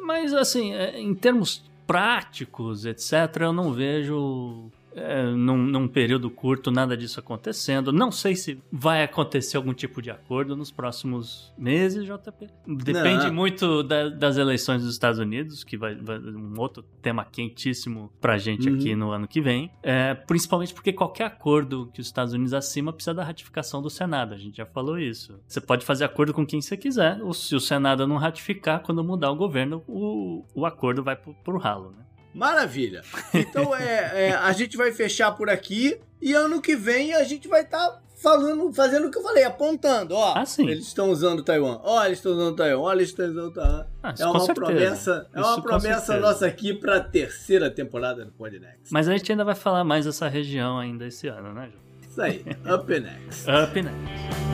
Mas 0.05 0.33
assim, 0.33 0.73
é, 0.73 0.99
em 0.99 1.13
termos 1.13 1.63
práticos, 1.85 2.85
etc., 2.85 3.13
eu 3.41 3.53
não 3.53 3.71
vejo 3.71 4.69
é, 4.97 5.23
num, 5.23 5.57
num, 5.57 5.87
período 5.87 6.29
curto 6.29 6.71
nada 6.71 6.97
disso 6.97 7.19
acontecendo. 7.19 7.91
Não 7.91 8.11
sei 8.11 8.35
se 8.35 8.61
vai 8.71 9.03
acontecer 9.03 9.57
algum 9.57 9.73
tipo 9.73 10.01
de 10.01 10.09
acordo 10.09 10.55
nos 10.55 10.71
próximos 10.71 11.53
meses, 11.57 12.03
JP. 12.03 12.47
Depende 12.67 13.27
Não. 13.27 13.33
muito 13.33 13.83
da, 13.83 14.09
das 14.09 14.37
eleições 14.37 14.81
dos 14.81 14.91
Estados 14.91 15.19
Unidos, 15.19 15.63
que 15.63 15.77
vai, 15.77 15.95
vai 15.95 16.19
um 16.19 16.53
outro 16.57 16.83
tema 17.01 17.23
quentíssimo 17.23 18.11
pra 18.19 18.37
gente 18.37 18.69
uhum. 18.69 18.75
aqui 18.75 18.95
no 18.95 19.11
ano 19.11 19.27
que 19.27 19.39
vem. 19.39 19.71
É, 19.83 20.13
principalmente 20.13 20.73
porque 20.73 20.91
qualquer 20.91 21.25
acordo 21.25 21.89
que 21.93 22.01
os 22.01 22.07
Estados 22.07 22.33
Unidos 22.33 22.53
acima 22.53 22.91
precisa 22.91 23.13
da 23.13 23.23
ratificação 23.23 23.81
do 23.81 23.89
Senado. 23.89 24.33
A 24.33 24.37
gente 24.37 24.57
já 24.57 24.65
falou 24.65 24.97
isso. 24.97 25.39
Você 25.47 25.61
pode 25.61 25.85
fazer 25.85 26.05
acordo 26.05 26.33
com 26.33 26.45
quem 26.45 26.61
você 26.61 26.75
quiser, 26.75 27.21
ou 27.21 27.33
se 27.33 27.55
o 27.55 27.59
Senado 27.59 28.07
não 28.07 28.17
ratificar, 28.17 28.81
quando 28.81 29.03
mudar 29.03 29.31
o 29.31 29.35
governo, 29.35 29.83
o, 29.87 30.45
o 30.55 30.65
acordo 30.65 31.03
vai 31.03 31.15
pro, 31.15 31.33
pro 31.43 31.57
ralo, 31.57 31.91
né? 31.91 32.06
Maravilha. 32.37 33.01
Então 33.33 33.75
é, 33.75 34.27
é, 34.27 34.31
a 34.33 34.51
gente 34.51 34.77
vai 34.77 34.91
fechar 34.91 35.31
por 35.31 35.49
aqui 35.49 35.99
e 36.21 36.33
ano 36.33 36.61
que 36.61 36.75
vem 36.75 37.13
a 37.13 37.23
gente 37.23 37.47
vai 37.47 37.61
estar 37.61 37.79
tá 37.79 38.01
falando, 38.17 38.73
fazendo 38.73 39.07
o 39.07 39.11
que 39.11 39.17
eu 39.17 39.23
falei, 39.23 39.43
apontando, 39.43 40.15
ó. 40.15 40.33
Ah, 40.35 40.45
sim. 40.45 40.67
Eles 40.67 40.87
estão 40.87 41.09
usando 41.09 41.43
Taiwan. 41.43 41.79
Ó, 41.83 42.03
eles 42.03 42.17
estão 42.17 42.33
usando 42.33 42.55
Taiwan. 42.55 42.81
Ó, 42.81 42.93
eles 42.93 43.09
estão 43.09 43.25
usando 43.27 43.53
Taiwan. 43.53 43.85
Ah, 44.03 44.13
é 44.17 44.25
uma 44.25 44.53
promessa, 44.53 45.27
é 45.33 45.39
uma 45.39 45.61
promessa 45.61 46.19
nossa 46.19 46.45
aqui 46.45 46.73
para 46.73 46.97
a 46.97 46.99
terceira 46.99 47.69
temporada 47.69 48.25
do 48.25 48.31
Podnext. 48.31 48.91
Mas 48.91 49.07
a 49.07 49.11
gente 49.11 49.31
ainda 49.31 49.43
vai 49.43 49.55
falar 49.55 49.83
mais 49.83 50.05
dessa 50.05 50.27
região 50.27 50.79
ainda 50.79 51.05
esse 51.05 51.27
ano, 51.27 51.53
né, 51.53 51.69
Ju? 51.71 51.77
Isso 52.09 52.21
aí. 52.21 52.43
Up 52.73 52.99
next. 52.99 53.45
Up 53.49 53.81
next. 53.81 54.46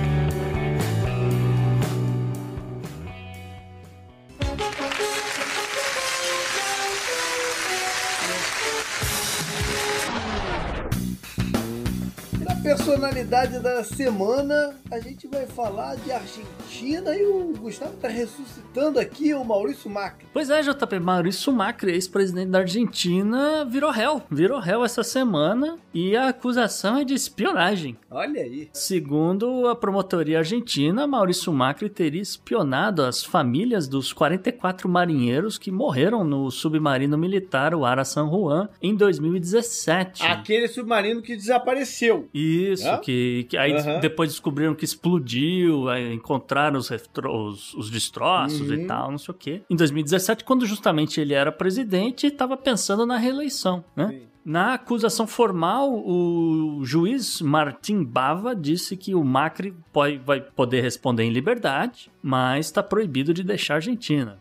Personalidade 12.76 13.60
da 13.60 13.84
semana, 13.84 14.76
a 14.90 15.00
gente 15.00 15.28
vai 15.28 15.46
falar 15.46 15.96
de 15.96 16.12
Argentina 16.12 17.16
e 17.16 17.24
o 17.24 17.54
Gustavo 17.56 17.96
tá 17.98 18.08
ressuscitando 18.08 19.00
aqui 19.00 19.32
o 19.32 19.44
Maurício 19.44 19.88
Macri. 19.92 20.26
Pois 20.34 20.50
é, 20.50 20.60
JP, 20.64 21.00
Maurício 21.00 21.54
Macri, 21.54 21.92
ex-presidente 21.92 22.50
da 22.50 22.60
Argentina, 22.60 23.64
virou 23.64 23.92
réu. 23.92 24.24
Virou 24.32 24.60
réu 24.60 24.84
essa 24.84 25.04
semana 25.04 25.78
e 25.94 26.16
a 26.16 26.30
acusação 26.30 26.98
é 26.98 27.04
de 27.04 27.14
espionagem. 27.14 27.96
Olha 28.10 28.42
aí. 28.42 28.68
Segundo 28.74 29.68
a 29.68 29.76
promotoria 29.76 30.40
argentina, 30.40 31.06
Maurício 31.06 31.54
Macri 31.54 31.90
teria 31.90 32.22
espionado 32.22 33.04
as 33.04 33.24
famílias 33.24 33.88
dos 33.88 34.12
44 34.12 34.90
marinheiros 34.90 35.60
que 35.60 35.70
morreram 35.70 36.24
no 36.24 36.50
submarino 36.50 37.20
militar, 37.20 37.76
o 37.76 37.86
Ara 37.86 38.04
San 38.04 38.28
Juan, 38.28 38.68
em 38.82 38.96
2017. 38.96 40.24
Aquele 40.24 40.68
submarino 40.68 41.22
que 41.22 41.36
desapareceu. 41.36 42.28
Isso, 42.72 42.88
É? 42.88 42.98
que, 42.98 43.46
que 43.50 43.58
aí 43.58 43.74
Aham. 43.74 44.00
depois 44.00 44.30
descobriram 44.30 44.74
que 44.74 44.86
explodiu, 44.86 45.86
encontraram 46.14 46.78
os, 46.80 46.90
os, 46.90 47.74
os 47.74 47.90
destroços 47.90 48.70
Uhum. 48.70 48.76
e 48.76 48.86
tal, 48.88 49.12
não 49.12 49.18
sei 49.18 49.34
o 49.34 49.38
quê. 49.38 49.62
Em 49.70 49.76
2017, 49.76 50.44
quando 50.44 50.66
justamente 50.66 51.20
ele 51.20 51.34
era 51.34 51.52
presidente, 51.52 52.28
estava 52.28 52.56
pensando 52.58 53.06
na 53.06 53.18
reeleição, 53.18 53.84
né? 53.96 54.08
Sim. 54.10 54.22
Na 54.46 54.74
acusação 54.74 55.26
formal, 55.26 55.90
o 56.06 56.82
juiz 56.84 57.40
Martim 57.42 58.04
Bava 58.04 58.54
disse 58.54 58.98
que 58.98 59.16
o 59.16 59.24
Macri 59.24 59.74
pode, 59.94 60.18
vai 60.18 60.42
poder 60.42 60.82
responder 60.82 61.24
em 61.24 61.30
liberdade, 61.32 62.12
mas 62.22 62.66
está 62.66 62.84
proibido 62.84 63.34
de 63.34 63.42
deixar 63.42 63.76
a 63.76 63.78
Argentina. 63.78 64.38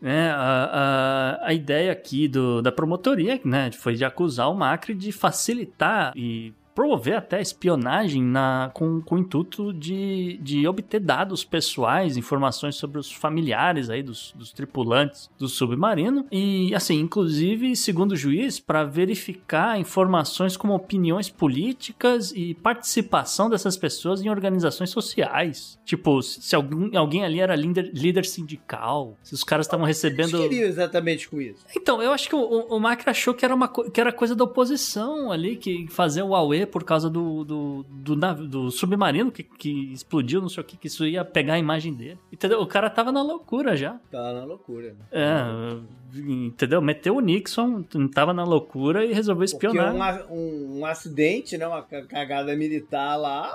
né, 0.00 0.30
a, 0.30 1.38
a, 1.42 1.48
a 1.48 1.52
ideia 1.52 1.92
aqui 1.92 2.28
do, 2.28 2.62
da 2.62 2.72
promotoria 2.72 3.38
né, 3.44 3.70
foi 3.72 3.94
de 3.94 4.04
acusar 4.06 4.50
o 4.50 4.54
Macri 4.54 4.94
de 4.94 5.12
facilitar 5.12 6.12
e 6.16 6.54
promover 6.76 7.16
até 7.16 7.40
espionagem 7.40 8.22
na, 8.22 8.70
com, 8.74 9.00
com 9.00 9.14
o 9.14 9.18
intuito 9.18 9.72
de, 9.72 10.38
de 10.42 10.68
obter 10.68 11.00
dados 11.00 11.42
pessoais, 11.42 12.18
informações 12.18 12.76
sobre 12.76 12.98
os 12.98 13.10
familiares 13.10 13.88
aí 13.88 14.02
dos, 14.02 14.34
dos 14.36 14.52
tripulantes 14.52 15.30
do 15.38 15.48
submarino. 15.48 16.26
E, 16.30 16.74
assim, 16.74 17.00
inclusive, 17.00 17.74
segundo 17.74 18.12
o 18.12 18.16
juiz, 18.16 18.60
para 18.60 18.84
verificar 18.84 19.80
informações 19.80 20.54
como 20.54 20.74
opiniões 20.74 21.30
políticas 21.30 22.30
e 22.36 22.52
participação 22.52 23.48
dessas 23.48 23.78
pessoas 23.78 24.20
em 24.20 24.28
organizações 24.28 24.90
sociais. 24.90 25.78
Tipo, 25.82 26.20
se 26.20 26.54
algum, 26.54 26.94
alguém 26.96 27.24
ali 27.24 27.40
era 27.40 27.56
líder, 27.56 27.90
líder 27.94 28.26
sindical, 28.26 29.16
se 29.22 29.32
os 29.32 29.42
caras 29.42 29.64
estavam 29.64 29.86
Eles 29.86 29.96
recebendo. 29.96 30.42
queriam 30.42 30.68
exatamente 30.68 31.26
com 31.26 31.40
isso. 31.40 31.64
Então, 31.74 32.02
eu 32.02 32.12
acho 32.12 32.28
que 32.28 32.34
o, 32.34 32.40
o, 32.40 32.76
o 32.76 32.80
Macri 32.80 33.08
achou 33.08 33.32
que 33.32 33.46
era, 33.46 33.54
uma, 33.54 33.66
que 33.66 33.98
era 33.98 34.12
coisa 34.12 34.36
da 34.36 34.44
oposição 34.44 35.32
ali, 35.32 35.56
que 35.56 35.86
fazer 35.88 36.20
o 36.20 36.34
Por 36.66 36.84
causa 36.84 37.08
do, 37.08 37.44
do, 37.44 37.86
do, 37.88 38.16
nav- 38.16 38.46
do 38.46 38.70
submarino 38.70 39.30
que, 39.30 39.42
que 39.42 39.92
explodiu, 39.92 40.40
não 40.40 40.48
sei 40.48 40.62
o 40.62 40.66
que, 40.66 40.76
que 40.76 40.86
isso 40.88 41.06
ia 41.06 41.24
pegar 41.24 41.54
a 41.54 41.58
imagem 41.58 41.94
dele. 41.94 42.18
Entendeu? 42.32 42.60
O 42.60 42.66
cara 42.66 42.90
tava 42.90 43.10
na 43.12 43.22
loucura 43.22 43.76
já. 43.76 43.98
Tá 44.10 44.32
na 44.32 44.44
loucura. 44.44 44.88
né? 44.92 45.04
É, 45.12 46.18
entendeu? 46.20 46.80
Meteu 46.82 47.16
o 47.16 47.20
Nixon, 47.20 47.82
tava 48.14 48.32
na 48.32 48.44
loucura 48.44 49.04
e 49.04 49.12
resolveu 49.12 49.44
espionar. 49.44 49.94
um, 50.30 50.34
um, 50.34 50.78
um 50.80 50.86
acidente, 50.86 51.56
né? 51.56 51.66
Uma 51.66 51.82
ca- 51.82 52.02
cagada 52.04 52.54
militar 52.56 53.16
lá, 53.16 53.52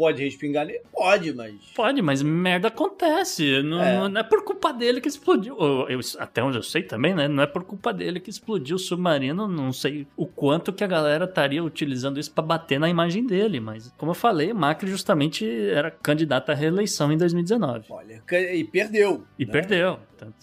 pode 0.00 0.22
respingar 0.24 0.64
nele? 0.66 0.80
Pode, 0.92 1.32
mas. 1.34 1.54
Pode, 1.74 2.00
mas 2.02 2.22
merda 2.22 2.68
acontece. 2.68 3.62
Não 3.62 3.82
É. 3.82 4.08
não- 4.08 4.20
é 4.20 4.22
por 4.22 4.42
culpa 4.44 4.72
dele 4.72 5.00
que 5.00 5.08
explodiu. 5.08 5.56
Eu- 5.88 6.00
até 6.18 6.42
onde 6.42 6.56
eu 6.56 6.62
sei 6.62 6.82
também, 6.82 7.14
né? 7.14 7.28
Não 7.28 7.42
é 7.42 7.46
por 7.46 7.64
culpa 7.64 7.92
dele 7.92 8.18
que 8.18 8.30
explodiu 8.30 8.76
o 8.76 8.78
submarino. 8.78 9.46
Não 9.46 9.72
sei 9.72 10.06
o 10.16 10.26
quanto 10.26 10.72
que 10.72 10.82
a 10.82 10.86
galera 10.86 11.26
estaria 11.26 11.62
utilizando 11.62 12.18
isso 12.18 12.32
pra 12.32 12.42
bater 12.42 12.80
na 12.80 12.88
imagem 12.88 13.26
dele. 13.26 13.60
Mas, 13.60 13.92
como 13.98 14.10
eu 14.12 14.14
falei, 14.14 14.52
Macri 14.54 14.88
justamente 14.90 15.46
era 15.70 15.90
candidato 15.90 16.50
à 16.50 16.54
reeleição 16.54 17.12
em 17.12 17.16
2019. 17.18 17.84
Olha, 17.90 18.22
e 18.54 18.64
perdeu. 18.64 19.24
E 19.38 19.44
né? 19.44 19.52
perdeu. 19.52 19.98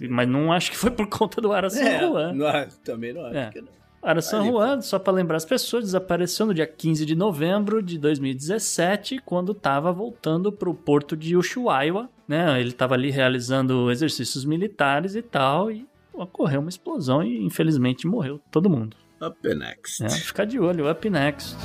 Mas 0.09 0.27
não 0.27 0.51
acho 0.51 0.71
que 0.71 0.77
foi 0.77 0.91
por 0.91 1.07
conta 1.07 1.41
do 1.41 1.51
Ara 1.51 1.69
San 1.69 1.81
É, 1.83 1.99
Juan. 1.99 2.33
não 2.33 2.67
também 2.83 3.13
não 3.13 3.25
acho 3.25 3.37
É. 3.37 3.49
que 3.51 3.61
não. 3.61 3.77
Ara 4.01 4.21
San 4.21 4.41
Ali, 4.41 4.49
Juan, 4.51 4.81
só 4.81 4.99
pra 4.99 5.11
lembrar 5.11 5.37
as 5.37 5.45
pessoas, 5.45 5.83
desapareceu 5.85 6.45
no 6.45 6.53
dia 6.53 6.67
15 6.67 7.05
de 7.05 7.15
novembro 7.15 7.81
de 7.81 7.97
2017, 7.97 9.19
quando 9.25 9.51
estava 9.51 9.91
voltando 9.91 10.51
pro 10.51 10.73
porto 10.73 11.17
de 11.17 11.35
Ushuaia, 11.35 12.07
né? 12.27 12.59
Ele 12.59 12.69
estava 12.69 12.93
ali 12.93 13.09
realizando 13.09 13.91
exercícios 13.91 14.45
militares 14.45 15.15
e 15.15 15.21
tal, 15.21 15.71
e 15.71 15.85
ocorreu 16.13 16.61
uma 16.61 16.69
explosão 16.69 17.23
e 17.23 17.43
infelizmente 17.43 18.07
morreu 18.07 18.39
todo 18.51 18.69
mundo. 18.69 18.95
Up 19.21 19.37
next. 19.55 20.03
né? 20.03 20.09
Ficar 20.09 20.45
de 20.45 20.59
olho, 20.59 20.89
up 20.89 21.09
next. 21.09 21.55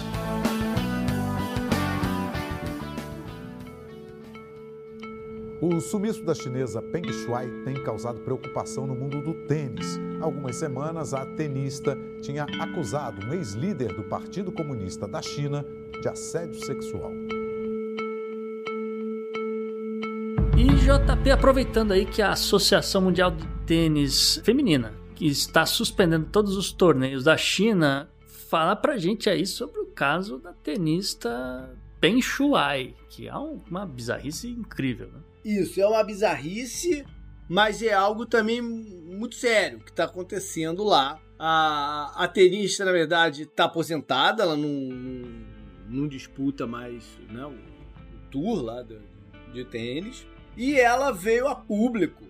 O 5.60 5.80
sumiço 5.80 6.24
da 6.24 6.34
chinesa 6.34 6.82
Peng 6.82 7.08
Shuai 7.12 7.48
tem 7.64 7.74
causado 7.84 8.18
preocupação 8.20 8.84
no 8.86 8.96
mundo 8.96 9.22
do 9.22 9.46
tênis. 9.46 9.96
Há 10.22 10.24
algumas 10.24 10.54
semanas, 10.54 11.12
a 11.14 11.26
tenista 11.26 11.98
tinha 12.20 12.44
acusado 12.44 13.26
um 13.26 13.32
ex-líder 13.34 13.92
do 13.92 14.04
Partido 14.04 14.52
Comunista 14.52 15.08
da 15.08 15.20
China 15.20 15.66
de 16.00 16.08
assédio 16.08 16.64
sexual. 16.64 17.10
E 20.56 20.64
JP, 20.76 21.28
aproveitando 21.32 21.90
aí 21.90 22.06
que 22.06 22.22
a 22.22 22.30
Associação 22.30 23.02
Mundial 23.02 23.32
de 23.32 23.44
Tênis 23.66 24.40
Feminina, 24.44 24.94
que 25.16 25.26
está 25.26 25.66
suspendendo 25.66 26.26
todos 26.30 26.56
os 26.56 26.70
torneios 26.70 27.24
da 27.24 27.36
China, 27.36 28.08
fala 28.48 28.76
pra 28.76 28.96
gente 28.98 29.28
aí 29.28 29.44
sobre 29.44 29.80
o 29.80 29.86
caso 29.86 30.38
da 30.38 30.52
tenista 30.52 31.76
Peng 32.00 32.22
Shuai, 32.22 32.94
que 33.08 33.26
é 33.26 33.36
um- 33.36 33.60
uma 33.68 33.84
bizarrice 33.84 34.48
incrível, 34.48 35.08
né? 35.08 35.18
Isso, 35.44 35.80
é 35.80 35.86
uma 35.86 36.04
bizarrice, 36.04 37.04
mas 37.48 37.82
é 37.82 37.92
algo 37.92 38.24
também 38.24 38.62
muito 39.12 39.34
sério 39.36 39.78
que 39.80 39.90
está 39.90 40.04
acontecendo 40.04 40.82
lá. 40.84 41.20
A, 41.38 42.24
a 42.24 42.28
tenista, 42.28 42.84
na 42.84 42.92
verdade, 42.92 43.42
está 43.42 43.64
aposentada, 43.64 44.42
ela 44.44 44.56
não, 44.56 44.68
não, 44.68 45.46
não 45.88 46.08
disputa 46.08 46.66
mais 46.66 47.04
né, 47.30 47.44
o, 47.44 47.50
o 47.50 48.30
tour 48.30 48.62
lá 48.62 48.82
do- 48.82 49.02
de 49.52 49.64
tênis. 49.64 50.26
E 50.56 50.78
ela 50.78 51.10
veio 51.10 51.48
a 51.48 51.54
público 51.54 52.24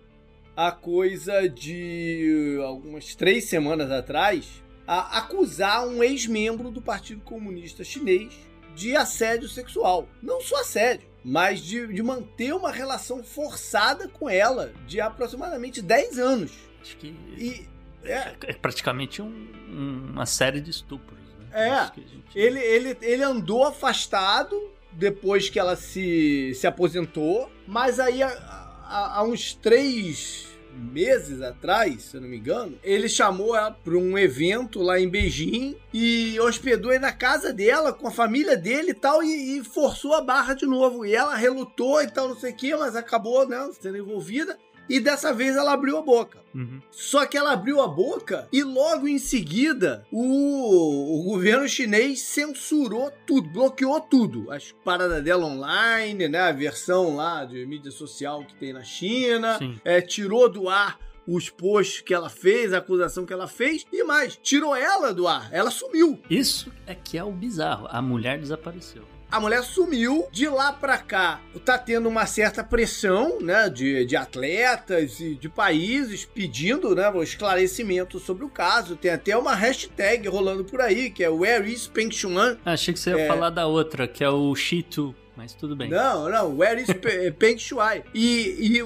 a 0.57 0.70
coisa 0.72 1.49
de 1.49 2.59
algumas 2.64 3.14
três 3.14 3.45
semanas 3.49 3.91
atrás 3.91 4.62
a 4.87 5.18
acusar 5.18 5.87
um 5.87 6.03
ex-membro 6.03 6.70
do 6.70 6.80
Partido 6.83 7.20
Comunista 7.22 7.85
Chinês 7.85 8.35
de 8.74 8.97
assédio 8.97 9.49
sexual. 9.49 10.09
Não 10.22 10.41
só 10.41 10.61
assédio, 10.61 11.09
mas 11.24 11.61
de, 11.61 11.87
de 11.87 12.03
manter 12.03 12.53
uma 12.55 12.70
relação 12.70 13.22
forçada 13.22 14.09
com 14.09 14.28
ela 14.28 14.72
de 14.87 15.01
aproximadamente 15.01 15.80
10 15.83 16.18
anos. 16.18 16.53
Acho 16.83 16.97
que 16.99 17.14
E 17.39 17.66
é, 18.05 18.35
é 18.49 18.53
praticamente 18.53 19.22
um- 19.22 19.49
um- 19.70 20.11
uma 20.12 20.26
série 20.26 20.61
de 20.61 20.70
estupros, 20.70 21.18
né? 21.39 21.47
É, 21.53 21.70
gente- 22.03 22.39
ele, 22.39 22.59
ele, 22.61 22.99
ele 23.01 23.22
andou 23.22 23.64
afastado 23.64 24.61
depois 24.93 25.49
que 25.49 25.59
ela 25.59 25.76
se, 25.76 26.53
se 26.55 26.66
aposentou, 26.66 27.51
mas 27.66 27.99
aí 28.01 28.22
há, 28.22 28.28
há- 28.28 29.18
há 29.18 29.22
uns 29.22 29.55
três 29.55 30.49
meses 30.74 31.41
atrás, 31.43 32.03
se 32.03 32.16
eu 32.16 32.20
não 32.22 32.28
me 32.28 32.39
engano, 32.39 32.78
ele 32.83 33.07
chamou 33.09 33.55
ela 33.55 33.70
para 33.70 33.95
um 33.95 34.16
evento 34.18 34.80
lá 34.80 34.99
em 34.99 35.07
Beijing 35.09 35.76
e 35.93 36.41
hospedou 36.41 36.91
aí 36.91 36.99
na 36.99 37.12
casa 37.12 37.53
dela, 37.53 37.93
com 37.93 38.09
a 38.09 38.11
família 38.11 38.57
dele 38.57 38.93
e 38.93 38.95
tal, 38.95 39.22
e, 39.22 39.59
e 39.59 39.64
forçou 39.64 40.14
a 40.14 40.22
barra 40.22 40.55
de 40.55 40.64
novo. 40.64 41.05
E 41.05 41.14
ela 41.14 41.35
relutou 41.37 42.03
e 42.03 42.11
tal, 42.11 42.28
não 42.28 42.37
sei 42.39 42.53
o 42.53 42.57
que, 42.57 42.74
mas 42.74 42.97
acabou 42.97 43.47
né, 43.47 43.70
sendo 43.80 43.99
envolvida. 43.99 44.59
E 44.93 45.01
dessa 45.01 45.32
vez 45.32 45.57
ela 45.57 45.72
abriu 45.72 45.97
a 45.97 46.03
boca. 46.03 46.40
Uhum. 46.55 46.82
Só 46.90 47.24
que 47.24 47.38
ela 47.38 47.55
abriu 47.55 47.80
a 47.80 47.88
boca 47.88 48.47
e 48.53 48.62
logo 48.62 49.09
em 49.09 49.18
seguida 49.18 50.07
o, 50.12 51.18
o 51.18 51.22
governo 51.22 51.66
chinês 51.66 52.20
censurou 52.20 53.11
tudo, 53.26 53.49
bloqueou 53.49 53.99
tudo. 54.03 54.51
As 54.51 54.70
paradas 54.84 55.24
dela 55.24 55.47
online, 55.47 56.28
né? 56.28 56.40
A 56.40 56.53
versão 56.53 57.16
lá 57.16 57.47
de 57.47 57.64
mídia 57.64 57.90
social 57.90 58.45
que 58.45 58.55
tem 58.55 58.74
na 58.74 58.82
China. 58.82 59.59
É, 59.82 60.03
tirou 60.03 60.47
do 60.47 60.68
ar 60.68 60.99
os 61.26 61.49
posts 61.49 62.03
que 62.03 62.12
ela 62.12 62.28
fez, 62.28 62.74
a 62.74 62.78
acusação 62.78 63.24
que 63.24 63.32
ela 63.32 63.49
fez. 63.49 63.86
E 63.90 64.05
mais, 64.05 64.36
tirou 64.36 64.76
ela 64.76 65.14
do 65.14 65.26
ar. 65.26 65.49
Ela 65.53 65.70
sumiu. 65.70 66.20
Isso 66.28 66.70
é 66.86 66.95
que 66.95 67.16
é 67.16 67.24
o 67.24 67.32
bizarro. 67.32 67.86
A 67.88 68.03
mulher 68.03 68.38
desapareceu. 68.38 69.11
A 69.33 69.41
mulher 69.41 69.62
sumiu, 69.62 70.28
de 70.30 70.47
lá 70.47 70.72
pra 70.74 70.99
cá 70.99 71.41
tá 71.64 71.78
tendo 71.78 72.07
uma 72.09 72.26
certa 72.26 72.62
pressão, 72.62 73.41
né, 73.41 73.70
de, 73.70 74.05
de 74.05 74.14
atletas 74.14 75.18
e 75.20 75.35
de 75.35 75.49
países 75.49 76.24
pedindo, 76.26 76.95
né, 76.95 77.09
um 77.11 77.22
esclarecimento 77.22 78.18
sobre 78.18 78.45
o 78.45 78.49
caso. 78.51 78.95
Tem 78.95 79.11
até 79.11 79.35
uma 79.37 79.55
hashtag 79.55 80.28
rolando 80.28 80.64
por 80.64 80.80
aí, 80.83 81.09
que 81.11 81.24
é 81.24 81.30
Where 81.30 81.66
is 81.72 81.87
Peng 81.87 82.11
Shuan? 82.12 82.59
Ah, 82.64 82.72
achei 82.72 82.93
que 82.93 83.01
você 83.01 83.11
ia 83.11 83.20
É. 83.20 83.26
falar 83.26 83.49
da 83.51 83.66
outra, 83.66 84.07
que 84.07 84.22
é 84.22 84.28
o 84.28 84.55
Shitu, 84.55 85.14
mas 85.35 85.55
tudo 85.55 85.74
bem. 85.74 85.89
Não, 85.89 86.28
não, 86.28 86.59
Where 86.59 86.80
is 86.83 86.89
Pe- 86.93 87.30
Peng 87.39 87.57
Shuai? 87.59 88.05
E, 88.12 88.76
e 88.78 88.83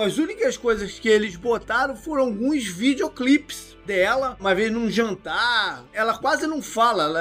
As 0.00 0.18
únicas 0.18 0.56
coisas 0.56 0.98
que 0.98 1.08
eles 1.08 1.36
botaram 1.36 1.94
foram 1.94 2.24
alguns 2.24 2.64
videoclipes 2.66 3.76
dela, 3.86 4.36
uma 4.40 4.54
vez 4.54 4.70
num 4.70 4.90
jantar. 4.90 5.84
Ela 5.92 6.18
quase 6.18 6.46
não 6.46 6.60
fala, 6.60 7.04
ela, 7.04 7.20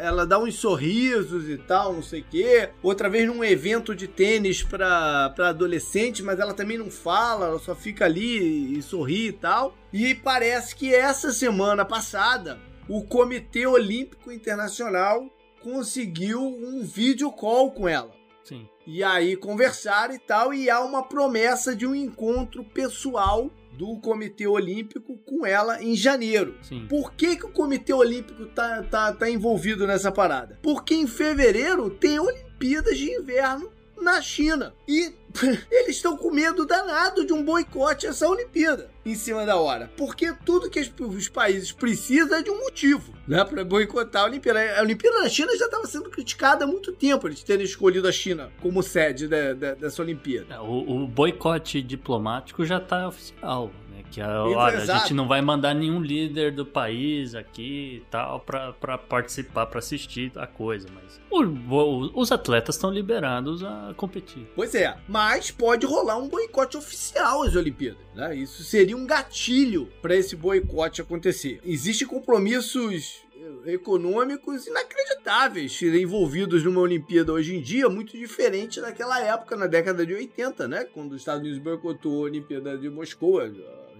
ela 0.00 0.26
dá 0.26 0.38
uns 0.38 0.54
sorrisos 0.56 1.48
e 1.48 1.58
tal, 1.58 1.92
não 1.92 2.02
sei 2.02 2.20
o 2.20 2.24
quê. 2.24 2.70
Outra 2.82 3.08
vez 3.08 3.26
num 3.26 3.44
evento 3.44 3.94
de 3.94 4.08
tênis 4.08 4.62
para 4.62 5.34
adolescentes, 5.38 6.24
mas 6.24 6.38
ela 6.38 6.54
também 6.54 6.78
não 6.78 6.90
fala, 6.90 7.46
ela 7.46 7.58
só 7.58 7.74
fica 7.74 8.04
ali 8.04 8.78
e 8.78 8.82
sorri 8.82 9.28
e 9.28 9.32
tal. 9.32 9.76
E 9.92 10.14
parece 10.14 10.74
que 10.74 10.94
essa 10.94 11.32
semana 11.32 11.84
passada 11.84 12.58
o 12.88 13.02
Comitê 13.02 13.66
Olímpico 13.66 14.30
Internacional 14.30 15.28
conseguiu 15.62 16.40
um 16.42 16.82
vídeo 16.82 17.30
call 17.32 17.72
com 17.72 17.88
ela. 17.88 18.12
Sim. 18.44 18.68
E 18.86 19.02
aí 19.02 19.36
conversaram 19.36 20.14
e 20.14 20.18
tal, 20.18 20.52
e 20.52 20.68
há 20.68 20.80
uma 20.80 21.02
promessa 21.02 21.74
de 21.74 21.86
um 21.86 21.94
encontro 21.94 22.62
pessoal 22.64 23.50
do 23.72 23.98
Comitê 24.00 24.46
Olímpico 24.46 25.16
com 25.18 25.44
ela 25.44 25.82
em 25.82 25.96
janeiro. 25.96 26.56
Sim. 26.62 26.86
Por 26.88 27.12
que, 27.12 27.36
que 27.36 27.46
o 27.46 27.52
Comitê 27.52 27.92
Olímpico 27.92 28.46
tá, 28.46 28.82
tá, 28.84 29.12
tá 29.12 29.30
envolvido 29.30 29.86
nessa 29.86 30.12
parada? 30.12 30.58
Porque 30.62 30.94
em 30.94 31.06
fevereiro 31.06 31.90
tem 31.90 32.20
Olimpíadas 32.20 32.96
de 32.96 33.10
Inverno 33.10 33.73
na 34.00 34.20
China. 34.20 34.74
E 34.86 35.12
eles 35.70 35.96
estão 35.96 36.16
com 36.16 36.30
medo 36.30 36.64
danado 36.66 37.26
de 37.26 37.32
um 37.32 37.42
boicote 37.42 38.06
a 38.06 38.10
essa 38.10 38.28
Olimpíada 38.28 38.90
em 39.04 39.14
cima 39.14 39.44
da 39.44 39.56
hora. 39.56 39.90
Porque 39.96 40.32
tudo 40.44 40.70
que 40.70 40.80
os 41.00 41.28
países 41.28 41.72
precisam 41.72 42.38
é 42.38 42.42
de 42.42 42.50
um 42.50 42.60
motivo, 42.60 43.12
né? 43.26 43.44
Para 43.44 43.64
boicotar 43.64 44.22
a 44.22 44.26
Olimpíada. 44.26 44.78
A 44.78 44.82
Olimpíada 44.82 45.20
na 45.20 45.28
China 45.28 45.56
já 45.56 45.66
estava 45.66 45.86
sendo 45.86 46.08
criticada 46.10 46.64
há 46.64 46.66
muito 46.66 46.92
tempo, 46.92 47.28
eles 47.28 47.42
terem 47.42 47.64
escolhido 47.64 48.08
a 48.08 48.12
China 48.12 48.50
como 48.60 48.82
sede 48.82 49.28
dessa 49.28 50.02
Olimpíada. 50.02 50.54
É, 50.54 50.60
o, 50.60 51.02
o 51.02 51.06
boicote 51.06 51.82
diplomático 51.82 52.64
já 52.64 52.78
está 52.78 53.08
oficial. 53.08 53.70
Que 54.14 54.20
a, 54.20 54.44
olha, 54.44 54.78
a 54.78 54.98
gente 54.98 55.12
não 55.12 55.26
vai 55.26 55.42
mandar 55.42 55.74
nenhum 55.74 56.00
líder 56.00 56.52
do 56.52 56.64
país 56.64 57.34
aqui 57.34 57.96
e 57.96 58.00
tal 58.08 58.38
para 58.38 58.96
participar, 58.96 59.66
para 59.66 59.80
assistir 59.80 60.30
a 60.36 60.46
coisa, 60.46 60.86
mas 60.94 61.20
o, 61.28 61.42
o, 61.42 62.20
os 62.20 62.30
atletas 62.30 62.76
estão 62.76 62.92
liberados 62.92 63.64
a 63.64 63.92
competir. 63.96 64.46
Pois 64.54 64.72
é, 64.72 64.96
mas 65.08 65.50
pode 65.50 65.84
rolar 65.84 66.16
um 66.16 66.28
boicote 66.28 66.76
oficial 66.76 67.42
às 67.42 67.56
Olimpíadas, 67.56 68.06
né? 68.14 68.36
Isso 68.36 68.62
seria 68.62 68.96
um 68.96 69.04
gatilho 69.04 69.88
para 70.00 70.14
esse 70.14 70.36
boicote 70.36 71.00
acontecer. 71.00 71.60
Existem 71.64 72.06
compromissos 72.06 73.24
econômicos 73.66 74.68
inacreditáveis 74.68 75.82
envolvidos 75.82 76.62
numa 76.62 76.80
Olimpíada 76.80 77.32
hoje 77.32 77.56
em 77.56 77.60
dia, 77.60 77.88
muito 77.88 78.16
diferente 78.16 78.80
daquela 78.80 79.20
época, 79.20 79.56
na 79.56 79.66
década 79.66 80.06
de 80.06 80.14
80, 80.14 80.68
né? 80.68 80.84
Quando 80.84 81.12
os 81.12 81.18
Estados 81.18 81.42
Unidos 81.42 81.58
boicotou 81.58 82.22
a 82.22 82.26
Olimpíada 82.26 82.78
de 82.78 82.88
Moscou, 82.88 83.40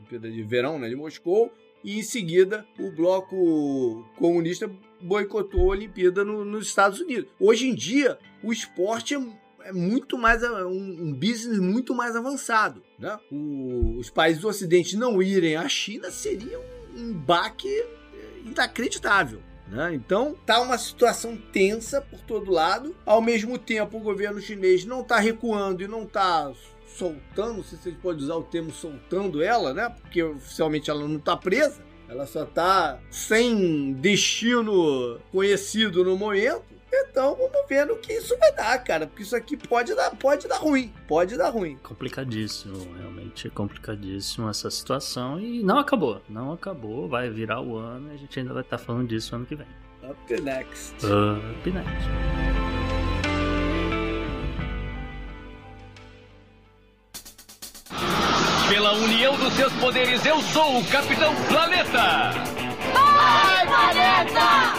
Olimpíada 0.04 0.30
de 0.30 0.42
Verão, 0.42 0.78
né, 0.78 0.88
de 0.88 0.94
Moscou, 0.94 1.52
e 1.82 1.98
em 1.98 2.02
seguida 2.02 2.66
o 2.78 2.90
bloco 2.90 4.06
comunista 4.16 4.70
boicotou 5.00 5.62
a 5.62 5.76
Olimpíada 5.76 6.24
no, 6.24 6.44
nos 6.44 6.66
Estados 6.66 7.00
Unidos. 7.00 7.30
Hoje 7.40 7.68
em 7.68 7.74
dia, 7.74 8.18
o 8.42 8.52
esporte 8.52 9.14
é, 9.14 9.18
é 9.64 9.72
muito 9.72 10.16
mais 10.16 10.42
um, 10.42 11.12
business 11.12 11.58
muito 11.58 11.94
mais 11.94 12.16
avançado. 12.16 12.82
Né? 12.98 13.18
O, 13.30 13.98
os 13.98 14.10
países 14.10 14.40
do 14.40 14.48
Ocidente 14.48 14.96
não 14.96 15.22
irem 15.22 15.56
à 15.56 15.68
China 15.68 16.10
seria 16.10 16.58
um, 16.58 17.00
um 17.00 17.12
baque 17.12 17.68
é, 17.68 17.86
inacreditável. 18.46 19.42
Né? 19.68 19.94
Então 19.94 20.36
tá 20.46 20.60
uma 20.60 20.78
situação 20.78 21.36
tensa 21.36 22.00
por 22.00 22.20
todo 22.20 22.50
lado. 22.50 22.96
Ao 23.04 23.20
mesmo 23.20 23.58
tempo, 23.58 23.98
o 23.98 24.00
governo 24.00 24.40
chinês 24.40 24.84
não 24.84 25.00
está 25.00 25.18
recuando 25.18 25.82
e 25.82 25.88
não 25.88 26.04
está 26.04 26.52
soltando, 26.96 27.62
se 27.62 27.76
você 27.76 27.90
pode 27.92 28.22
usar 28.22 28.36
o 28.36 28.42
termo 28.42 28.72
soltando 28.72 29.42
ela, 29.42 29.74
né? 29.74 29.88
Porque 29.88 30.22
oficialmente 30.22 30.90
ela 30.90 31.06
não 31.06 31.16
está 31.16 31.36
presa, 31.36 31.82
ela 32.08 32.26
só 32.26 32.44
está 32.44 32.98
sem 33.10 33.92
destino 33.94 35.18
conhecido 35.30 36.04
no 36.04 36.16
momento. 36.16 36.74
Então 36.96 37.34
vamos 37.34 37.68
ver 37.68 37.86
no 37.86 37.96
que 37.96 38.12
isso 38.12 38.36
vai 38.38 38.52
dar, 38.54 38.78
cara. 38.84 39.06
Porque 39.06 39.22
isso 39.22 39.34
aqui 39.34 39.56
pode 39.56 39.94
dar, 39.94 40.14
pode 40.14 40.46
dar 40.46 40.58
ruim. 40.58 40.92
Pode 41.08 41.36
dar 41.36 41.50
ruim. 41.50 41.76
Complicadíssimo, 41.82 42.94
realmente 42.96 43.48
é 43.48 43.50
complicadíssimo 43.50 44.48
essa 44.48 44.70
situação. 44.70 45.40
E 45.40 45.62
não 45.62 45.78
acabou. 45.78 46.22
Não 46.28 46.52
acabou. 46.52 47.08
Vai 47.08 47.28
virar 47.30 47.60
o 47.60 47.76
ano 47.76 48.12
e 48.12 48.14
a 48.14 48.16
gente 48.16 48.38
ainda 48.38 48.52
vai 48.52 48.62
estar 48.62 48.78
tá 48.78 48.84
falando 48.84 49.08
disso 49.08 49.34
ano 49.34 49.44
que 49.44 49.56
vem. 49.56 49.66
Up 50.08 50.40
next. 50.40 50.94
Up 51.04 51.70
next. 51.70 52.63
União 59.24 59.38
dos 59.38 59.54
seus 59.54 59.72
poderes, 59.74 60.26
eu 60.26 60.38
sou 60.42 60.80
o 60.80 60.84
Capitão 60.84 61.34
Planeta! 61.48 62.30
Vai, 62.92 63.66
Planeta! 63.66 64.74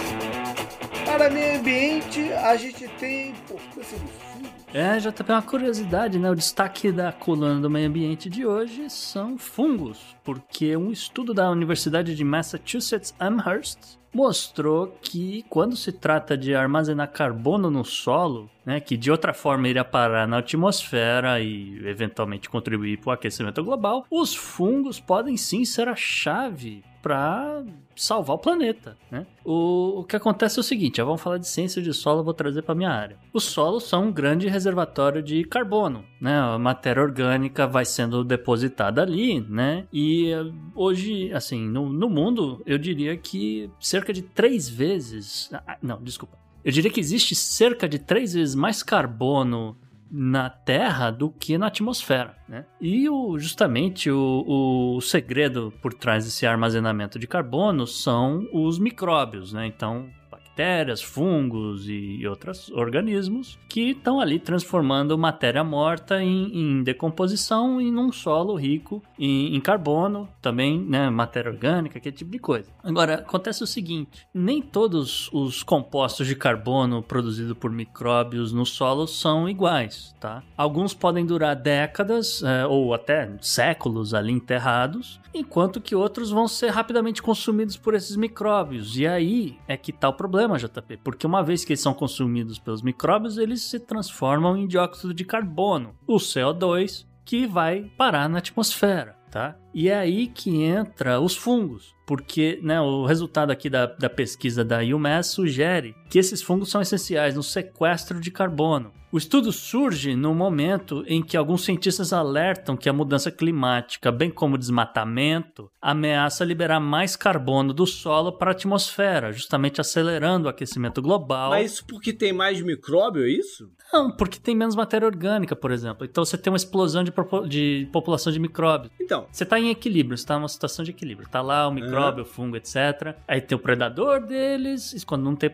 Para 1.03 1.31
meio 1.31 1.57
ambiente, 1.57 2.31
a 2.31 2.55
gente 2.55 2.87
tem 2.99 3.29
importância 3.29 3.97
do. 3.97 4.34
É, 4.77 4.99
tá 5.09 5.35
uma 5.35 5.41
curiosidade, 5.41 6.19
né? 6.19 6.29
O 6.29 6.35
destaque 6.35 6.91
da 6.91 7.09
coluna 7.09 7.61
do 7.61 7.69
meio 7.69 7.87
ambiente 7.87 8.29
de 8.29 8.45
hoje 8.45 8.89
são 8.89 9.37
fungos, 9.37 10.17
porque 10.21 10.75
um 10.75 10.91
estudo 10.91 11.33
da 11.33 11.49
Universidade 11.49 12.13
de 12.13 12.25
Massachusetts 12.25 13.15
Amherst 13.17 13.97
mostrou 14.13 14.87
que 15.01 15.45
quando 15.47 15.77
se 15.77 15.93
trata 15.93 16.37
de 16.37 16.53
armazenar 16.53 17.09
carbono 17.09 17.71
no 17.71 17.85
solo, 17.85 18.49
né, 18.65 18.81
que 18.81 18.97
de 18.97 19.09
outra 19.09 19.33
forma 19.33 19.69
iria 19.69 19.85
parar 19.85 20.27
na 20.27 20.39
atmosfera 20.39 21.39
e 21.39 21.79
eventualmente 21.87 22.49
contribuir 22.49 22.97
para 22.97 23.11
o 23.11 23.13
aquecimento 23.13 23.63
global, 23.63 24.05
os 24.11 24.35
fungos 24.35 24.99
podem 24.99 25.37
sim 25.37 25.63
ser 25.63 25.87
a 25.87 25.95
chave 25.95 26.83
para 27.05 27.63
salvar 27.95 28.35
o 28.35 28.39
planeta, 28.39 28.97
né? 29.11 29.27
O, 29.43 29.99
o, 29.99 30.03
que 30.03 30.15
acontece 30.15 30.57
é 30.57 30.61
o 30.61 30.63
seguinte, 30.63 30.99
vamos 31.03 31.21
falar 31.21 31.37
de 31.37 31.47
ciência 31.47 31.79
de 31.79 31.93
solo, 31.93 32.23
vou 32.23 32.33
trazer 32.33 32.63
para 32.63 32.73
minha 32.73 32.89
área. 32.89 33.19
Os 33.31 33.43
solos 33.43 33.83
são 33.83 34.05
um 34.05 34.11
grande 34.11 34.47
reservatório 34.47 35.21
de 35.21 35.43
carbono, 35.43 36.03
né? 36.19 36.35
A 36.35 36.57
matéria 36.57 37.03
orgânica 37.03 37.67
vai 37.67 37.85
sendo 37.85 38.23
depositada 38.23 39.03
ali, 39.03 39.39
né? 39.39 39.85
E 39.93 40.31
hoje, 40.73 41.31
assim, 41.31 41.63
no, 41.63 41.87
no 41.87 42.09
mundo, 42.09 42.63
eu 42.65 42.79
diria 42.79 43.15
que 43.15 43.69
cerca 43.79 44.11
de 44.11 44.23
três 44.23 44.67
vezes, 44.67 45.51
ah, 45.53 45.77
não, 45.83 46.01
desculpa, 46.01 46.35
eu 46.63 46.71
diria 46.71 46.89
que 46.89 46.99
existe 46.99 47.35
cerca 47.35 47.87
de 47.87 47.99
três 47.99 48.33
vezes 48.33 48.55
mais 48.55 48.81
carbono 48.81 49.77
na 50.17 50.49
Terra 50.49 51.11
do 51.11 51.29
que 51.29 51.57
na 51.57 51.67
atmosfera, 51.67 52.37
né? 52.47 52.65
E 52.79 53.09
o, 53.09 53.37
justamente 53.37 54.09
o, 54.09 54.95
o 54.95 55.01
segredo 55.01 55.73
por 55.81 55.93
trás 55.93 56.23
desse 56.23 56.45
armazenamento 56.45 57.19
de 57.19 57.27
carbono 57.27 57.85
são 57.85 58.47
os 58.53 58.79
micróbios, 58.79 59.51
né? 59.51 59.67
Então, 59.67 60.07
bactérias, 60.55 61.01
fungos 61.01 61.87
e 61.89 62.25
outros 62.25 62.71
organismos 62.71 63.59
que 63.67 63.91
estão 63.91 64.21
ali 64.21 64.39
transformando 64.39 65.17
matéria 65.17 65.63
morta 65.63 66.21
em, 66.23 66.49
em 66.53 66.83
decomposição 66.83 67.81
em 67.81 67.97
um 67.97 68.11
solo 68.11 68.55
rico 68.55 69.03
em, 69.19 69.53
em, 69.53 69.59
carbono, 69.59 70.29
também 70.41 70.79
né, 70.79 71.09
matéria 71.09 71.51
orgânica, 71.51 71.97
aquele 71.97 72.15
tipo 72.15 72.31
de 72.31 72.39
coisa. 72.39 72.69
Agora, 72.81 73.15
acontece 73.15 73.63
o 73.63 73.67
seguinte: 73.67 74.25
nem 74.33 74.61
todos 74.61 75.29
os 75.33 75.61
compostos 75.61 76.25
de 76.25 76.35
carbono 76.35 77.03
produzidos 77.03 77.57
por 77.57 77.69
micróbios 77.69 78.53
no 78.53 78.65
solo 78.65 79.07
são 79.07 79.49
iguais, 79.49 80.15
tá? 80.21 80.41
Alguns 80.55 80.93
podem 80.93 81.25
durar 81.25 81.55
décadas 81.55 82.41
é, 82.43 82.65
ou 82.65 82.93
até 82.93 83.29
séculos 83.41 84.13
ali 84.13 84.31
enterrados, 84.31 85.19
enquanto 85.33 85.81
que 85.81 85.95
outros 85.95 86.31
vão 86.31 86.47
ser 86.47 86.69
rapidamente 86.69 87.21
consumidos 87.21 87.75
por 87.75 87.93
esses 87.93 88.15
micróbios. 88.15 88.97
E 88.97 89.05
aí 89.05 89.57
é 89.67 89.75
que 89.75 89.91
tá 89.91 90.07
o 90.07 90.13
problema, 90.13 90.44
JP, 90.57 90.97
porque 91.03 91.25
uma 91.27 91.43
vez 91.43 91.65
que 91.65 91.73
eles 91.73 91.81
são 91.81 91.93
consumidos 91.93 92.59
pelos 92.59 92.81
micróbios, 92.81 93.37
eles 93.37 93.63
se 93.63 93.79
transformam 93.79 94.55
em 94.55 94.67
dióxido 94.67 95.13
de 95.13 95.25
carbono, 95.25 95.95
o 96.07 96.17
CO2, 96.17 97.05
que 97.25 97.47
vai 97.47 97.91
parar 97.97 98.29
na 98.29 98.37
atmosfera. 98.37 99.17
Tá? 99.31 99.57
E 99.75 99.89
é 99.89 99.97
aí 99.97 100.27
que 100.27 100.63
entra 100.63 101.19
os 101.19 101.35
fungos, 101.35 101.93
porque 102.05 102.57
né, 102.63 102.79
o 102.79 103.05
resultado 103.05 103.51
aqui 103.51 103.69
da, 103.69 103.85
da 103.85 104.09
pesquisa 104.09 104.63
da 104.63 104.79
UMass 104.79 105.27
sugere 105.27 105.93
que 106.09 106.17
esses 106.17 106.41
fungos 106.41 106.69
são 106.69 106.81
essenciais 106.81 107.35
no 107.35 107.43
sequestro 107.43 108.21
de 108.21 108.31
carbono. 108.31 108.93
O 109.15 109.17
estudo 109.17 109.49
surge 109.53 110.13
no 110.13 110.35
momento 110.35 111.01
em 111.07 111.23
que 111.23 111.37
alguns 111.37 111.63
cientistas 111.63 112.11
alertam 112.11 112.75
que 112.75 112.89
a 112.89 112.91
mudança 112.91 113.31
climática, 113.31 114.11
bem 114.11 114.29
como 114.29 114.55
o 114.55 114.57
desmatamento, 114.57 115.71
ameaça 115.81 116.43
liberar 116.43 116.81
mais 116.81 117.15
carbono 117.15 117.73
do 117.73 117.87
solo 117.87 118.33
para 118.33 118.51
a 118.51 118.53
atmosfera, 118.53 119.31
justamente 119.31 119.79
acelerando 119.79 120.47
o 120.47 120.49
aquecimento 120.49 121.01
global. 121.01 121.51
Mas 121.51 121.71
isso 121.71 121.85
porque 121.85 122.11
tem 122.11 122.33
mais 122.33 122.59
micróbio, 122.61 123.23
é 123.23 123.29
isso? 123.29 123.71
Não, 123.93 124.11
porque 124.11 124.37
tem 124.37 124.53
menos 124.53 124.75
matéria 124.75 125.07
orgânica, 125.07 125.55
por 125.55 125.71
exemplo. 125.71 126.05
Então 126.05 126.25
você 126.25 126.37
tem 126.37 126.51
uma 126.51 126.57
explosão 126.57 127.01
de, 127.01 127.13
de 127.47 127.87
população 127.93 128.33
de 128.33 128.39
micróbios. 128.39 128.91
Então. 128.99 129.27
Você 129.31 129.43
está 129.43 129.57
em 129.65 129.71
equilíbrio, 129.71 130.15
está 130.15 130.35
numa 130.35 130.47
situação 130.47 130.83
de 130.83 130.91
equilíbrio. 130.91 131.27
Tá 131.29 131.41
lá 131.41 131.67
o 131.67 131.71
micróbio, 131.71 132.23
uhum. 132.23 132.29
o 132.29 132.33
fungo, 132.33 132.55
etc. 132.55 133.15
Aí 133.27 133.41
tem 133.41 133.55
o 133.55 133.59
predador 133.59 134.21
deles, 134.21 134.93
e 134.93 135.05
quando 135.05 135.23
não 135.23 135.35
tem 135.35 135.49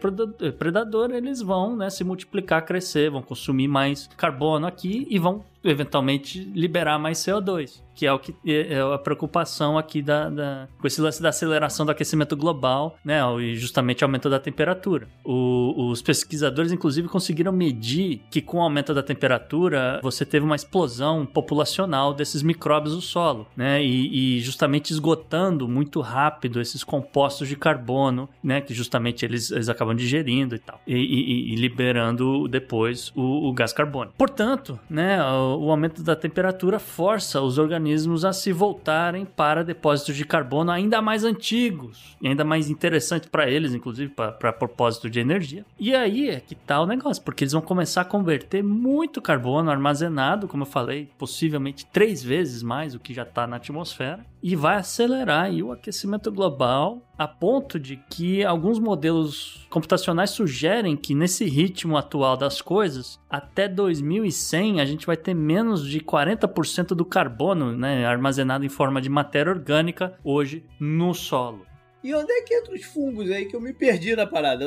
predador, 0.57 1.11
eles 1.11 1.41
vão 1.41 1.75
né, 1.75 1.89
se 1.89 2.03
multiplicar, 2.03 2.65
crescer, 2.65 3.09
vão 3.09 3.21
consumir 3.21 3.67
mais 3.67 4.07
carbono 4.17 4.67
aqui 4.67 5.07
e 5.09 5.17
vão 5.17 5.43
eventualmente 5.63 6.39
liberar 6.53 6.97
mais 6.97 7.19
CO2 7.19 7.81
que 8.01 8.05
é 8.05 8.11
o 8.13 8.17
que 8.17 8.33
é, 8.45 8.73
é 8.73 8.81
a 8.81 8.97
preocupação 8.97 9.77
aqui 9.77 10.01
da, 10.01 10.29
da, 10.29 10.67
com 10.79 10.87
esse 10.87 10.99
lance 10.99 11.21
da 11.21 11.29
aceleração 11.29 11.85
do 11.85 11.91
aquecimento 11.91 12.35
global, 12.35 12.97
né, 13.03 13.21
e 13.39 13.55
justamente 13.55 14.03
aumento 14.03 14.29
da 14.29 14.39
temperatura. 14.39 15.07
O, 15.23 15.89
os 15.89 16.01
pesquisadores, 16.01 16.71
inclusive, 16.71 17.07
conseguiram 17.07 17.51
medir 17.51 18.23
que 18.31 18.41
com 18.41 18.57
o 18.57 18.61
aumento 18.61 18.91
da 18.93 19.03
temperatura 19.03 19.99
você 20.01 20.25
teve 20.25 20.43
uma 20.43 20.55
explosão 20.55 21.25
populacional 21.25 22.13
desses 22.13 22.41
micróbios 22.41 22.95
do 22.95 23.01
solo, 23.01 23.45
né, 23.55 23.83
e, 23.83 24.37
e 24.37 24.39
justamente 24.39 24.91
esgotando 24.91 25.67
muito 25.67 26.01
rápido 26.01 26.59
esses 26.59 26.83
compostos 26.83 27.47
de 27.47 27.55
carbono, 27.55 28.27
né, 28.43 28.61
que 28.61 28.73
justamente 28.73 29.25
eles, 29.25 29.51
eles 29.51 29.69
acabam 29.69 29.95
digerindo 29.95 30.55
e 30.55 30.59
tal, 30.59 30.81
e, 30.87 30.95
e, 30.95 31.53
e 31.53 31.55
liberando 31.55 32.47
depois 32.47 33.11
o, 33.15 33.49
o, 33.49 33.53
gás 33.53 33.73
carbônico. 33.73 34.15
Portanto, 34.17 34.79
né, 34.89 35.21
o, 35.23 35.50
o 35.57 35.71
aumento 35.71 36.03
da 36.03 36.15
temperatura 36.15 36.79
força 36.79 37.41
os 37.41 37.57
organismos 37.57 38.23
a 38.25 38.33
se 38.33 38.51
voltarem 38.51 39.25
para 39.25 39.63
depósitos 39.63 40.15
de 40.15 40.25
carbono 40.25 40.71
ainda 40.71 41.01
mais 41.01 41.23
antigos 41.23 42.15
e 42.21 42.27
ainda 42.27 42.43
mais 42.43 42.69
interessantes 42.69 43.29
para 43.29 43.49
eles, 43.49 43.73
inclusive 43.73 44.11
para 44.11 44.53
propósito 44.53 45.09
de 45.09 45.19
energia. 45.19 45.65
E 45.79 45.95
aí 45.95 46.29
é 46.29 46.39
que 46.39 46.55
tá 46.55 46.81
o 46.81 46.85
negócio, 46.85 47.23
porque 47.23 47.43
eles 47.43 47.53
vão 47.53 47.61
começar 47.61 48.01
a 48.01 48.05
converter 48.05 48.63
muito 48.63 49.21
carbono 49.21 49.71
armazenado, 49.71 50.47
como 50.47 50.63
eu 50.63 50.67
falei, 50.67 51.09
possivelmente 51.17 51.85
três 51.85 52.23
vezes 52.23 52.63
mais 52.63 52.95
o 52.95 52.99
que 52.99 53.13
já 53.13 53.23
está 53.23 53.47
na 53.47 53.57
atmosfera, 53.57 54.25
e 54.41 54.55
vai 54.55 54.77
acelerar 54.77 55.51
o 55.51 55.71
aquecimento 55.71 56.31
global 56.31 57.01
a 57.17 57.27
ponto 57.27 57.79
de 57.79 57.97
que 58.09 58.43
alguns 58.43 58.79
modelos 58.79 59.67
computacionais 59.69 60.31
sugerem 60.31 60.97
que 60.97 61.13
nesse 61.13 61.45
ritmo 61.45 61.95
atual 61.95 62.35
das 62.35 62.61
coisas, 62.61 63.19
até 63.29 63.67
2100 63.67 64.81
a 64.81 64.85
gente 64.85 65.05
vai 65.05 65.15
ter 65.15 65.35
menos 65.41 65.85
de 65.85 65.99
40% 65.99 66.87
do 66.87 67.03
carbono 67.03 67.75
né, 67.75 68.05
armazenado 68.05 68.65
em 68.65 68.69
forma 68.69 69.01
de 69.01 69.09
matéria 69.09 69.51
orgânica 69.51 70.13
hoje 70.23 70.63
no 70.79 71.13
solo. 71.13 71.65
E 72.03 72.15
onde 72.15 72.31
é 72.31 72.41
que 72.41 72.55
entra 72.55 72.73
os 72.73 72.83
fungos 72.83 73.29
aí 73.29 73.45
que 73.45 73.55
eu 73.55 73.61
me 73.61 73.73
perdi 73.73 74.15
na 74.15 74.25
parada? 74.25 74.65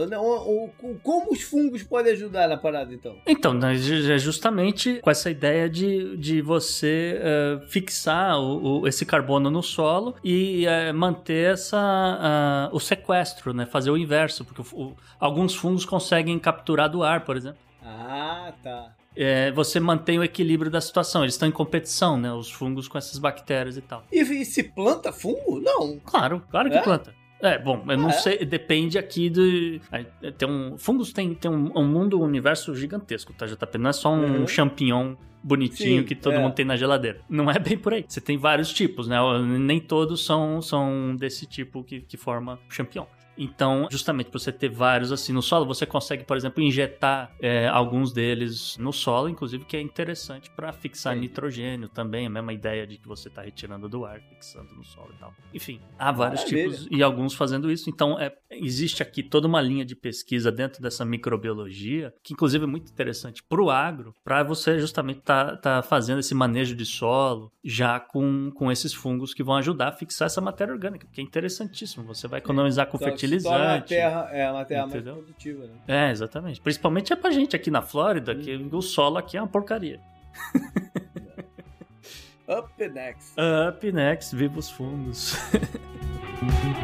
Como 1.02 1.32
os 1.32 1.42
fungos 1.42 1.82
podem 1.82 2.12
ajudar 2.12 2.48
na 2.48 2.56
parada, 2.56 2.94
então? 2.94 3.16
Então, 3.26 3.52
né, 3.52 3.74
é 3.74 4.18
justamente 4.18 5.00
com 5.00 5.10
essa 5.10 5.28
ideia 5.28 5.68
de, 5.68 6.16
de 6.16 6.40
você 6.40 7.18
uh, 7.18 7.66
fixar 7.66 8.38
o, 8.38 8.82
o, 8.82 8.88
esse 8.88 9.04
carbono 9.04 9.50
no 9.50 9.64
solo 9.64 10.14
e 10.22 10.64
uh, 10.64 10.94
manter 10.94 11.54
essa, 11.54 12.70
uh, 12.70 12.76
o 12.76 12.78
sequestro, 12.78 13.52
né? 13.52 13.66
Fazer 13.66 13.90
o 13.90 13.98
inverso, 13.98 14.44
porque 14.44 14.62
o, 14.72 14.94
alguns 15.18 15.56
fungos 15.56 15.84
conseguem 15.84 16.38
capturar 16.38 16.88
do 16.88 17.02
ar, 17.02 17.24
por 17.24 17.36
exemplo. 17.36 17.58
Ah, 17.82 18.52
tá. 18.62 18.94
É, 19.16 19.52
você 19.52 19.78
mantém 19.78 20.18
o 20.18 20.24
equilíbrio 20.24 20.70
da 20.70 20.80
situação. 20.80 21.22
Eles 21.22 21.34
estão 21.34 21.48
em 21.48 21.52
competição, 21.52 22.16
né? 22.16 22.32
Os 22.32 22.50
fungos 22.50 22.88
com 22.88 22.98
essas 22.98 23.18
bactérias 23.18 23.76
e 23.76 23.80
tal. 23.80 24.04
E, 24.10 24.20
e 24.20 24.44
se 24.44 24.62
planta 24.62 25.12
fungo? 25.12 25.60
Não. 25.60 25.98
Claro, 26.00 26.42
claro 26.50 26.70
que 26.70 26.76
é? 26.76 26.82
planta. 26.82 27.14
É, 27.40 27.58
bom, 27.58 27.84
eu 27.86 27.98
não 27.98 28.06
ah, 28.06 28.10
é? 28.10 28.12
sei, 28.12 28.44
depende 28.44 28.96
aqui 28.96 29.28
do. 29.28 29.78
Tem 30.38 30.48
um. 30.48 30.78
Fungos 30.78 31.12
tem, 31.12 31.34
tem 31.34 31.50
um, 31.50 31.70
um 31.76 31.86
mundo, 31.86 32.18
um 32.18 32.24
universo 32.24 32.74
gigantesco, 32.74 33.34
tá, 33.34 33.44
JP? 33.44 33.76
Não 33.76 33.90
é 33.90 33.92
só 33.92 34.10
um 34.10 34.40
uhum. 34.40 34.46
champignon 34.46 35.14
bonitinho 35.42 36.00
Sim, 36.00 36.06
que 36.06 36.14
todo 36.14 36.34
é. 36.34 36.38
mundo 36.38 36.54
tem 36.54 36.64
na 36.64 36.74
geladeira. 36.74 37.20
Não 37.28 37.50
é 37.50 37.58
bem 37.58 37.76
por 37.76 37.92
aí. 37.92 38.04
Você 38.08 38.20
tem 38.20 38.38
vários 38.38 38.72
tipos, 38.72 39.06
né? 39.06 39.18
Nem 39.58 39.78
todos 39.78 40.24
são, 40.24 40.62
são 40.62 41.14
desse 41.14 41.44
tipo 41.44 41.84
que, 41.84 42.00
que 42.00 42.16
forma 42.16 42.58
champignon. 42.70 43.04
Então, 43.36 43.88
justamente 43.90 44.30
por 44.30 44.38
você 44.38 44.52
ter 44.52 44.68
vários 44.68 45.12
assim 45.12 45.32
no 45.32 45.42
solo, 45.42 45.66
você 45.66 45.86
consegue, 45.86 46.24
por 46.24 46.36
exemplo, 46.36 46.62
injetar 46.62 47.34
é, 47.40 47.66
alguns 47.68 48.12
deles 48.12 48.76
no 48.78 48.92
solo, 48.92 49.28
inclusive 49.28 49.64
que 49.64 49.76
é 49.76 49.80
interessante 49.80 50.50
para 50.50 50.72
fixar 50.72 51.16
nitrogênio 51.16 51.88
também, 51.88 52.26
a 52.26 52.30
mesma 52.30 52.52
ideia 52.52 52.86
de 52.86 52.98
que 52.98 53.08
você 53.08 53.28
está 53.28 53.42
retirando 53.42 53.88
do 53.88 54.04
ar, 54.04 54.20
fixando 54.20 54.74
no 54.74 54.84
solo 54.84 55.12
e 55.14 55.18
tal. 55.18 55.34
Enfim, 55.52 55.80
há 55.98 56.12
vários 56.12 56.42
Maravilha. 56.42 56.70
tipos 56.70 56.88
e 56.90 57.02
alguns 57.02 57.34
fazendo 57.34 57.70
isso. 57.70 57.90
Então, 57.90 58.18
é, 58.18 58.34
existe 58.50 59.02
aqui 59.02 59.22
toda 59.22 59.46
uma 59.46 59.60
linha 59.60 59.84
de 59.84 59.94
pesquisa 59.94 60.50
dentro 60.50 60.82
dessa 60.82 61.04
microbiologia, 61.04 62.14
que 62.22 62.32
inclusive 62.32 62.64
é 62.64 62.66
muito 62.66 62.90
interessante 62.90 63.42
para 63.42 63.62
o 63.62 63.70
agro, 63.70 64.14
para 64.24 64.42
você 64.42 64.78
justamente 64.78 65.18
estar 65.20 65.56
tá, 65.56 65.80
tá 65.80 65.82
fazendo 65.82 66.20
esse 66.20 66.34
manejo 66.34 66.74
de 66.74 66.84
solo 66.84 67.52
já 67.64 67.98
com, 67.98 68.50
com 68.52 68.70
esses 68.70 68.92
fungos 68.92 69.32
que 69.32 69.42
vão 69.42 69.56
ajudar 69.56 69.88
a 69.88 69.92
fixar 69.92 70.26
essa 70.26 70.40
matéria 70.40 70.72
orgânica, 70.72 71.06
que 71.12 71.20
é 71.20 71.24
interessantíssimo. 71.24 72.04
Você 72.04 72.28
vai 72.28 72.38
economizar 72.38 72.86
com 72.86 72.96
então, 72.96 73.08
fertilizante. 73.24 73.64
Uma 73.64 73.80
terra, 73.80 74.28
é 74.32 74.50
uma 74.50 74.64
terra 74.64 74.86
entendeu? 74.86 75.14
mais 75.14 75.24
produtiva, 75.24 75.66
né? 75.66 75.74
É, 75.86 76.10
exatamente. 76.10 76.60
Principalmente 76.60 77.12
é 77.12 77.16
pra 77.16 77.30
gente 77.30 77.56
aqui 77.56 77.70
na 77.70 77.82
Flórida, 77.82 78.32
hum. 78.32 78.40
que 78.40 78.54
o 78.72 78.82
solo 78.82 79.18
aqui 79.18 79.36
é 79.36 79.40
uma 79.40 79.48
porcaria. 79.48 80.00
Up 82.46 82.88
next. 82.88 83.34
Up 83.68 83.92
next, 83.92 84.36
viva 84.36 84.58
os 84.58 84.70
fungos. 84.70 85.34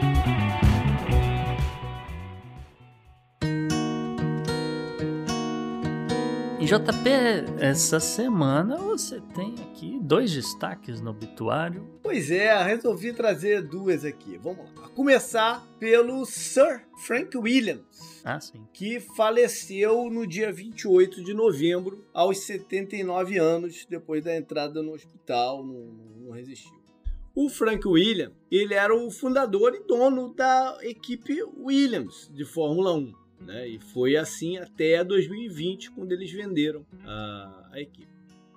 JP, 6.71 7.59
essa 7.59 7.99
semana 7.99 8.77
você 8.77 9.21
tem 9.35 9.57
aqui 9.61 9.99
dois 10.01 10.31
destaques 10.31 11.01
no 11.01 11.11
obituário. 11.11 11.85
Pois 12.01 12.31
é, 12.31 12.63
resolvi 12.63 13.13
trazer 13.13 13.61
duas 13.63 14.05
aqui. 14.05 14.39
Vamos 14.39 14.73
lá. 14.77 14.87
A 14.87 14.89
começar 14.89 15.67
pelo 15.81 16.25
Sir 16.25 16.83
Frank 17.05 17.37
Williams. 17.37 18.23
Ah, 18.25 18.39
sim. 18.39 18.65
Que 18.73 19.01
faleceu 19.01 20.09
no 20.11 20.25
dia 20.25 20.53
28 20.53 21.25
de 21.25 21.35
novembro, 21.35 22.05
aos 22.15 22.39
79 22.47 23.37
anos, 23.37 23.85
depois 23.91 24.23
da 24.23 24.37
entrada 24.37 24.81
no 24.81 24.93
hospital, 24.93 25.67
não, 25.67 25.91
não 26.21 26.31
resistiu. 26.31 26.79
O 27.35 27.49
Frank 27.49 27.85
Williams, 27.89 28.37
ele 28.49 28.75
era 28.75 28.95
o 28.95 29.11
fundador 29.11 29.75
e 29.75 29.83
dono 29.85 30.33
da 30.33 30.79
equipe 30.83 31.43
Williams 31.59 32.31
de 32.33 32.45
Fórmula 32.45 32.95
1. 32.95 33.20
Né? 33.41 33.69
E 33.69 33.79
foi 33.79 34.17
assim 34.17 34.59
até 34.59 35.03
2020, 35.03 35.91
quando 35.93 36.13
eles 36.13 36.31
venderam 36.31 36.85
a, 37.05 37.69
a 37.73 37.81
equipe. 37.81 38.09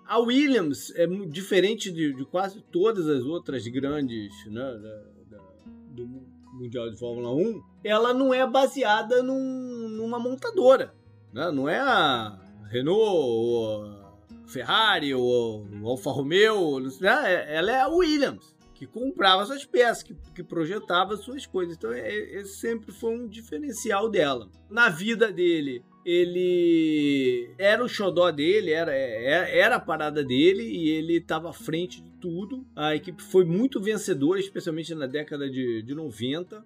A 0.05 0.19
Williams 0.19 0.93
é 0.95 1.07
diferente 1.07 1.89
de, 1.91 2.13
de, 2.13 2.25
quase 2.25 2.61
todas 2.71 3.07
as 3.07 3.23
outras 3.23 3.65
grandes 3.67 4.31
né, 4.47 4.61
da, 4.61 5.37
da, 5.37 5.43
do 5.91 6.05
Mundial 6.53 6.89
de 6.89 6.97
Fórmula 6.97 7.33
1. 7.33 7.63
Ela 7.83 8.13
não 8.13 8.33
é 8.33 8.45
baseada 8.45 9.23
num, 9.23 9.89
numa 9.89 10.19
montadora. 10.19 10.93
Né? 11.31 11.49
Não 11.51 11.67
é 11.69 11.79
a 11.79 12.37
Renault, 12.69 12.99
ou 13.01 13.85
a 13.85 14.13
Ferrari, 14.45 15.13
ou 15.13 15.65
Alfa 15.85 16.11
Romeo. 16.11 16.79
Né? 16.79 17.55
Ela 17.55 17.71
é 17.71 17.79
a 17.79 17.87
Williams 17.87 18.53
que 18.85 18.87
comprava 18.87 19.45
suas 19.45 19.65
peças, 19.65 20.03
que, 20.03 20.15
que 20.35 20.43
projetava 20.43 21.15
suas 21.15 21.45
coisas. 21.45 21.75
Então, 21.75 21.91
é, 21.91 22.13
esse 22.39 22.57
sempre 22.57 22.91
foi 22.91 23.15
um 23.15 23.27
diferencial 23.27 24.09
dela. 24.09 24.49
Na 24.69 24.89
vida 24.89 25.31
dele, 25.31 25.83
ele 26.05 27.53
era 27.57 27.83
o 27.83 27.87
xodó 27.87 28.29
dele, 28.31 28.71
era, 28.71 28.93
era, 28.93 29.49
é, 29.49 29.59
era 29.59 29.75
a 29.77 29.79
parada 29.79 30.23
dele 30.23 30.63
e 30.63 30.89
ele 30.89 31.17
estava 31.17 31.49
à 31.49 31.53
frente 31.53 32.01
de 32.01 32.11
tudo. 32.11 32.65
A 32.75 32.95
equipe 32.95 33.21
foi 33.21 33.45
muito 33.45 33.81
vencedora, 33.81 34.39
especialmente 34.39 34.93
na 34.93 35.07
década 35.07 35.49
de, 35.49 35.81
de 35.81 35.95
90. 35.95 36.63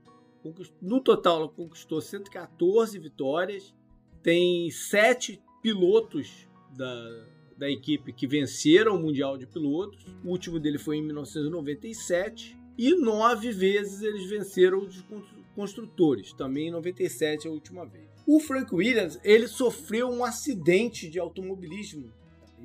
No 0.82 1.02
total, 1.02 1.38
ela 1.38 1.50
conquistou 1.50 2.00
114 2.00 2.98
vitórias, 3.00 3.76
tem 4.24 4.72
sete 4.72 5.42
pilotos 5.62 6.48
da, 6.76 7.26
da 7.58 7.70
equipe 7.70 8.14
que 8.14 8.28
venceram 8.28 8.96
o 8.96 9.00
Mundial 9.00 9.38
de 9.38 9.48
Pilotos. 9.48 10.06
O 10.24 10.30
último 10.30 10.60
dele 10.60 10.78
foi 10.78 10.98
em 10.98 11.02
1997. 11.04 12.58
E 12.78 12.94
nove 12.94 13.52
vezes 13.52 14.04
eles 14.04 14.30
venceram 14.30 14.80
os 14.80 15.04
construtores, 15.56 16.32
também 16.34 16.68
em 16.68 16.72
97 16.72 17.48
a 17.48 17.52
última 17.52 17.86
vez. 17.86 18.06
O 18.28 18.40
Frank 18.40 18.74
Williams, 18.76 19.20
ele 19.24 19.48
sofreu 19.48 20.10
um 20.10 20.24
acidente 20.24 21.10
de 21.10 21.18
automobilismo. 21.18 22.14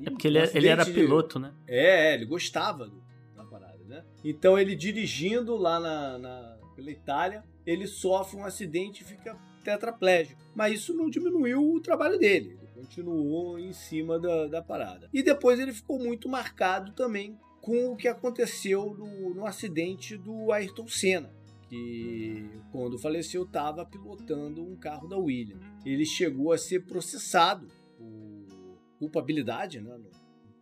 É 0.05 0.09
porque 0.11 0.27
ele, 0.27 0.39
um 0.39 0.43
ele 0.53 0.67
era 0.67 0.85
piloto, 0.85 1.39
de... 1.39 1.45
né? 1.45 1.53
É, 1.67 2.13
ele 2.13 2.25
gostava 2.25 2.85
do, 2.85 3.03
da 3.35 3.43
parada, 3.43 3.83
né? 3.85 4.03
Então 4.23 4.59
ele 4.59 4.75
dirigindo 4.75 5.55
lá 5.55 5.79
na, 5.79 6.17
na, 6.19 6.57
pela 6.75 6.91
Itália, 6.91 7.43
ele 7.65 7.87
sofre 7.87 8.37
um 8.37 8.45
acidente 8.45 9.01
e 9.01 9.05
fica 9.05 9.35
tetraplégico. 9.63 10.39
Mas 10.53 10.73
isso 10.73 10.93
não 10.93 11.09
diminuiu 11.09 11.73
o 11.73 11.79
trabalho 11.79 12.19
dele 12.19 12.59
continuou 12.83 13.57
em 13.57 13.71
cima 13.71 14.19
da, 14.19 14.47
da 14.47 14.61
parada. 14.61 15.09
E 15.13 15.23
depois 15.23 15.59
ele 15.59 15.71
ficou 15.71 15.97
muito 15.97 16.27
marcado 16.27 16.91
também 16.93 17.37
com 17.61 17.91
o 17.91 17.95
que 17.95 18.07
aconteceu 18.07 18.93
no, 18.93 19.33
no 19.33 19.45
acidente 19.45 20.17
do 20.17 20.51
Ayrton 20.51 20.87
Senna 20.87 21.33
que 21.69 22.61
quando 22.71 22.99
faleceu 22.99 23.43
estava 23.43 23.83
pilotando 23.83 24.63
um 24.63 24.75
carro 24.75 25.07
da 25.07 25.17
Williams. 25.17 25.65
Ele 25.83 26.05
chegou 26.05 26.51
a 26.51 26.57
ser 26.57 26.85
processado 26.85 27.67
por 27.97 28.77
culpabilidade, 28.99 29.81
né, 29.81 29.97
no 29.97 30.11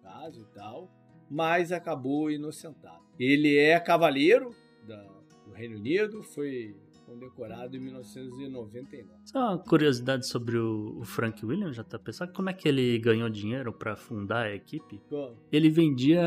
caso 0.01 0.41
e 0.41 0.55
tal, 0.55 0.89
mas 1.29 1.73
acabou 1.73 2.31
inocentado. 2.31 3.03
Ele 3.19 3.57
é 3.57 3.77
cavaleiro 3.77 4.55
da, 4.87 5.03
do 5.45 5.51
Reino 5.51 5.77
Unido, 5.77 6.23
foi 6.23 6.77
condecorado 7.11 7.75
em 7.75 7.79
1999. 7.79 9.09
Só 9.25 9.39
uma 9.39 9.57
curiosidade 9.57 10.27
sobre 10.27 10.57
o, 10.57 11.03
Frank 11.03 11.45
Williams, 11.45 11.75
já 11.75 11.83
tá 11.83 11.99
pensando 11.99 12.31
como 12.31 12.49
é 12.49 12.53
que 12.53 12.67
ele 12.67 12.97
ganhou 12.99 13.29
dinheiro 13.29 13.73
para 13.73 13.95
fundar 13.95 14.45
a 14.45 14.55
equipe? 14.55 15.01
Como? 15.09 15.37
Ele 15.51 15.69
vendia 15.69 16.21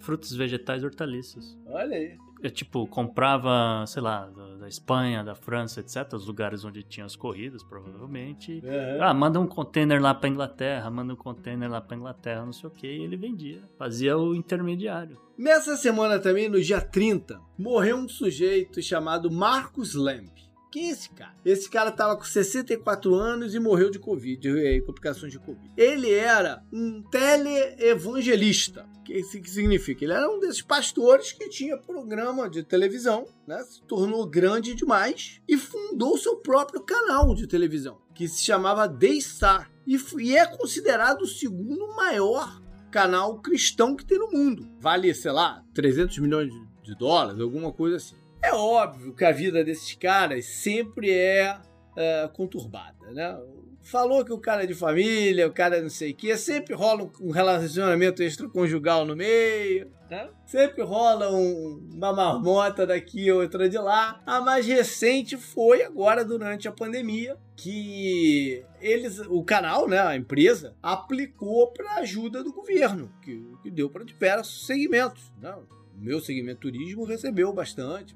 frutos, 0.00 0.34
vegetais 0.34 0.82
e 0.82 0.86
hortaliças. 0.86 1.56
Olha 1.66 1.96
aí. 1.96 2.18
Eu, 2.42 2.50
tipo, 2.50 2.86
comprava, 2.86 3.84
sei 3.86 4.02
lá, 4.02 4.28
da 4.58 4.68
Espanha, 4.68 5.24
da 5.24 5.34
França, 5.34 5.80
etc., 5.80 6.12
os 6.14 6.26
lugares 6.26 6.64
onde 6.64 6.82
tinha 6.82 7.06
as 7.06 7.16
corridas, 7.16 7.62
provavelmente. 7.62 8.62
Uhum. 8.64 9.02
Ah, 9.02 9.12
manda 9.12 9.40
um 9.40 9.46
container 9.46 10.00
lá 10.00 10.14
pra 10.14 10.28
Inglaterra, 10.28 10.90
manda 10.90 11.12
um 11.12 11.16
container 11.16 11.70
lá 11.70 11.80
pra 11.80 11.96
Inglaterra, 11.96 12.44
não 12.44 12.52
sei 12.52 12.68
o 12.68 12.72
que, 12.72 12.86
e 12.86 13.02
ele 13.02 13.16
vendia. 13.16 13.62
Fazia 13.78 14.16
o 14.16 14.34
intermediário. 14.34 15.20
Nessa 15.36 15.76
semana 15.76 16.18
também, 16.18 16.48
no 16.48 16.60
dia 16.60 16.80
30, 16.80 17.40
morreu 17.56 17.96
um 17.96 18.08
sujeito 18.08 18.82
chamado 18.82 19.30
Marcus 19.30 19.94
Lamp. 19.94 20.47
Quem 20.70 20.88
é 20.88 20.90
esse 20.90 21.08
cara? 21.10 21.34
Esse 21.44 21.70
cara 21.70 21.90
estava 21.90 22.16
com 22.16 22.24
64 22.24 23.14
anos 23.14 23.54
e 23.54 23.58
morreu 23.58 23.90
de 23.90 23.98
Covid, 23.98 24.36
de 24.36 24.82
complicações 24.82 25.32
de 25.32 25.38
Covid. 25.38 25.70
Ele 25.76 26.12
era 26.12 26.62
um 26.72 27.02
teleevangelista. 27.02 28.86
O 28.98 29.02
que 29.02 29.14
isso 29.14 29.30
significa? 29.46 30.04
Ele 30.04 30.12
era 30.12 30.30
um 30.30 30.38
desses 30.38 30.60
pastores 30.60 31.32
que 31.32 31.48
tinha 31.48 31.78
programa 31.78 32.50
de 32.50 32.62
televisão, 32.62 33.26
né? 33.46 33.62
Se 33.62 33.80
tornou 33.82 34.26
grande 34.26 34.74
demais 34.74 35.40
e 35.48 35.56
fundou 35.56 36.18
seu 36.18 36.36
próprio 36.36 36.82
canal 36.82 37.34
de 37.34 37.46
televisão, 37.46 37.98
que 38.14 38.28
se 38.28 38.44
chamava 38.44 38.86
Daystar. 38.86 39.70
E 39.86 40.36
é 40.36 40.44
considerado 40.44 41.22
o 41.22 41.26
segundo 41.26 41.88
maior 41.96 42.60
canal 42.90 43.40
cristão 43.40 43.96
que 43.96 44.04
tem 44.04 44.18
no 44.18 44.30
mundo. 44.30 44.68
Vale, 44.78 45.14
sei 45.14 45.32
lá, 45.32 45.64
300 45.72 46.18
milhões 46.18 46.52
de 46.82 46.94
dólares, 46.94 47.40
alguma 47.40 47.72
coisa 47.72 47.96
assim. 47.96 48.16
É 48.48 48.54
óbvio 48.54 49.12
que 49.12 49.26
a 49.26 49.30
vida 49.30 49.62
desses 49.62 49.94
caras 49.94 50.46
sempre 50.46 51.10
é, 51.10 51.54
é 51.94 52.30
conturbada, 52.32 53.12
né? 53.12 53.38
Falou 53.82 54.24
que 54.24 54.32
o 54.32 54.38
cara 54.38 54.64
é 54.64 54.66
de 54.66 54.74
família, 54.74 55.46
o 55.46 55.52
cara 55.52 55.76
é 55.76 55.82
não 55.82 55.90
sei 55.90 56.12
o 56.12 56.16
quê, 56.16 56.34
sempre 56.34 56.74
rola 56.74 57.10
um 57.20 57.30
relacionamento 57.30 58.22
extraconjugal 58.22 59.04
no 59.04 59.14
meio, 59.14 59.90
né? 60.10 60.30
Sempre 60.46 60.82
rola 60.82 61.30
um, 61.30 61.90
uma 61.92 62.10
marmota 62.10 62.86
daqui, 62.86 63.30
outra 63.30 63.68
de 63.68 63.76
lá. 63.76 64.22
A 64.24 64.40
mais 64.40 64.66
recente 64.66 65.36
foi 65.36 65.82
agora 65.82 66.24
durante 66.24 66.66
a 66.66 66.72
pandemia, 66.72 67.36
que 67.54 68.64
eles, 68.80 69.18
o 69.28 69.44
canal, 69.44 69.86
né, 69.86 69.98
a 69.98 70.16
empresa, 70.16 70.74
aplicou 70.82 71.70
para 71.72 71.96
ajuda 71.96 72.42
do 72.42 72.52
governo, 72.52 73.12
que, 73.20 73.44
que 73.62 73.70
deu 73.70 73.90
para 73.90 74.04
diversos 74.04 74.66
segmentos. 74.66 75.30
Né? 75.38 75.54
O 75.98 76.00
meu 76.00 76.20
segmento 76.20 76.60
turismo 76.60 77.04
recebeu 77.04 77.52
bastante, 77.52 78.14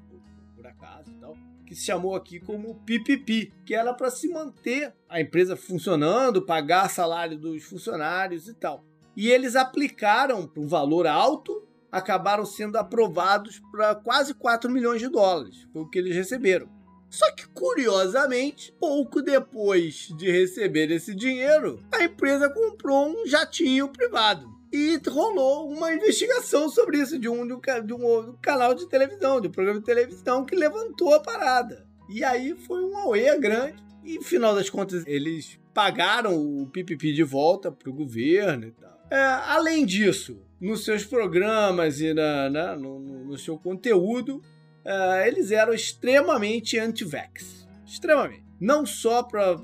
por 0.63 0.67
acaso 0.67 1.11
e 1.11 1.15
tal, 1.15 1.37
que 1.67 1.75
se 1.75 1.85
chamou 1.85 2.15
aqui 2.15 2.39
como 2.39 2.79
PPP, 2.85 3.51
que 3.65 3.75
era 3.75 3.93
para 3.93 4.09
se 4.09 4.29
manter 4.29 4.93
a 5.09 5.19
empresa 5.19 5.57
funcionando, 5.57 6.45
pagar 6.45 6.89
salário 6.89 7.37
dos 7.37 7.63
funcionários 7.63 8.47
e 8.47 8.53
tal. 8.53 8.85
E 9.15 9.29
eles 9.29 9.57
aplicaram 9.57 10.47
para 10.47 10.63
um 10.63 10.67
valor 10.67 11.05
alto, 11.05 11.67
acabaram 11.91 12.45
sendo 12.45 12.77
aprovados 12.77 13.61
para 13.71 13.93
quase 13.93 14.33
4 14.33 14.71
milhões 14.71 15.01
de 15.01 15.09
dólares, 15.09 15.67
foi 15.73 15.81
o 15.81 15.89
que 15.89 15.99
eles 15.99 16.15
receberam. 16.15 16.69
Só 17.09 17.29
que, 17.33 17.47
curiosamente, 17.49 18.73
pouco 18.79 19.21
depois 19.21 20.07
de 20.17 20.31
receber 20.31 20.89
esse 20.89 21.13
dinheiro, 21.13 21.83
a 21.91 22.03
empresa 22.03 22.49
comprou 22.49 23.07
um 23.07 23.27
jatinho 23.27 23.89
privado 23.89 24.52
e 24.73 24.99
rolou 25.07 25.69
uma 25.69 25.93
investigação 25.93 26.67
sobre 26.67 26.97
isso 26.97 27.19
de 27.19 27.29
um, 27.29 27.45
de 27.45 27.53
um, 27.53 27.61
de 27.85 27.93
um, 27.93 28.35
canal 28.41 28.73
de 28.73 28.89
televisão, 28.89 29.39
de 29.39 29.47
um 29.47 29.51
programa 29.51 29.79
de 29.79 29.85
televisão 29.85 30.43
que 30.43 30.55
levantou 30.55 31.13
a 31.13 31.19
parada. 31.19 31.85
E 32.09 32.23
aí 32.23 32.55
foi 32.55 32.83
um 32.83 32.97
auê 32.97 33.37
grande. 33.37 33.83
E, 34.03 34.21
final 34.23 34.55
das 34.55 34.71
contas, 34.71 35.03
eles 35.05 35.59
pagaram 35.75 36.35
o 36.35 36.67
PPP 36.71 37.13
de 37.13 37.23
volta 37.23 37.71
para 37.71 37.87
o 37.87 37.93
governo 37.93 38.65
e 38.65 38.71
tal. 38.71 38.99
É, 39.11 39.23
além 39.45 39.85
disso, 39.85 40.41
nos 40.59 40.83
seus 40.83 41.05
programas 41.05 42.01
e 42.01 42.11
na, 42.11 42.49
na 42.49 42.75
no, 42.75 42.99
no, 42.99 43.37
seu 43.37 43.59
conteúdo, 43.59 44.41
é, 44.83 45.27
eles 45.27 45.51
eram 45.51 45.71
extremamente 45.71 46.79
anti-vax. 46.79 47.67
Extremamente. 47.85 48.43
Não 48.59 48.87
só 48.87 49.21
para 49.21 49.55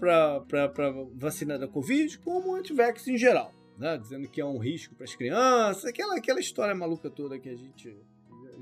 vacina 1.16 1.58
da 1.58 1.68
Covid, 1.68 2.20
como 2.20 2.56
anti-vax 2.56 3.08
em 3.08 3.18
geral 3.18 3.59
né? 3.80 3.98
Dizendo 3.98 4.28
que 4.28 4.42
é 4.42 4.46
um 4.46 4.58
risco 4.58 4.94
para 4.94 5.06
as 5.06 5.16
crianças, 5.16 5.86
aquela, 5.86 6.18
aquela 6.18 6.40
história 6.40 6.76
maluca 6.76 7.10
toda 7.10 7.40
que 7.40 7.50
a 7.50 7.56
gente 7.56 7.98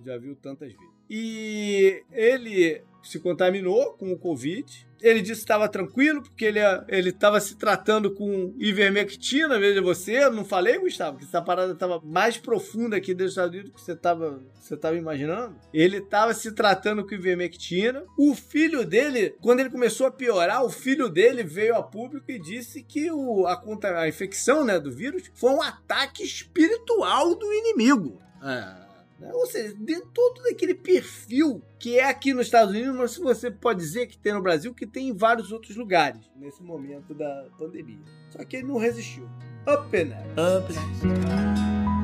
já 0.05 0.17
viu 0.17 0.35
tantas 0.35 0.71
vezes. 0.71 0.95
E 1.09 2.03
ele 2.11 2.81
se 3.07 3.19
contaminou 3.19 3.93
com 3.93 4.11
o 4.11 4.17
Covid. 4.17 4.87
Ele 4.99 5.21
disse 5.21 5.41
que 5.41 5.45
estava 5.45 5.69
tranquilo, 5.69 6.23
porque 6.23 6.45
ele 6.45 7.09
estava 7.09 7.39
se 7.39 7.55
tratando 7.55 8.13
com 8.15 8.55
ivermectina, 8.57 9.59
veja 9.59 9.81
você. 9.81 10.23
Eu 10.23 10.33
não 10.33 10.43
falei, 10.43 10.79
Gustavo, 10.79 11.17
que 11.17 11.25
essa 11.25 11.41
parada 11.41 11.73
estava 11.73 12.01
mais 12.03 12.37
profunda 12.37 12.97
aqui 12.97 13.13
dos 13.13 13.29
Estados 13.29 13.51
Unidos 13.51 13.69
do 13.69 13.75
que 13.75 13.81
você 13.81 13.91
estava 13.91 14.41
você 14.67 14.75
tava 14.75 14.97
imaginando. 14.97 15.55
Ele 15.73 15.97
estava 15.97 16.33
se 16.33 16.51
tratando 16.51 17.05
com 17.05 17.13
ivermectina. 17.13 18.03
O 18.17 18.35
filho 18.35 18.85
dele, 18.85 19.35
quando 19.41 19.61
ele 19.61 19.69
começou 19.69 20.07
a 20.07 20.11
piorar, 20.11 20.63
o 20.63 20.69
filho 20.69 21.07
dele 21.07 21.43
veio 21.43 21.75
a 21.75 21.83
público 21.83 22.29
e 22.29 22.39
disse 22.39 22.83
que 22.83 23.09
o, 23.09 23.45
a, 23.47 23.63
a 24.01 24.07
infecção 24.07 24.65
né, 24.65 24.79
do 24.79 24.91
vírus 24.91 25.23
foi 25.33 25.51
um 25.51 25.61
ataque 25.61 26.23
espiritual 26.23 27.33
do 27.35 27.53
inimigo. 27.53 28.19
É. 28.43 28.86
Né? 29.19 29.31
Ou 29.33 29.45
seja, 29.47 29.73
de 29.73 30.01
todo 30.13 30.41
aquele 30.51 30.75
perfil 30.75 31.61
que 31.79 31.97
é 31.97 32.07
aqui 32.07 32.33
nos 32.33 32.47
Estados 32.47 32.73
Unidos, 32.73 32.95
mas 32.95 33.17
você 33.17 33.49
pode 33.49 33.79
dizer 33.79 34.07
que 34.07 34.17
tem 34.17 34.33
no 34.33 34.41
Brasil, 34.41 34.73
que 34.73 34.85
tem 34.85 35.09
em 35.09 35.13
vários 35.13 35.51
outros 35.51 35.75
lugares 35.75 36.21
nesse 36.35 36.61
momento 36.61 37.13
da 37.13 37.47
pandemia. 37.57 37.99
Só 38.29 38.43
que 38.43 38.57
ele 38.57 38.67
não 38.67 38.77
resistiu. 38.77 39.27
Up 39.67 39.91
next. 39.91 40.23
Up 40.39 40.73
next. 40.73 41.97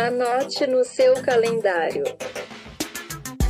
Anote 0.00 0.64
no 0.68 0.84
seu 0.84 1.20
calendário. 1.22 2.04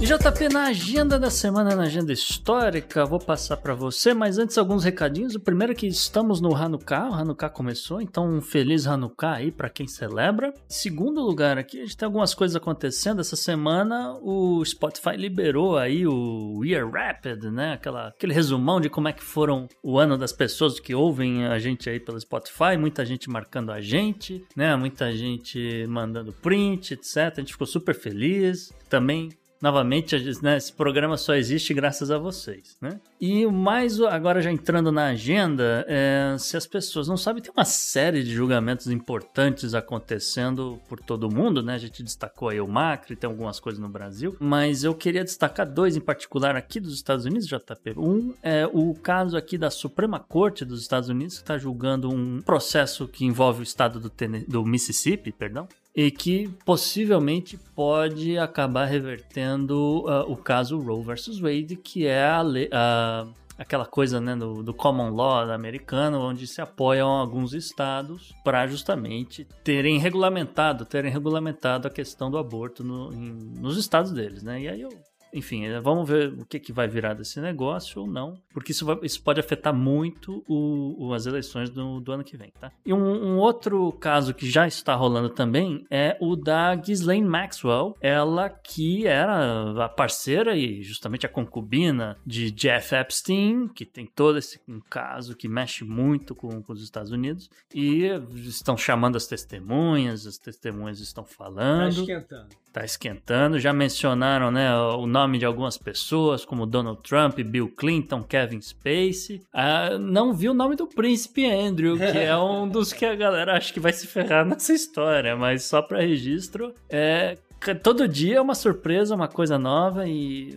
E 0.01 0.07
JP, 0.07 0.49
na 0.53 0.69
agenda 0.69 1.19
da 1.19 1.29
semana, 1.29 1.75
na 1.75 1.83
agenda 1.83 2.13
histórica, 2.13 3.05
vou 3.05 3.19
passar 3.19 3.57
para 3.57 3.75
você, 3.75 4.15
mas 4.15 4.39
antes 4.39 4.57
alguns 4.57 4.85
recadinhos. 4.85 5.35
O 5.35 5.41
primeiro 5.41 5.73
é 5.73 5.75
que 5.75 5.89
estamos 5.89 6.41
no 6.41 6.55
Hanukkah, 6.55 7.11
o 7.11 7.15
Hanukkah 7.15 7.51
começou, 7.51 8.01
então 8.01 8.25
um 8.33 8.41
feliz 8.41 8.87
Hanukkah 8.87 9.33
aí 9.33 9.51
para 9.51 9.69
quem 9.69 9.89
celebra. 9.89 10.55
Segundo 10.69 11.21
lugar 11.21 11.59
aqui, 11.59 11.81
a 11.81 11.83
gente 11.83 11.97
tem 11.97 12.07
algumas 12.07 12.33
coisas 12.33 12.55
acontecendo. 12.55 13.21
Essa 13.21 13.35
semana 13.35 14.17
o 14.23 14.65
Spotify 14.65 15.17
liberou 15.17 15.77
aí 15.77 16.07
o 16.07 16.65
Year 16.65 16.89
Rapid, 16.89 17.47
né? 17.47 17.73
Aquela, 17.73 18.07
aquele 18.07 18.33
resumão 18.33 18.81
de 18.81 18.89
como 18.89 19.09
é 19.09 19.13
que 19.13 19.25
foram 19.25 19.67
o 19.83 19.99
ano 19.99 20.17
das 20.17 20.31
pessoas 20.31 20.79
que 20.79 20.95
ouvem 20.95 21.45
a 21.45 21.59
gente 21.59 21.91
aí 21.91 21.99
pelo 21.99 22.21
Spotify, 22.21 22.77
muita 22.79 23.05
gente 23.05 23.29
marcando 23.29 23.73
a 23.73 23.81
gente, 23.81 24.47
né? 24.55 24.77
Muita 24.77 25.13
gente 25.13 25.85
mandando 25.89 26.33
print, 26.33 26.95
etc. 26.95 27.17
A 27.17 27.41
gente 27.41 27.55
ficou 27.55 27.67
super 27.67 27.97
feliz. 27.97 28.73
Também 28.89 29.31
novamente, 29.61 30.17
né, 30.43 30.57
esse 30.57 30.73
programa 30.73 31.17
só 31.17 31.35
existe 31.35 31.75
graças 31.75 32.11
a 32.11 32.19
vocês, 32.19 32.77
né? 32.81 33.01
E 33.21 33.45
mais, 33.47 34.01
agora 34.01 34.41
já 34.41 34.51
entrando 34.51 34.93
na 34.93 35.07
agenda, 35.07 35.85
é, 35.89 36.37
se 36.39 36.57
as 36.57 36.67
pessoas 36.67 37.09
não 37.09 37.17
sabem, 37.17 37.43
tem 37.43 37.53
uma 37.57 37.65
série 37.65 38.23
de 38.23 38.33
julgamentos 38.33 38.87
importantes 38.87 39.75
acontecendo 39.75 40.81
por 40.89 41.01
todo 41.01 41.25
o 41.25 41.35
mundo, 41.35 41.63
né? 41.63 41.75
A 41.75 41.79
gente 41.79 42.03
destacou 42.03 42.49
aí 42.49 42.61
o 42.61 42.69
Macri, 42.69 43.17
tem 43.17 43.29
algumas 43.29 43.59
coisas 43.59 43.81
no 43.81 43.89
Brasil, 43.89 44.37
mas 44.39 44.85
eu 44.85 44.95
queria 44.95 45.25
destacar 45.25 45.67
dois 45.67 45.97
em 45.97 46.01
particular 46.01 46.55
aqui 46.55 46.79
dos 46.79 46.95
Estados 46.95 47.25
Unidos, 47.25 47.49
JP. 47.49 47.95
Um 47.97 48.35
é 48.43 48.67
o 48.67 48.95
caso 48.95 49.37
aqui 49.37 49.59
da 49.59 49.71
Suprema 49.71 50.21
Corte 50.21 50.65
dos 50.65 50.81
Estados 50.81 51.09
Unidos, 51.09 51.37
que 51.37 51.43
está 51.43 51.59
julgando 51.59 52.09
um 52.09 52.41
processo 52.41 53.09
que 53.09 53.25
envolve 53.25 53.61
o 53.61 53.63
estado 53.63 53.99
do, 53.99 54.13
do 54.47 54.65
Mississippi, 54.65 55.33
perdão, 55.33 55.67
e 55.99 56.13
que 56.13 56.49
possivelmente 56.65 57.59
pode 57.75 58.39
acabar 58.39 58.85
revertendo 58.85 60.05
uh, 60.07 60.31
o 60.31 60.37
caso 60.37 60.79
Roe 60.79 61.03
versus 61.03 61.41
Wade, 61.41 61.75
que 61.75 62.07
é 62.07 62.25
a, 62.25 63.27
aquela 63.59 63.85
coisa 63.85 64.21
né, 64.21 64.37
do, 64.37 64.63
do, 64.63 64.73
common 64.73 65.11
law 65.11 65.51
americano, 65.51 66.21
onde 66.21 66.47
se 66.47 66.61
apoiam 66.61 67.09
alguns 67.09 67.53
estados 67.53 68.33
para 68.45 68.65
justamente 68.69 69.45
terem 69.65 69.99
regulamentado, 69.99 70.85
terem 70.85 71.11
regulamentado 71.11 71.89
a 71.89 71.91
questão 71.91 72.31
do 72.31 72.39
aborto 72.39 72.85
no, 72.85 73.13
em, 73.13 73.33
nos 73.59 73.77
estados 73.77 74.13
deles, 74.13 74.45
né? 74.45 74.61
E 74.61 74.69
aí 74.69 74.81
eu 74.81 74.91
enfim, 75.33 75.67
é, 75.67 75.81
vamos 75.81 76.09
ver 76.09 76.33
o 76.33 76.45
que, 76.45 76.59
que 76.59 76.73
vai 76.73 76.89
virar 76.89 77.15
desse 77.15 77.41
negócio 77.41 78.03
ou 78.03 78.07
não, 78.07 78.41
porque 78.53 78.73
isso, 78.73 78.85
vai, 78.85 78.99
isso 79.03 79.23
pode 79.23 79.41
afetar 79.41 79.75
muito 79.75 80.45
o, 80.49 81.07
o, 81.07 81.15
as 81.15 81.27
eleições 81.27 81.71
do, 81.71 82.01
do, 82.01 82.13
ano 82.13 82.25
que 82.25 82.37
vem, 82.37 82.53
tá? 82.59 82.73
E 82.85 82.93
um, 82.93 82.99
um, 82.99 83.39
outro 83.39 83.93
caso 83.93 84.35
que 84.35 84.49
já 84.49 84.67
está 84.67 84.95
rolando 84.95 85.31
também 85.31 85.87
é 85.91 86.17
o 86.21 86.37
da 86.37 86.75
Ghislaine 86.75 87.27
Maxwell, 87.27 87.97
ela 88.01 88.49
que 88.49 89.07
era 89.07 89.85
a 89.85 89.89
parceira 89.89 90.57
e 90.57 90.83
justamente 90.83 91.27
a 91.27 91.29
concubina 91.29 92.17
de 92.27 92.51
Jeff 92.51 92.95
Epstein, 92.95 93.69
que 93.69 93.85
tem 93.85 94.07
todo 94.07 94.39
esse 94.39 94.61
um 94.69 94.81
caso 94.81 95.37
que 95.37 95.49
mexe 95.49 95.85
muito 95.85 96.35
com, 96.35 96.63
com 96.63 96.73
os 96.73 96.83
Estados 96.83 97.11
Unidos, 97.11 97.51
e 97.75 98.07
estão 98.47 98.77
chamando 98.77 99.17
as 99.17 99.27
testemunhas, 99.27 100.27
as 100.27 100.39
testemunhas 100.39 101.01
estão 101.01 101.25
falando. 101.25 101.95
Tá 101.95 102.01
esquentando. 102.01 102.49
Tá 102.73 102.85
esquentando. 102.85 103.59
Já 103.59 103.73
mencionaram 103.73 104.51
né, 104.51 104.75
o 104.77 105.07
nome 105.07 105.39
de 105.39 105.45
algumas 105.45 105.77
pessoas, 105.77 106.45
como 106.45 106.67
Donald 106.67 107.01
Trump, 107.03 107.39
Bill 107.41 107.69
Clinton, 107.69 108.23
Kevin 108.23 108.61
Spacey. 108.61 109.43
Ah, 109.53 109.99
não 109.99 110.33
vi 110.33 110.49
o 110.49 110.55
nome 110.55 110.77
do 110.77 110.87
príncipe 110.87 111.47
Andrew, 111.47 111.97
que 111.97 112.19
é 112.19 112.37
um 112.39 112.69
dos 112.69 112.93
que 112.93 113.05
a 113.05 113.15
galera 113.15 113.57
acha 113.57 113.73
que 113.73 113.81
vai 113.81 113.93
se 113.93 114.07
ferrar 114.07 114.45
nessa 114.45 114.73
história, 114.73 115.37
mas 115.37 115.65
só 115.65 115.83
para 115.83 116.01
registro. 116.01 116.75
É, 116.89 117.37
todo 117.83 118.09
dia 118.09 118.37
é 118.37 118.41
uma 118.41 118.55
surpresa, 118.55 119.15
uma 119.15 119.29
coisa 119.29 119.59
nova 119.59 120.07
e 120.07 120.57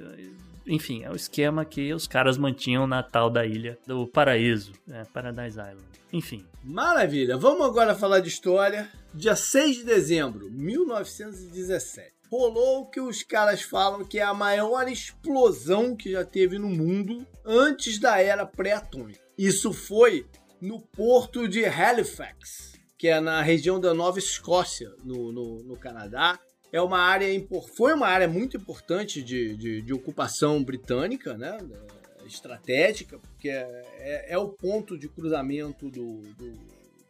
enfim, 0.65 1.03
é 1.03 1.09
o 1.09 1.15
esquema 1.15 1.65
que 1.65 1.93
os 1.93 2.07
caras 2.07 2.37
mantinham 2.37 2.85
na 2.85 3.01
tal 3.01 3.29
da 3.29 3.45
ilha 3.45 3.77
do 3.85 4.07
paraíso, 4.07 4.71
né, 4.87 5.03
Paradise 5.11 5.59
Island. 5.59 5.83
Enfim. 6.13 6.45
Maravilha. 6.63 7.37
Vamos 7.37 7.65
agora 7.65 7.95
falar 7.95 8.19
de 8.19 8.27
história. 8.27 8.89
Dia 9.13 9.35
6 9.35 9.77
de 9.77 9.83
dezembro 9.83 10.49
de 10.49 10.57
1917. 10.57 12.13
Rolou 12.29 12.81
o 12.81 12.85
que 12.89 13.01
os 13.01 13.23
caras 13.23 13.61
falam 13.61 14.05
que 14.05 14.19
é 14.19 14.23
a 14.23 14.33
maior 14.33 14.87
explosão 14.87 15.95
que 15.95 16.11
já 16.11 16.23
teve 16.23 16.57
no 16.57 16.69
mundo 16.69 17.27
antes 17.45 17.99
da 17.99 18.21
era 18.21 18.45
pré-atômica. 18.45 19.19
Isso 19.37 19.73
foi 19.73 20.25
no 20.61 20.79
porto 20.79 21.47
de 21.47 21.65
Halifax, 21.65 22.79
que 22.97 23.07
é 23.07 23.19
na 23.19 23.41
região 23.41 23.79
da 23.79 23.93
Nova 23.93 24.19
Escócia, 24.19 24.93
no, 25.03 25.31
no, 25.31 25.63
no 25.63 25.75
Canadá 25.75 26.39
é 26.71 26.81
uma 26.81 26.99
área 26.99 27.27
foi 27.75 27.93
uma 27.93 28.07
área 28.07 28.27
muito 28.27 28.55
importante 28.55 29.21
de, 29.21 29.55
de, 29.57 29.81
de 29.81 29.93
ocupação 29.93 30.63
britânica, 30.63 31.37
né? 31.37 31.57
estratégica, 32.25 33.19
porque 33.19 33.49
é, 33.49 33.85
é, 33.97 34.33
é, 34.33 34.37
o 34.37 34.47
ponto 34.47 34.97
de 34.97 35.09
cruzamento 35.09 35.89
do, 35.89 36.21
do, 36.33 36.53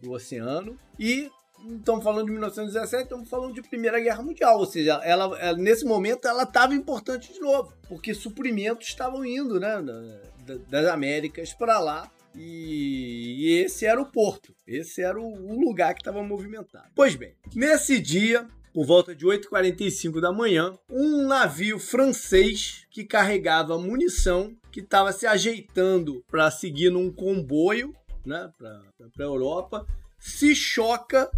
do 0.02 0.12
oceano. 0.14 0.76
E 1.00 1.30
estamos 1.70 2.04
falando 2.04 2.26
de 2.26 2.32
1917, 2.32 3.04
estamos 3.04 3.30
falando 3.30 3.54
de 3.54 3.62
Primeira 3.62 4.00
Guerra 4.00 4.22
Mundial, 4.22 4.60
ou 4.60 4.66
seja, 4.66 5.02
ela, 5.04 5.38
ela 5.40 5.58
nesse 5.58 5.86
momento 5.86 6.28
ela 6.28 6.44
estava 6.44 6.74
importante 6.74 7.34
de 7.34 7.40
novo, 7.40 7.74
porque 7.88 8.14
suprimentos 8.14 8.88
estavam 8.88 9.26
indo, 9.26 9.60
né, 9.60 9.82
das 10.70 10.88
Américas 10.88 11.54
para 11.54 11.80
lá. 11.80 12.12
E, 12.34 13.60
esse 13.66 13.86
era 13.86 14.02
o 14.02 14.06
porto, 14.06 14.56
esse 14.66 15.02
era 15.02 15.20
o, 15.20 15.26
o 15.26 15.60
lugar 15.60 15.94
que 15.94 16.00
estava 16.00 16.24
movimentado. 16.24 16.88
Pois 16.96 17.16
bem, 17.16 17.36
nesse 17.54 18.00
dia 18.00 18.48
por 18.74 18.86
volta 18.86 19.14
de 19.14 19.26
8h45 19.26 20.22
da 20.22 20.32
manhã, 20.32 20.78
um 20.90 21.28
navio 21.28 21.78
francês 21.78 22.86
que 22.90 23.04
carregava 23.04 23.78
munição, 23.78 24.56
que 24.72 24.80
estava 24.80 25.12
se 25.12 25.28
ajeitando 25.28 26.24
para 26.30 26.50
seguir 26.50 26.90
num 26.90 27.12
comboio 27.12 27.94
né, 28.26 28.50
para 28.58 28.82
a 29.20 29.24
Europa, 29.24 29.86
se 30.18 30.56
choca 30.56 31.30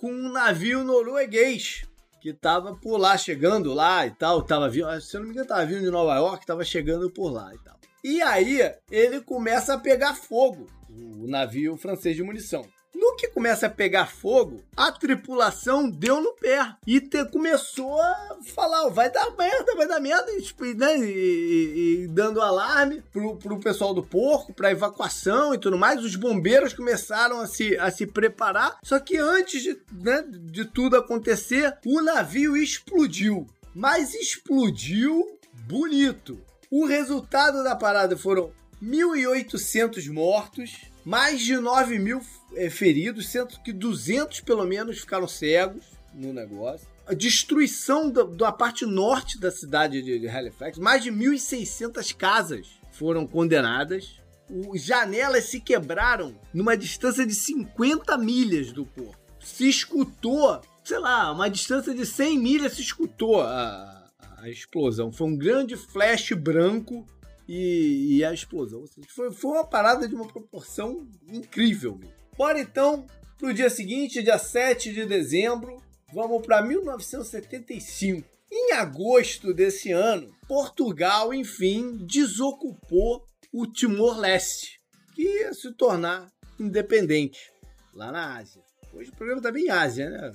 com 0.00 0.10
um 0.10 0.32
navio 0.32 0.82
norueguês 0.82 1.82
que 2.22 2.30
estava 2.30 2.74
por 2.74 2.96
lá, 2.96 3.18
chegando 3.18 3.74
lá 3.74 4.06
e 4.06 4.10
tal. 4.10 4.42
Tava 4.42 4.68
vindo, 4.68 4.98
se 5.00 5.14
eu 5.14 5.20
não 5.20 5.26
me 5.26 5.32
engano, 5.32 5.44
estava 5.44 5.66
vindo 5.66 5.82
de 5.82 5.90
Nova 5.90 6.16
York, 6.16 6.42
estava 6.42 6.64
chegando 6.64 7.10
por 7.10 7.30
lá 7.30 7.54
e 7.54 7.58
tal. 7.58 7.78
E 8.02 8.22
aí 8.22 8.60
ele 8.90 9.20
começa 9.20 9.74
a 9.74 9.78
pegar 9.78 10.14
fogo, 10.14 10.66
o 10.88 11.26
navio 11.28 11.76
francês 11.76 12.16
de 12.16 12.22
munição. 12.22 12.66
No 12.94 13.16
que 13.16 13.28
começa 13.28 13.66
a 13.66 13.70
pegar 13.70 14.06
fogo, 14.06 14.62
a 14.76 14.90
tripulação 14.90 15.88
deu 15.88 16.20
no 16.20 16.32
pé 16.32 16.74
e 16.86 17.00
te, 17.00 17.24
começou 17.26 18.00
a 18.00 18.38
falar: 18.54 18.88
vai 18.88 19.10
dar 19.10 19.30
merda, 19.36 19.74
vai 19.76 19.86
dar 19.86 20.00
merda, 20.00 20.30
e, 20.32 20.74
né, 20.74 20.98
e, 20.98 21.02
e, 21.02 22.02
e 22.02 22.08
dando 22.08 22.40
alarme 22.40 23.02
pro, 23.12 23.36
pro 23.36 23.60
pessoal 23.60 23.94
do 23.94 24.02
porco, 24.02 24.52
pra 24.52 24.72
evacuação 24.72 25.54
e 25.54 25.58
tudo 25.58 25.78
mais. 25.78 26.04
Os 26.04 26.16
bombeiros 26.16 26.74
começaram 26.74 27.40
a 27.40 27.46
se, 27.46 27.76
a 27.78 27.90
se 27.90 28.06
preparar. 28.06 28.78
Só 28.82 28.98
que 28.98 29.16
antes 29.16 29.62
de, 29.62 29.78
né, 29.92 30.24
de 30.28 30.64
tudo 30.64 30.96
acontecer, 30.96 31.78
o 31.86 32.00
navio 32.02 32.56
explodiu. 32.56 33.46
Mas 33.74 34.14
explodiu 34.14 35.38
bonito. 35.66 36.40
O 36.70 36.84
resultado 36.86 37.62
da 37.62 37.76
parada 37.76 38.16
foram 38.16 38.52
1.800 38.82 40.10
mortos, 40.12 40.90
mais 41.10 41.40
de 41.40 41.56
9 41.56 41.98
mil 41.98 42.22
é, 42.54 42.70
feridos, 42.70 43.30
sendo 43.30 43.58
que 43.64 43.72
200 43.72 44.42
pelo 44.42 44.64
menos 44.64 45.00
ficaram 45.00 45.26
cegos 45.26 45.84
no 46.14 46.32
negócio. 46.32 46.86
A 47.04 47.12
destruição 47.14 48.08
da, 48.08 48.22
da 48.22 48.52
parte 48.52 48.86
norte 48.86 49.36
da 49.36 49.50
cidade 49.50 50.02
de, 50.02 50.20
de 50.20 50.28
Halifax, 50.28 50.78
mais 50.78 51.02
de 51.02 51.10
1.600 51.10 52.14
casas 52.14 52.68
foram 52.92 53.26
condenadas. 53.26 54.20
O, 54.48 54.78
janelas 54.78 55.46
se 55.46 55.60
quebraram 55.60 56.32
numa 56.54 56.76
distância 56.76 57.26
de 57.26 57.34
50 57.34 58.16
milhas 58.16 58.70
do 58.70 58.86
porto. 58.86 59.18
Se 59.40 59.68
escutou, 59.68 60.60
sei 60.84 61.00
lá, 61.00 61.32
uma 61.32 61.50
distância 61.50 61.92
de 61.92 62.06
100 62.06 62.38
milhas 62.38 62.74
se 62.74 62.82
escutou 62.82 63.40
a, 63.42 64.08
a 64.38 64.48
explosão. 64.48 65.10
Foi 65.10 65.26
um 65.26 65.36
grande 65.36 65.76
flash 65.76 66.30
branco 66.34 67.04
e, 67.52 68.18
e 68.18 68.24
a 68.24 68.32
explosão. 68.32 68.86
Seja, 68.86 69.08
foi, 69.10 69.32
foi 69.32 69.50
uma 69.50 69.66
parada 69.66 70.06
de 70.06 70.14
uma 70.14 70.28
proporção 70.28 71.04
incrível. 71.26 71.98
Bora 72.38 72.60
então 72.60 73.08
pro 73.36 73.52
dia 73.52 73.68
seguinte, 73.68 74.22
dia 74.22 74.38
7 74.38 74.92
de 74.92 75.04
dezembro, 75.04 75.82
vamos 76.14 76.46
para 76.46 76.62
1975. 76.62 78.24
Em 78.52 78.72
agosto 78.74 79.52
desse 79.52 79.90
ano, 79.90 80.32
Portugal, 80.46 81.34
enfim, 81.34 81.96
desocupou 82.06 83.24
o 83.52 83.66
Timor-Leste, 83.66 84.80
que 85.14 85.22
ia 85.22 85.52
se 85.52 85.72
tornar 85.74 86.30
independente 86.58 87.50
lá 87.92 88.12
na 88.12 88.36
Ásia. 88.38 88.62
Hoje 88.92 89.10
o 89.10 89.16
programa 89.16 89.42
tá 89.42 89.50
bem 89.50 89.68
Ásia, 89.70 90.08
né? 90.08 90.32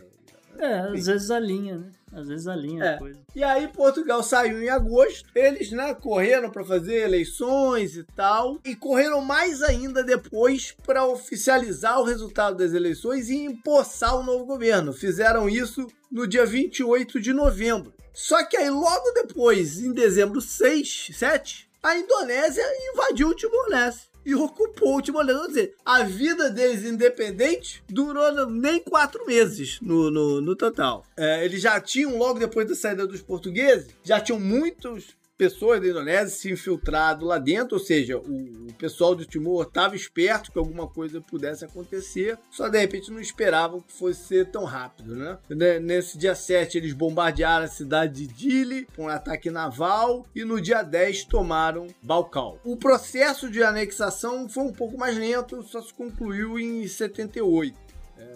É, 0.58 0.80
às 0.80 1.06
vezes 1.06 1.32
alinha, 1.32 1.78
né? 1.78 1.92
Às 2.14 2.28
vezes 2.28 2.48
alinha 2.48 2.84
é. 2.84 2.96
a 2.96 2.98
coisa. 2.98 3.20
E 3.36 3.44
aí 3.44 3.68
Portugal 3.68 4.24
saiu 4.24 4.62
em 4.64 4.70
agosto, 4.70 5.28
eles, 5.36 5.72
né, 5.72 5.94
correram 5.94 6.50
para 6.50 6.64
fazer 6.64 7.02
eleições 7.02 7.98
e 7.98 8.04
tal, 8.04 8.60
e 8.64 8.74
correram 8.74 9.20
mais 9.22 9.62
ainda 9.62 10.02
depois 10.02 10.74
para 10.86 11.06
oficializar 11.06 12.00
o 12.00 12.06
resultado 12.06 12.58
das 12.58 12.74
eleições 12.74 13.30
e 13.30 13.36
empossar 13.36 14.16
o 14.18 14.24
novo 14.24 14.46
governo. 14.46 14.94
Fizeram 14.94 15.50
isso 15.50 15.88
no 16.10 16.26
dia 16.26 16.46
28 16.46 17.20
de 17.20 17.34
novembro. 17.34 17.94
Só 18.14 18.46
que 18.46 18.56
aí 18.56 18.70
logo 18.70 19.12
depois, 19.12 19.80
em 19.80 19.92
dezembro 19.92 20.40
6, 20.40 21.10
7, 21.14 21.70
a 21.84 21.98
Indonésia 21.98 22.64
invadiu 22.94 23.28
o 23.28 23.36
Timor-Leste 23.36 24.15
e 24.26 24.34
ocupou 24.34 24.98
o 24.98 25.02
Timor-Leste. 25.02 25.48
Dizer, 25.48 25.76
a 25.86 26.04
vida 26.04 26.50
deles 26.50 26.84
independente 26.84 27.84
durou 27.88 28.50
nem 28.50 28.80
quatro 28.80 29.26
meses 29.26 29.80
no, 29.82 30.10
no, 30.10 30.42
no 30.42 30.56
total. 30.56 31.06
É, 31.16 31.46
eles 31.46 31.62
já 31.62 31.80
tinham, 31.80 32.18
logo 32.18 32.40
depois 32.40 32.68
da 32.68 32.76
saída 32.76 33.06
dos 33.06 33.22
portugueses, 33.22 33.90
já 34.04 34.20
tinham 34.20 34.40
muitos 34.40 35.16
pessoas 35.38 35.82
da 35.82 35.88
Indonésia 35.88 36.28
se 36.28 36.52
infiltrado 36.52 37.26
lá 37.26 37.38
dentro, 37.38 37.78
ou 37.78 37.84
seja, 37.84 38.18
o, 38.18 38.68
o 38.68 38.74
pessoal 38.78 39.16
do 39.16 39.26
Timor 39.26 39.64
estava 39.64 39.96
esperto 39.96 40.52
que 40.52 40.60
alguma 40.60 40.88
coisa 40.88 41.22
pudesse 41.22 41.66
acontecer, 41.66 42.38
só 42.52 42.68
de 42.68 42.80
repente 42.80 43.12
não 43.12 43.20
esperavam 43.20 43.82
que 43.82 43.94
fosse 43.94 44.26
ser 44.28 44.52
tão 44.52 44.64
rápido, 44.64 45.16
né? 45.16 45.38
Nesse 45.80 46.18
dia 46.18 46.36
7 46.36 46.78
eles 46.78 46.94
bombardearam 46.94 47.66
a 47.66 47.70
cidade 47.70 48.26
de 48.26 48.34
Dili 48.34 48.88
com 48.96 49.04
um 49.04 49.10
ataque 49.10 49.50
naval 49.50 50.26
e 50.36 50.44
no 50.44 50.60
dia 50.60 50.82
10 50.82 51.26
tomaram 51.26 51.88
Balcal. 52.02 52.60
O 52.64 52.78
processo 52.78 53.50
de 53.50 53.64
anexação 53.64 54.48
foi 54.50 54.64
um 54.64 54.74
pouco 54.74 54.98
mais 54.98 55.18
lento, 55.18 55.64
só 55.64 55.82
se 55.82 55.94
concluiu 55.94 56.60
em 56.60 56.88
78 56.88 57.85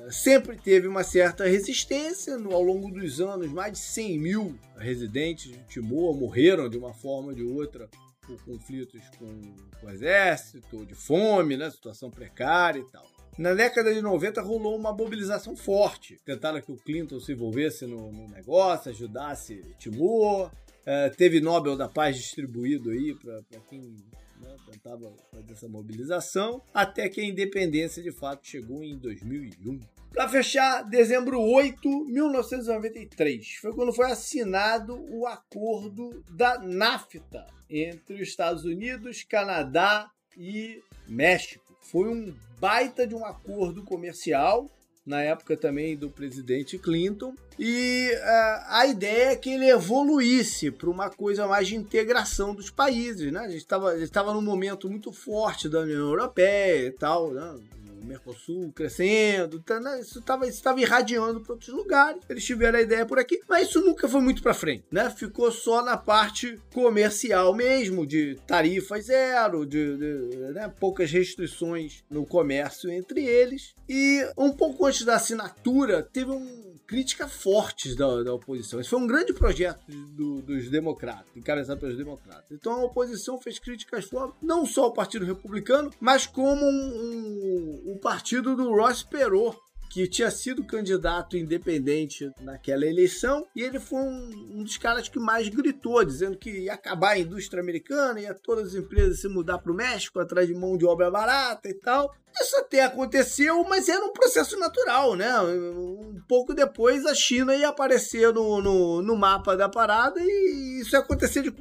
sempre 0.10 0.58
teve 0.58 0.88
uma 0.88 1.04
certa 1.04 1.46
resistência. 1.46 2.38
No, 2.38 2.54
ao 2.54 2.64
longo 2.64 2.92
dos 2.92 3.20
anos, 3.22 3.52
mais 3.52 3.74
de 3.74 3.80
100 3.80 4.20
mil 4.20 4.60
residentes 4.78 5.52
de 5.52 5.60
Timor 5.68 6.16
morreram 6.16 6.70
de 6.70 6.78
uma 6.78 6.94
forma 6.94 7.30
ou 7.30 7.36
de 7.36 7.44
outra 7.44 7.90
por 8.26 8.44
conflitos 8.44 9.02
com, 9.18 9.42
com 9.80 9.88
o 9.88 9.90
exército, 9.90 10.86
de 10.86 10.94
fome, 10.94 11.58
né, 11.58 11.70
situação 11.72 12.12
precária 12.12 12.80
e 12.80 12.86
tal. 12.86 13.06
Na 13.38 13.54
década 13.54 13.94
de 13.94 14.02
90 14.02 14.42
rolou 14.42 14.76
uma 14.76 14.92
mobilização 14.92 15.56
forte. 15.56 16.20
Tentaram 16.26 16.62
que 16.62 16.72
o 16.72 16.78
Clinton 16.78 17.20
se 17.20 17.32
envolvesse 17.32 17.86
no, 17.86 18.12
no 18.12 18.28
negócio, 18.28 18.92
ajudasse 18.92 19.64
Timor. 19.80 20.52
É, 20.86 21.10
teve 21.10 21.40
Nobel 21.40 21.78
da 21.78 21.88
Paz 21.88 22.18
distribuído 22.18 22.92
aí 22.92 23.16
para 23.16 23.42
quem 23.70 23.96
né, 24.42 24.56
tentava 24.70 25.12
fazer 25.32 25.52
essa 25.52 25.68
mobilização, 25.68 26.62
até 26.74 27.08
que 27.10 27.22
a 27.22 27.26
independência 27.26 28.02
de 28.02 28.12
fato 28.12 28.46
chegou 28.46 28.84
em 28.84 28.98
2001. 28.98 29.80
Para 30.14 30.28
fechar, 30.28 30.84
dezembro 30.84 31.40
8, 31.40 31.88
1993, 32.06 33.56
foi 33.62 33.74
quando 33.74 33.94
foi 33.94 34.12
assinado 34.12 35.00
o 35.12 35.26
acordo 35.28 36.24
da 36.30 36.58
NAFTA 36.60 37.46
entre 37.70 38.16
os 38.16 38.22
Estados 38.22 38.66
Unidos, 38.66 39.24
Canadá 39.24 40.10
e 40.36 40.82
México. 41.08 41.78
Foi 41.82 42.10
um 42.10 42.34
baita 42.60 43.06
de 43.06 43.16
um 43.16 43.24
acordo 43.24 43.84
comercial 43.84 44.70
na 45.06 45.24
época 45.24 45.58
também 45.58 45.98
do 45.98 46.08
presidente 46.08 46.78
Clinton, 46.78 47.34
e 47.58 48.12
uh, 48.14 48.64
a 48.68 48.86
ideia 48.86 49.32
é 49.32 49.36
que 49.36 49.50
ele 49.50 49.68
evoluísse 49.68 50.70
para 50.70 50.88
uma 50.88 51.10
coisa 51.10 51.48
mais 51.48 51.68
de 51.68 51.76
integração 51.76 52.54
dos 52.54 52.70
países. 52.70 53.32
Né? 53.32 53.40
A 53.40 53.50
gente 53.50 53.66
estava 54.04 54.34
num 54.36 54.42
momento 54.42 54.88
muito 54.88 55.12
forte 55.12 55.68
da 55.68 55.80
União 55.80 55.98
Europeia 55.98 56.88
e 56.88 56.92
tal, 56.92 57.32
né? 57.32 57.60
Mercosul 58.04 58.72
crescendo, 58.72 59.60
tá, 59.62 59.80
né? 59.80 60.00
isso 60.00 60.20
estava 60.20 60.48
isso 60.48 60.64
tava 60.64 60.82
irradiando 60.82 61.42
para 61.42 61.54
outros 61.54 61.74
lugares. 61.74 62.22
Eles 62.30 62.44
tiveram 62.44 62.80
a 62.80 62.82
ideia 62.82 63.06
por 63.06 63.20
aqui, 63.20 63.40
mas 63.48 63.70
isso 63.70 63.82
nunca 63.82 64.08
foi 64.08 64.22
muito 64.22 64.42
para 64.42 64.54
frente, 64.54 64.86
né? 64.92 65.10
Ficou 65.10 65.52
só 65.52 65.84
na 65.84 65.98
parte 65.98 66.60
comercial 66.74 67.54
mesmo, 67.54 68.06
de 68.06 68.36
tarifas 68.48 69.06
zero, 69.06 69.66
de, 69.66 69.98
de 69.98 70.36
né? 70.54 70.72
poucas 70.80 71.12
restrições 71.12 72.04
no 72.10 72.26
comércio 72.26 72.90
entre 72.90 73.26
eles. 73.26 73.74
E 73.88 74.26
um 74.38 74.52
pouco 74.52 74.86
antes 74.86 75.04
da 75.04 75.16
assinatura, 75.16 76.04
teve 76.04 76.32
um 76.32 76.79
críticas 76.90 77.32
fortes 77.32 77.96
da, 77.96 78.24
da, 78.24 78.34
oposição. 78.34 78.80
Esse 78.80 78.90
foi 78.90 79.00
um 79.00 79.06
grande 79.06 79.32
projeto 79.32 79.80
do, 79.88 80.42
dos 80.42 80.72
democratas, 80.72 81.28
encabeçado 81.36 81.80
pelos 81.80 81.96
democratas. 81.96 82.46
Então 82.50 82.74
a 82.74 82.84
oposição 82.84 83.40
fez 83.40 83.60
críticas 83.60 84.06
fortes, 84.06 84.36
não 84.42 84.66
só 84.66 84.86
ao 84.86 84.94
Partido 84.94 85.24
Republicano, 85.24 85.94
mas 86.00 86.26
como 86.26 86.66
um, 86.66 87.84
um, 87.86 87.92
um 87.94 87.98
partido 88.00 88.56
do 88.56 88.76
Ross 88.76 89.04
Perot, 89.04 89.56
que 89.90 90.08
tinha 90.08 90.30
sido 90.30 90.64
candidato 90.64 91.36
independente 91.36 92.32
naquela 92.42 92.86
eleição, 92.86 93.46
e 93.56 93.64
ele 93.64 93.80
foi 93.80 94.00
um, 94.00 94.58
um, 94.60 94.64
dos 94.64 94.78
caras 94.78 95.10
que 95.10 95.20
mais 95.20 95.50
gritou, 95.50 96.06
dizendo 96.06 96.38
que 96.38 96.66
ia 96.66 96.74
acabar 96.74 97.12
a 97.12 97.20
indústria 97.20 97.62
americana, 97.62 98.22
ia 98.22 98.36
todas 98.36 98.70
as 98.70 98.76
empresas 98.76 99.20
se 99.20 99.28
mudar 99.28 99.58
para 99.58 99.72
o 99.72 99.76
México 99.76 100.20
atrás 100.20 100.48
de 100.48 100.54
mão 100.54 100.78
de 100.78 100.86
obra 100.86 101.10
barata 101.10 101.68
e 101.68 101.74
tal. 101.74 102.14
Isso 102.40 102.56
até 102.58 102.84
aconteceu, 102.84 103.64
mas 103.64 103.90
era 103.90 104.06
um 104.06 104.14
processo 104.14 104.58
natural, 104.60 105.16
né? 105.16 105.42
Um 105.42 106.22
pouco 106.28 106.54
depois 106.54 107.06
a 107.08 107.16
China 107.16 107.56
ia 107.56 107.70
aparecer 107.70 108.32
no, 108.32 108.62
no, 108.62 109.02
no 109.02 109.16
mapa 109.16 109.58
da 109.58 109.68
parada 109.68 110.20
e 110.22 110.82
isso 110.82 110.96
ia 110.96 111.00
acontecer 111.00 111.42
de, 111.42 111.52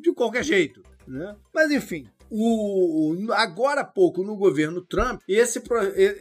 de 0.00 0.12
qualquer 0.14 0.44
jeito. 0.44 0.80
Né? 1.06 1.34
Mas 1.52 1.70
enfim, 1.72 2.08
o, 2.34 3.32
agora 3.32 3.82
há 3.82 3.84
pouco, 3.84 4.22
no 4.22 4.36
governo 4.36 4.80
Trump, 4.80 5.20
esse, 5.28 5.62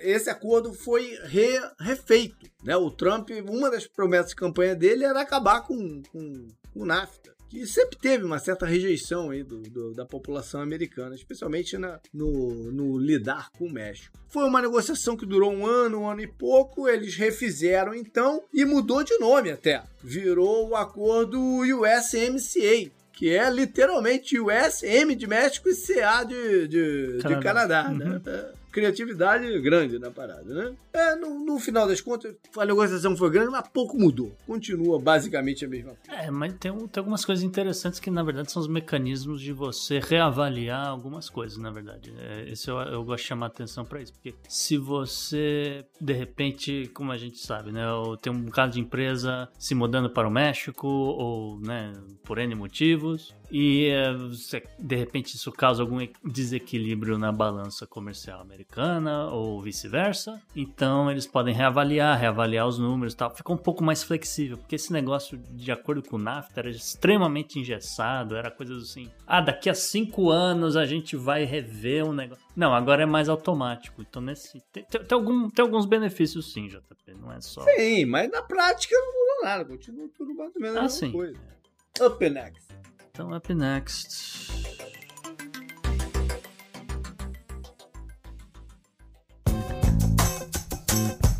esse 0.03 0.29
acordo 0.29 0.73
foi 0.73 1.17
re, 1.23 1.59
refeito. 1.79 2.49
Né? 2.63 2.75
O 2.75 2.91
Trump, 2.91 3.29
uma 3.47 3.71
das 3.71 3.87
promessas 3.87 4.31
de 4.31 4.35
campanha 4.35 4.75
dele 4.75 5.05
era 5.05 5.21
acabar 5.21 5.61
com, 5.61 6.01
com 6.11 6.47
o 6.75 6.85
NAFTA 6.85 7.31
que 7.51 7.67
sempre 7.67 7.97
teve 7.97 8.23
uma 8.23 8.39
certa 8.39 8.65
rejeição 8.65 9.29
aí 9.29 9.43
do, 9.43 9.61
do, 9.61 9.93
da 9.93 10.05
população 10.05 10.61
americana, 10.61 11.13
especialmente 11.13 11.77
na, 11.77 11.99
no, 12.13 12.71
no, 12.71 12.97
lidar 12.97 13.51
com 13.51 13.65
o 13.65 13.71
México. 13.71 14.17
Foi 14.29 14.45
uma 14.45 14.61
negociação 14.61 15.17
que 15.17 15.25
durou 15.25 15.51
um 15.51 15.65
ano, 15.65 15.99
um 15.99 16.09
ano 16.09 16.21
e 16.21 16.27
pouco, 16.27 16.87
eles 16.87 17.15
refizeram 17.15 17.93
então 17.93 18.41
e 18.53 18.63
mudou 18.63 19.03
de 19.03 19.19
nome 19.19 19.51
até. 19.51 19.83
Virou 20.01 20.69
o 20.69 20.75
acordo 20.77 21.37
USMCA, 21.41 22.89
que 23.13 23.29
é 23.29 23.49
literalmente 23.49 24.39
US-M 24.39 25.15
de 25.15 25.27
México 25.27 25.69
e 25.69 25.75
CA 25.75 26.23
de, 26.23 26.67
de 26.67 27.19
Canadá, 27.21 27.37
de 27.37 27.43
Canadá 27.43 27.89
né? 27.89 28.05
uhum. 28.25 28.60
Criatividade 28.71 29.59
grande 29.59 29.99
na 29.99 30.09
parada, 30.09 30.43
né? 30.43 30.75
É, 30.93 31.15
no, 31.15 31.45
no, 31.45 31.59
final 31.59 31.87
das 31.87 32.01
contas, 32.01 32.35
a 32.57 32.65
negociação 32.65 33.15
foi 33.15 33.29
grande, 33.29 33.51
mas 33.51 33.67
pouco 33.67 33.97
mudou. 33.97 34.35
Continua 34.45 34.99
basicamente 34.99 35.65
a 35.65 35.67
mesma 35.67 35.93
coisa. 35.95 36.21
É, 36.21 36.31
mas 36.31 36.53
tem, 36.53 36.71
tem 36.71 37.01
algumas 37.01 37.25
coisas 37.25 37.43
interessantes 37.43 37.99
que, 37.99 38.09
na 38.09 38.23
verdade, 38.23 38.51
são 38.51 38.61
os 38.61 38.67
mecanismos 38.67 39.41
de 39.41 39.53
você 39.53 39.99
reavaliar 39.99 40.87
algumas 40.87 41.29
coisas, 41.29 41.57
na 41.57 41.71
verdade. 41.71 42.13
É, 42.17 42.49
esse 42.49 42.69
eu, 42.69 42.77
eu 42.77 43.03
gosto 43.03 43.23
de 43.23 43.27
chamar 43.27 43.47
atenção 43.47 43.85
para 43.85 44.01
isso, 44.01 44.13
porque 44.13 44.33
se 44.47 44.77
você, 44.77 45.85
de 45.99 46.13
repente, 46.13 46.89
como 46.93 47.11
a 47.11 47.17
gente 47.17 47.39
sabe, 47.39 47.71
né, 47.71 47.83
tem 48.21 48.31
um 48.31 48.45
caso 48.45 48.73
de 48.73 48.79
empresa 48.79 49.49
se 49.57 49.75
mudando 49.75 50.09
para 50.09 50.27
o 50.27 50.31
México, 50.31 50.87
ou, 50.87 51.59
né, 51.59 51.93
por 52.23 52.37
N 52.37 52.55
motivos, 52.55 53.33
e 53.51 53.87
é, 53.87 54.13
de 54.79 54.95
repente 54.95 55.35
isso 55.35 55.51
causa 55.51 55.83
algum 55.83 55.97
desequilíbrio 56.23 57.17
na 57.17 57.33
balança 57.33 57.85
comercial 57.85 58.39
americana 58.39 59.27
ou 59.27 59.61
vice-versa. 59.61 60.41
Então 60.55 61.11
eles 61.11 61.27
podem 61.27 61.53
reavaliar, 61.53 62.17
reavaliar 62.17 62.65
os 62.65 62.79
números 62.79 63.13
e 63.13 63.17
tal. 63.17 63.35
Fica 63.35 63.51
um 63.51 63.57
pouco 63.57 63.83
mais 63.83 64.03
flexível, 64.03 64.57
porque 64.57 64.75
esse 64.75 64.93
negócio, 64.93 65.37
de 65.37 65.69
acordo 65.69 66.01
com 66.01 66.15
o 66.15 66.19
NAFTA, 66.19 66.61
era 66.61 66.69
extremamente 66.69 67.59
engessado, 67.59 68.37
era 68.37 68.49
coisas 68.49 68.83
assim. 68.83 69.11
Ah, 69.27 69.41
daqui 69.41 69.69
a 69.69 69.73
cinco 69.73 70.29
anos 70.29 70.77
a 70.77 70.85
gente 70.85 71.17
vai 71.17 71.43
rever 71.43 72.05
um 72.05 72.13
negócio. 72.13 72.41
Não, 72.55 72.73
agora 72.73 73.03
é 73.03 73.05
mais 73.05 73.27
automático. 73.27 74.01
Então 74.01 74.21
nesse. 74.21 74.61
Tem, 74.71 74.85
tem, 74.85 75.03
tem, 75.03 75.15
algum, 75.17 75.49
tem 75.49 75.63
alguns 75.63 75.85
benefícios 75.85 76.53
sim, 76.53 76.67
JP, 76.67 77.15
não 77.19 77.33
é 77.33 77.41
só. 77.41 77.65
Sim, 77.65 78.05
mas 78.05 78.31
na 78.31 78.41
prática 78.41 78.95
não 78.95 79.07
mudou 79.07 79.43
nada, 79.43 79.65
continua 79.65 80.07
tudo 80.15 80.33
mais 80.35 80.55
ou 80.55 80.61
menos 80.61 80.77
a 80.77 80.79
ah, 80.79 80.83
mesma 80.83 80.97
sim. 80.97 81.11
coisa. 81.11 81.37
Up 81.99 82.29
next. 82.29 82.71
Então, 83.13 83.35
up 83.35 83.53
next. 83.53 84.49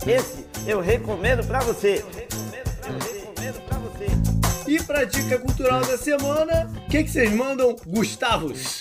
Esse 0.05 0.45
eu 0.67 0.81
recomendo 0.81 1.47
para 1.47 1.61
você. 1.61 2.03
E 4.67 4.83
pra 4.83 5.05
dica 5.05 5.39
cultural 5.39 5.79
da 5.81 5.97
semana, 5.97 6.69
o 6.85 6.89
que, 6.89 7.03
que 7.03 7.09
vocês 7.09 7.31
mandam, 7.31 7.73
Gustavos? 7.87 8.80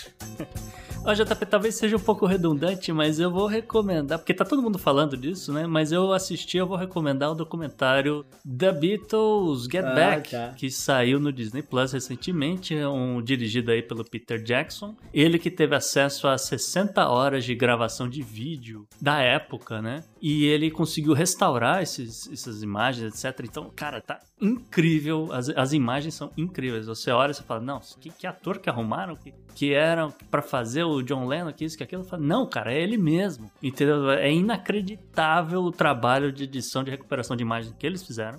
Ó, 1.03 1.15
JP, 1.15 1.47
talvez 1.47 1.77
seja 1.77 1.97
um 1.97 2.01
pouco 2.01 2.27
redundante, 2.27 2.93
mas 2.93 3.19
eu 3.19 3.31
vou 3.31 3.47
recomendar, 3.47 4.19
porque 4.19 4.35
tá 4.35 4.45
todo 4.45 4.63
mundo 4.63 4.79
falando 4.79 5.17
disso, 5.17 5.51
né? 5.51 5.67
Mas 5.67 5.93
eu 5.93 6.13
assisti, 6.13 6.59
eu 6.59 6.67
vou 6.67 6.77
recomendar 6.77 7.31
o 7.31 7.35
documentário 7.35 8.25
The 8.45 8.71
Beatles 8.71 9.65
Get 9.65 9.85
ah, 9.85 9.95
Back, 9.95 10.31
tá. 10.31 10.49
que 10.51 10.71
saiu 10.71 11.19
no 11.19 11.33
Disney 11.33 11.63
Plus 11.63 11.93
recentemente, 11.93 12.75
um 12.85 13.23
dirigido 13.23 13.71
aí 13.71 13.83
pelo 13.83 14.05
Peter 14.05 14.43
Jackson. 14.43 14.95
Ele 15.13 15.39
que 15.39 15.51
teve 15.51 15.75
acesso 15.75 16.29
a 16.29 16.37
60 16.37 17.09
horas 17.09 17.45
de 17.45 17.55
gravação 17.55 18.07
de 18.07 18.23
vídeo 18.23 18.87
da 19.01 19.21
época, 19.21 19.81
né? 19.81 20.05
E 20.21 20.45
ele 20.45 20.71
conseguiu 20.71 21.15
restaurar 21.15 21.83
esses, 21.83 22.31
essas 22.31 22.63
imagens, 22.63 23.25
etc. 23.25 23.41
Então, 23.45 23.71
cara, 23.75 24.03
tá 24.03 24.21
incrível. 24.39 25.29
As, 25.33 25.49
as 25.49 25.73
imagens 25.73 26.15
são 26.15 26.31
incríveis. 26.37 26.87
Você 26.87 27.11
olha 27.11 27.31
e 27.31 27.35
você 27.35 27.43
fala, 27.43 27.61
não, 27.61 27.81
que, 27.99 28.11
que 28.11 28.27
ator 28.27 28.59
que 28.59 28.69
arrumaram 28.69 29.17
que, 29.17 29.33
que 29.55 29.73
eram 29.73 30.13
para 30.31 30.43
fazer 30.43 30.85
o 30.97 31.03
John 31.03 31.27
Lennon, 31.27 31.53
que 31.53 31.65
isso, 31.65 31.77
que 31.77 31.83
aquilo. 31.83 32.05
Falo, 32.05 32.23
não, 32.23 32.47
cara, 32.47 32.73
é 32.73 32.81
ele 32.81 32.97
mesmo. 32.97 33.51
Entendeu? 33.63 34.11
É 34.11 34.33
inacreditável 34.33 35.63
o 35.63 35.73
trabalho 35.73 36.33
de 36.33 36.45
edição, 36.45 36.85
de 36.85 36.91
recuperação 36.91 37.37
de 37.37 37.43
imagens 37.43 37.75
que 37.79 37.87
eles 37.87 38.03
fizeram. 38.03 38.39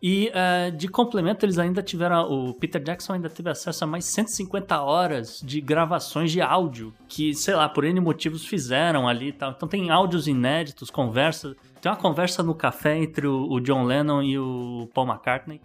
E 0.00 0.30
uh, 0.30 0.76
de 0.76 0.86
complemento, 0.86 1.44
eles 1.44 1.58
ainda 1.58 1.82
tiveram. 1.82 2.22
O 2.30 2.54
Peter 2.54 2.80
Jackson 2.80 3.14
ainda 3.14 3.28
teve 3.28 3.50
acesso 3.50 3.82
a 3.82 3.86
mais 3.86 4.04
150 4.04 4.80
horas 4.80 5.40
de 5.42 5.60
gravações 5.60 6.30
de 6.30 6.40
áudio 6.40 6.94
que, 7.08 7.34
sei 7.34 7.54
lá, 7.54 7.68
por 7.68 7.84
N 7.84 7.98
motivos 8.00 8.46
fizeram 8.46 9.08
ali 9.08 9.28
e 9.28 9.32
tal. 9.32 9.50
Então 9.50 9.68
tem 9.68 9.90
áudios 9.90 10.28
inéditos, 10.28 10.90
conversas. 10.90 11.56
Tem 11.80 11.90
uma 11.90 11.98
conversa 11.98 12.42
no 12.42 12.54
café 12.54 12.96
entre 12.96 13.26
o, 13.26 13.50
o 13.50 13.60
John 13.60 13.84
Lennon 13.84 14.22
e 14.22 14.38
o 14.38 14.88
Paul 14.94 15.08
McCartney, 15.08 15.60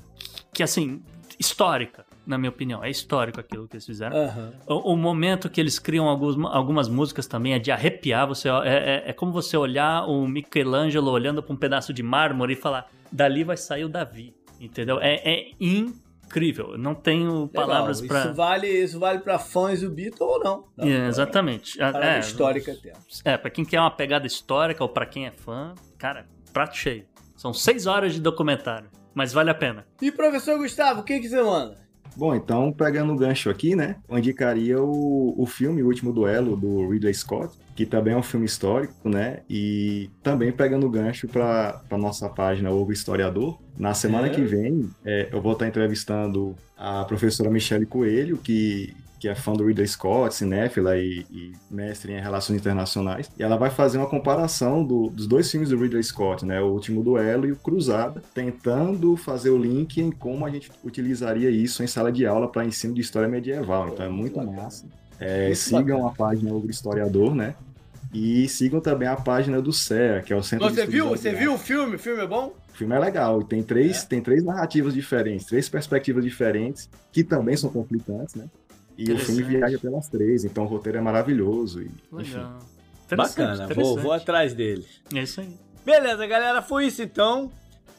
que 0.51 0.63
assim, 0.63 1.03
histórica 1.39 2.05
na 2.26 2.38
minha 2.38 2.49
opinião. 2.49 2.84
É 2.84 2.89
histórico 2.89 3.39
aquilo 3.39 3.67
que 3.67 3.76
eles 3.76 3.86
fizeram. 3.86 4.15
Uhum. 4.15 4.51
O, 4.67 4.93
o, 4.93 4.97
momento 4.97 5.49
que 5.49 5.59
eles 5.59 5.80
criam 5.80 6.07
alguns, 6.07 6.38
algumas 6.45 6.88
músicas 6.88 7.28
também 7.28 7.53
é 7.53 7.59
de 7.59 7.71
arrepiar. 7.71 8.28
Você, 8.28 8.49
é, 8.49 8.53
é, 8.63 9.03
é 9.07 9.13
como 9.13 9.32
você 9.32 9.57
olhar 9.57 10.05
o 10.07 10.28
Michelangelo 10.28 11.11
olhando 11.11 11.43
para 11.43 11.53
um 11.53 11.57
pedaço 11.57 11.93
de 11.93 12.03
mármore 12.03 12.53
e 12.53 12.55
falar: 12.55 12.89
dali 13.11 13.43
vai 13.43 13.57
sair 13.57 13.86
o 13.86 13.89
Davi. 13.89 14.34
Entendeu? 14.59 14.99
É, 15.01 15.15
é 15.24 15.51
incrível. 15.59 16.78
Não 16.78 16.95
tenho 16.95 17.49
palavras 17.49 18.01
para. 18.01 18.19
Isso 18.19 18.34
vale, 18.34 18.67
isso 18.67 18.99
vale 18.99 19.19
para 19.19 19.38
fãs 19.38 19.82
do 19.82 19.89
Beatles 19.89 20.21
ou 20.21 20.39
não? 20.39 20.65
não 20.78 20.88
é, 20.88 21.07
exatamente. 21.07 21.78
É, 21.82 22.19
histórica 22.19 22.71
até. 22.71 22.93
É, 23.26 23.38
para 23.38 23.49
quem 23.49 23.65
quer 23.65 23.80
uma 23.80 23.91
pegada 23.91 24.26
histórica 24.26 24.84
ou 24.84 24.89
para 24.89 25.05
quem 25.05 25.26
é 25.26 25.32
fã, 25.32 25.74
cara, 25.97 26.26
prato 26.53 26.78
cheio. 26.78 27.05
São 27.36 27.53
seis 27.53 27.88
horas 27.88 28.13
de 28.13 28.21
documentário, 28.21 28.89
mas 29.13 29.34
vale 29.34 29.49
a 29.49 29.55
pena. 29.55 29.86
E 30.01 30.11
professor 30.11 30.57
Gustavo, 30.57 31.01
o 31.01 31.03
que, 31.03 31.19
que 31.19 31.28
você 31.28 31.41
manda? 31.41 31.82
Bom, 32.16 32.36
então, 32.36 32.72
pegando 32.72 33.14
o 33.14 33.18
gancho 33.18 33.49
aqui, 33.49 33.76
né? 33.76 33.97
Eu 34.07 34.18
indicaria 34.18 34.82
o, 34.82 35.34
o 35.38 35.45
filme 35.45 35.82
O 35.82 35.88
Último 35.88 36.14
Duelo, 36.14 36.55
do 36.55 36.89
Ridley 36.89 37.14
Scott, 37.14 37.57
que 37.76 37.86
também 37.86 38.14
é 38.14 38.18
um 38.18 38.24
filme 38.24 38.45
histórico, 38.45 39.09
né? 39.09 39.39
E 39.49 40.09
também 40.22 40.51
pegando 40.51 40.86
o 40.86 40.89
gancho 40.89 41.28
para 41.28 41.82
a 41.89 41.97
nossa 41.97 42.30
página 42.30 42.72
O 42.72 42.91
Historiador. 42.91 43.59
Na 43.78 43.93
semana 43.93 44.28
é. 44.28 44.30
que 44.30 44.41
vem, 44.41 44.89
é, 45.03 45.30
eu 45.32 45.41
vou 45.41 45.53
estar 45.53 45.68
entrevistando 45.68 46.55
a 46.78 47.03
professora 47.05 47.49
Michelle 47.49 47.86
Coelho, 47.86 48.38
que 48.38 48.95
que 49.24 49.30
é 49.30 49.36
fã 49.36 49.53
do 49.53 49.65
Ridley 49.65 49.88
Scott, 49.88 50.36
cinéfila 50.36 50.97
e, 50.97 51.26
e, 51.32 51.53
mestre 51.71 52.11
em 52.11 52.19
relações 52.19 52.59
internacionais. 52.59 53.32
E 53.39 53.41
ela 53.41 53.55
vai 53.55 53.69
fazer 53.69 53.97
uma 53.97 54.05
comparação 54.05 54.84
do, 54.84 55.09
dos 55.09 55.26
dois 55.28 55.49
filmes 55.49 55.69
do 55.69 55.78
Ridley 55.78 56.03
Scott, 56.03 56.45
né? 56.45 56.59
O 56.59 56.74
Último 56.74 57.01
Duelo 57.01 57.45
e 57.45 57.53
o 57.53 57.55
Cruzada, 57.55 58.21
tentando 58.34 59.15
fazer 59.15 59.49
o 59.49 59.57
link 59.57 60.01
em 60.01 60.11
como 60.11 60.45
a 60.45 60.49
gente 60.49 60.69
utilizaria 60.84 61.49
isso 61.49 61.82
em 61.82 61.88
sala 61.88 62.11
de 62.11 62.26
aula 62.26 62.51
para 62.51 62.65
ensino 62.65 62.93
de 62.93 62.99
história 62.99 63.30
medieval. 63.30 63.88
Então 63.88 64.05
é 64.05 64.09
muito 64.09 64.38
massa. 64.43 64.86
É, 65.17 65.55
sigam 65.55 66.05
a 66.05 66.11
página 66.11 66.51
do 66.51 66.69
Historiador, 66.69 67.34
né? 67.34 67.55
E 68.13 68.49
sigam 68.49 68.82
também 68.82 69.07
a 69.07 69.15
página 69.15 69.61
do 69.61 69.71
CEA, 69.71 70.21
que 70.21 70.34
é 70.34 70.36
o 70.36 70.43
Centro 70.43 70.69
Você 70.69 70.86
viu? 70.86 71.07
Você 71.07 71.32
viu 71.32 71.53
o 71.53 71.57
filme? 71.57 71.95
O 71.95 71.99
filme 71.99 72.21
é 72.21 72.28
bom? 72.28 72.53
O 72.74 72.78
filme 72.78 72.93
é 72.93 72.99
legal. 72.99 73.41
Tem 73.41 73.63
três, 73.63 74.03
é. 74.03 74.05
tem 74.05 74.19
três 74.19 74.43
narrativas 74.43 74.93
diferentes, 74.93 75.45
três 75.45 75.69
perspectivas 75.69 76.26
diferentes, 76.26 76.89
que 77.09 77.24
também 77.24 77.55
são 77.55 77.69
conflitantes, 77.69 78.36
né? 78.36 78.47
E 78.97 79.11
o 79.11 79.17
filme 79.17 79.43
viaja 79.43 79.79
pelas 79.79 80.07
três, 80.07 80.45
então 80.45 80.65
o 80.65 80.67
roteiro 80.67 80.97
é 80.97 81.01
maravilhoso. 81.01 81.81
E, 81.81 81.91
Legal. 82.11 82.59
Bacana, 83.15 83.67
vou, 83.67 83.97
vou 83.97 84.11
atrás 84.11 84.53
dele. 84.53 84.85
É 85.13 85.23
isso 85.23 85.41
aí. 85.41 85.55
Beleza, 85.85 86.25
galera, 86.25 86.61
foi 86.61 86.87
isso 86.87 87.01
então. 87.01 87.51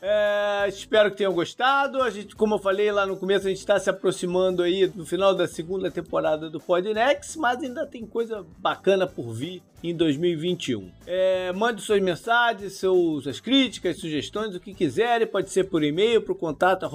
É, 0.07 0.69
espero 0.69 1.11
que 1.11 1.17
tenham 1.17 1.33
gostado. 1.33 2.03
A 2.03 2.11
gente, 2.11 2.37
como 2.37 2.57
eu 2.57 2.59
falei 2.59 2.93
lá 2.93 3.07
no 3.07 3.17
começo, 3.17 3.47
a 3.47 3.49
gente 3.49 3.61
está 3.61 3.79
se 3.79 3.89
aproximando 3.89 4.63
aí 4.63 4.87
do 4.87 5.07
final 5.07 5.35
da 5.35 5.49
segunda 5.49 5.91
temporada 5.91 6.51
do 6.51 6.61
Podnext, 6.61 7.39
mas 7.39 7.63
ainda 7.63 7.87
tem 7.87 8.05
coisa 8.05 8.45
bacana 8.59 9.07
por 9.07 9.33
vir 9.33 9.63
em 9.83 9.95
2021. 9.95 10.91
É, 11.07 11.53
mande 11.53 11.81
suas 11.83 12.03
mensagens, 12.03 12.79
suas 12.79 13.41
críticas, 13.41 13.99
sugestões, 13.99 14.55
o 14.55 14.61
que 14.61 14.75
quiserem. 14.75 15.27
Pode 15.27 15.51
ser 15.51 15.65
por 15.65 15.83
e-mail 15.83 16.21
para 16.23 16.33
o 16.33 16.37
contato. 16.37 16.87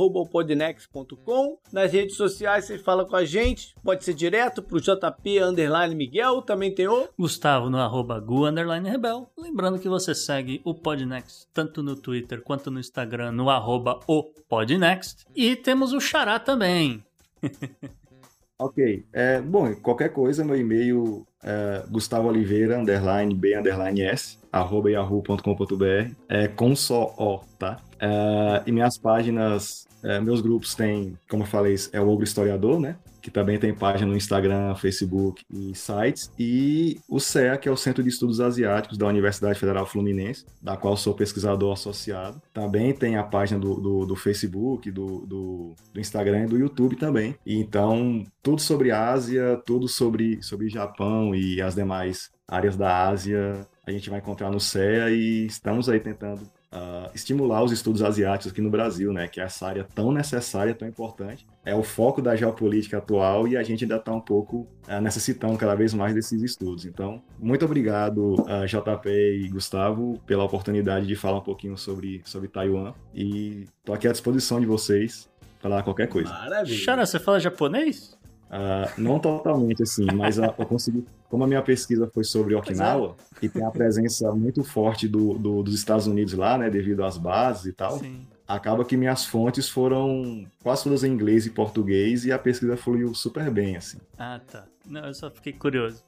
Nas 1.72 1.92
redes 1.92 2.16
sociais 2.16 2.66
você 2.66 2.78
fala 2.78 3.06
com 3.06 3.16
a 3.16 3.26
gente. 3.26 3.74
Pode 3.84 4.04
ser 4.04 4.14
direto 4.14 4.62
para 4.62 4.78
o 4.78 4.82
JP 4.82 5.40
Underline 5.40 5.96
Miguel. 5.96 6.42
Também 6.42 6.74
tem 6.74 6.88
o 6.88 7.08
Gustavo 7.18 7.70
no 7.70 7.78
arroba 7.78 8.20
Gu 8.20 8.48
Underline 8.48 8.90
Rebel. 8.90 9.32
Lembrando 9.38 9.80
que 9.80 9.90
você 9.90 10.14
segue 10.14 10.62
o 10.64 10.74
Podnext 10.74 11.48
tanto 11.54 11.84
no 11.84 11.96
Twitter 11.96 12.42
quanto 12.42 12.72
no 12.72 12.80
Instagram 12.80 12.99
Instagram 13.00 13.32
no 13.32 13.50
arroba 13.50 14.00
o 14.08 14.24
Podnext. 14.50 15.26
E 15.34 15.56
temos 15.56 15.94
o 15.94 16.02
Xará 16.02 16.38
também. 16.38 17.04
ok. 18.60 19.06
É, 19.14 19.40
bom, 19.40 19.74
qualquer 19.76 20.10
coisa, 20.10 20.44
meu 20.44 20.58
e-mail 20.58 21.26
é 21.42 21.84
Gustavo 21.90 22.28
Oliveira, 22.28 22.78
underline, 22.78 23.34
B, 23.34 23.58
underline 23.58 24.02
S, 24.02 24.38
arroba 24.52 24.92
yahoo.com.br, 24.92 26.14
é 26.28 26.48
com 26.50 26.76
só 26.76 27.14
O, 27.18 27.40
tá? 27.58 27.80
É, 28.02 28.64
e 28.68 28.72
minhas 28.72 28.98
páginas, 28.98 29.88
é, 30.04 30.20
meus 30.20 30.42
grupos 30.42 30.76
têm, 30.76 31.18
como 31.30 31.44
eu 31.44 31.48
falei, 31.48 31.76
é 31.94 32.02
o 32.02 32.10
Ogro 32.10 32.26
Historiador, 32.26 32.82
né? 32.82 32.98
Que 33.22 33.32
também 33.32 33.58
tem 33.58 33.74
página 33.74 34.10
no 34.10 34.18
Instagram, 34.18 34.76
Facebook 34.76 35.44
e 35.52 35.76
sites, 35.76 36.32
e 36.38 37.00
o 37.08 37.20
CEA, 37.20 37.58
que 37.58 37.68
é 37.68 37.72
o 37.72 37.78
Centro 37.78 38.04
de 38.04 38.10
Estudos 38.10 38.40
Asiáticos 38.40 38.98
da 38.98 39.08
Universidade 39.08 39.60
Federal 39.60 39.86
Fluminense, 39.86 40.46
da 40.62 40.78
qual 40.78 40.96
sou 40.98 41.14
pesquisador 41.14 41.74
associado. 41.74 42.42
Também 42.54 42.94
tem 42.94 43.18
a 43.18 43.24
página 43.24 43.60
do, 43.60 43.76
do, 43.76 44.06
do 44.06 44.16
Facebook, 44.16 44.90
do, 44.92 45.26
do, 45.26 45.76
do, 45.94 46.00
Instagram 46.00 46.46
e 46.46 46.48
do 46.48 46.58
YouTube 46.58 46.96
também. 46.96 47.36
E 47.46 47.56
então, 47.56 48.26
tudo 48.42 48.62
sobre 48.62 48.92
Ásia, 48.92 49.62
tudo 49.66 49.88
sobre, 49.88 50.42
sobre 50.42 50.70
Japão 50.70 51.36
e 51.36 51.62
as 51.62 51.76
demais 51.76 52.32
áreas 52.48 52.76
da 52.76 53.08
Ásia, 53.08 53.68
a 53.86 53.92
gente 53.92 54.10
vai 54.10 54.20
encontrar 54.20 54.50
no 54.50 54.60
CEA 54.60 55.10
e 55.10 55.46
estamos 55.46 55.90
aí 55.90 56.00
tentando 56.00 56.42
uh, 56.72 57.10
estimular 57.14 57.64
os 57.64 57.72
estudos 57.72 58.02
asiáticos 58.02 58.52
aqui 58.52 58.62
no 58.62 58.70
Brasil, 58.70 59.12
né? 59.12 59.28
Que 59.28 59.42
é 59.42 59.44
essa 59.44 59.68
área 59.68 59.84
tão 59.84 60.12
necessária, 60.12 60.74
tão 60.74 60.88
importante. 60.88 61.48
É 61.66 61.76
o 61.76 61.84
foco 61.84 62.22
da 62.22 62.36
geopolítica 62.36 62.98
atual 62.98 63.48
e 63.48 63.58
a 63.58 63.64
gente 63.64 63.84
ainda 63.84 63.98
está 63.98 64.12
um 64.12 64.22
pouco 64.22 64.68
uh, 64.88 65.02
necessitando 65.02 65.58
cada 65.58 65.76
vez 65.76 65.94
mais 65.94 66.14
desses 66.14 66.42
estudos. 66.42 66.86
Então, 66.86 67.22
muito 67.38 67.66
obrigado, 67.66 68.36
uh, 68.42 68.66
JP 68.66 69.10
e 69.10 69.50
Gustavo, 69.50 70.20
pela 70.26 70.44
oportunidade 70.44 71.06
de 71.06 71.16
falar 71.16 71.40
um 71.40 71.44
pouquinho 71.44 71.78
sobre, 71.78 72.22
sobre 72.26 72.48
Taiwan. 72.48 72.94
E 73.14 73.68
estou 73.80 73.96
aqui 73.96 74.08
à 74.08 74.12
disposição 74.12 74.60
de 74.60 74.66
vocês 74.66 75.30
para 75.60 75.70
falar 75.70 75.84
qualquer 75.84 76.08
coisa. 76.08 76.30
Maravilha. 76.30 76.78
Xara, 76.78 77.06
você 77.06 77.20
fala 77.20 77.40
japonês? 77.40 78.19
Uh, 78.50 78.90
não 79.00 79.20
totalmente 79.20 79.84
assim, 79.84 80.06
mas 80.14 80.38
eu 80.40 80.52
consegui. 80.66 81.06
Como 81.30 81.44
a 81.44 81.48
minha 81.48 81.62
pesquisa 81.62 82.10
foi 82.12 82.24
sobre 82.24 82.56
Okinawa 82.56 83.16
é. 83.40 83.46
e 83.46 83.50
tem 83.50 83.64
a 83.64 83.70
presença 83.70 84.32
muito 84.32 84.64
forte 84.64 85.08
do, 85.08 85.36
do, 85.36 85.62
dos 85.62 85.76
Estados 85.76 86.08
Unidos 86.08 86.34
lá, 86.34 86.58
né, 86.58 86.70
devido 86.70 87.04
às 87.04 87.18
bases 87.18 87.68
e 87.68 87.72
tal, 87.72 88.00
Sim. 88.00 88.26
acaba 88.48 88.84
que 88.84 88.98
minhas 88.98 89.26
fontes 89.26 89.70
foram 89.70 90.48
quase 90.64 90.84
todas 90.84 91.04
em 91.04 91.12
inglês 91.12 91.46
e 91.46 91.52
português 91.52 92.26
e 92.26 92.32
a 92.32 92.40
pesquisa 92.40 92.76
fluiu 92.76 93.14
super 93.14 93.52
bem, 93.52 93.78
assim. 93.78 94.00
Ah, 94.18 94.42
tá. 94.52 94.66
Não, 94.88 95.06
eu 95.06 95.14
só 95.14 95.30
fiquei 95.30 95.54
curioso. 95.54 96.04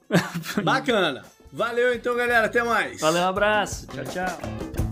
Bacana. 0.64 1.22
Valeu 1.52 1.94
então, 1.94 2.16
galera. 2.16 2.46
Até 2.46 2.64
mais. 2.64 3.00
Valeu, 3.00 3.22
um 3.22 3.28
abraço. 3.28 3.86
Tchau, 3.86 4.04
tchau. 4.04 4.91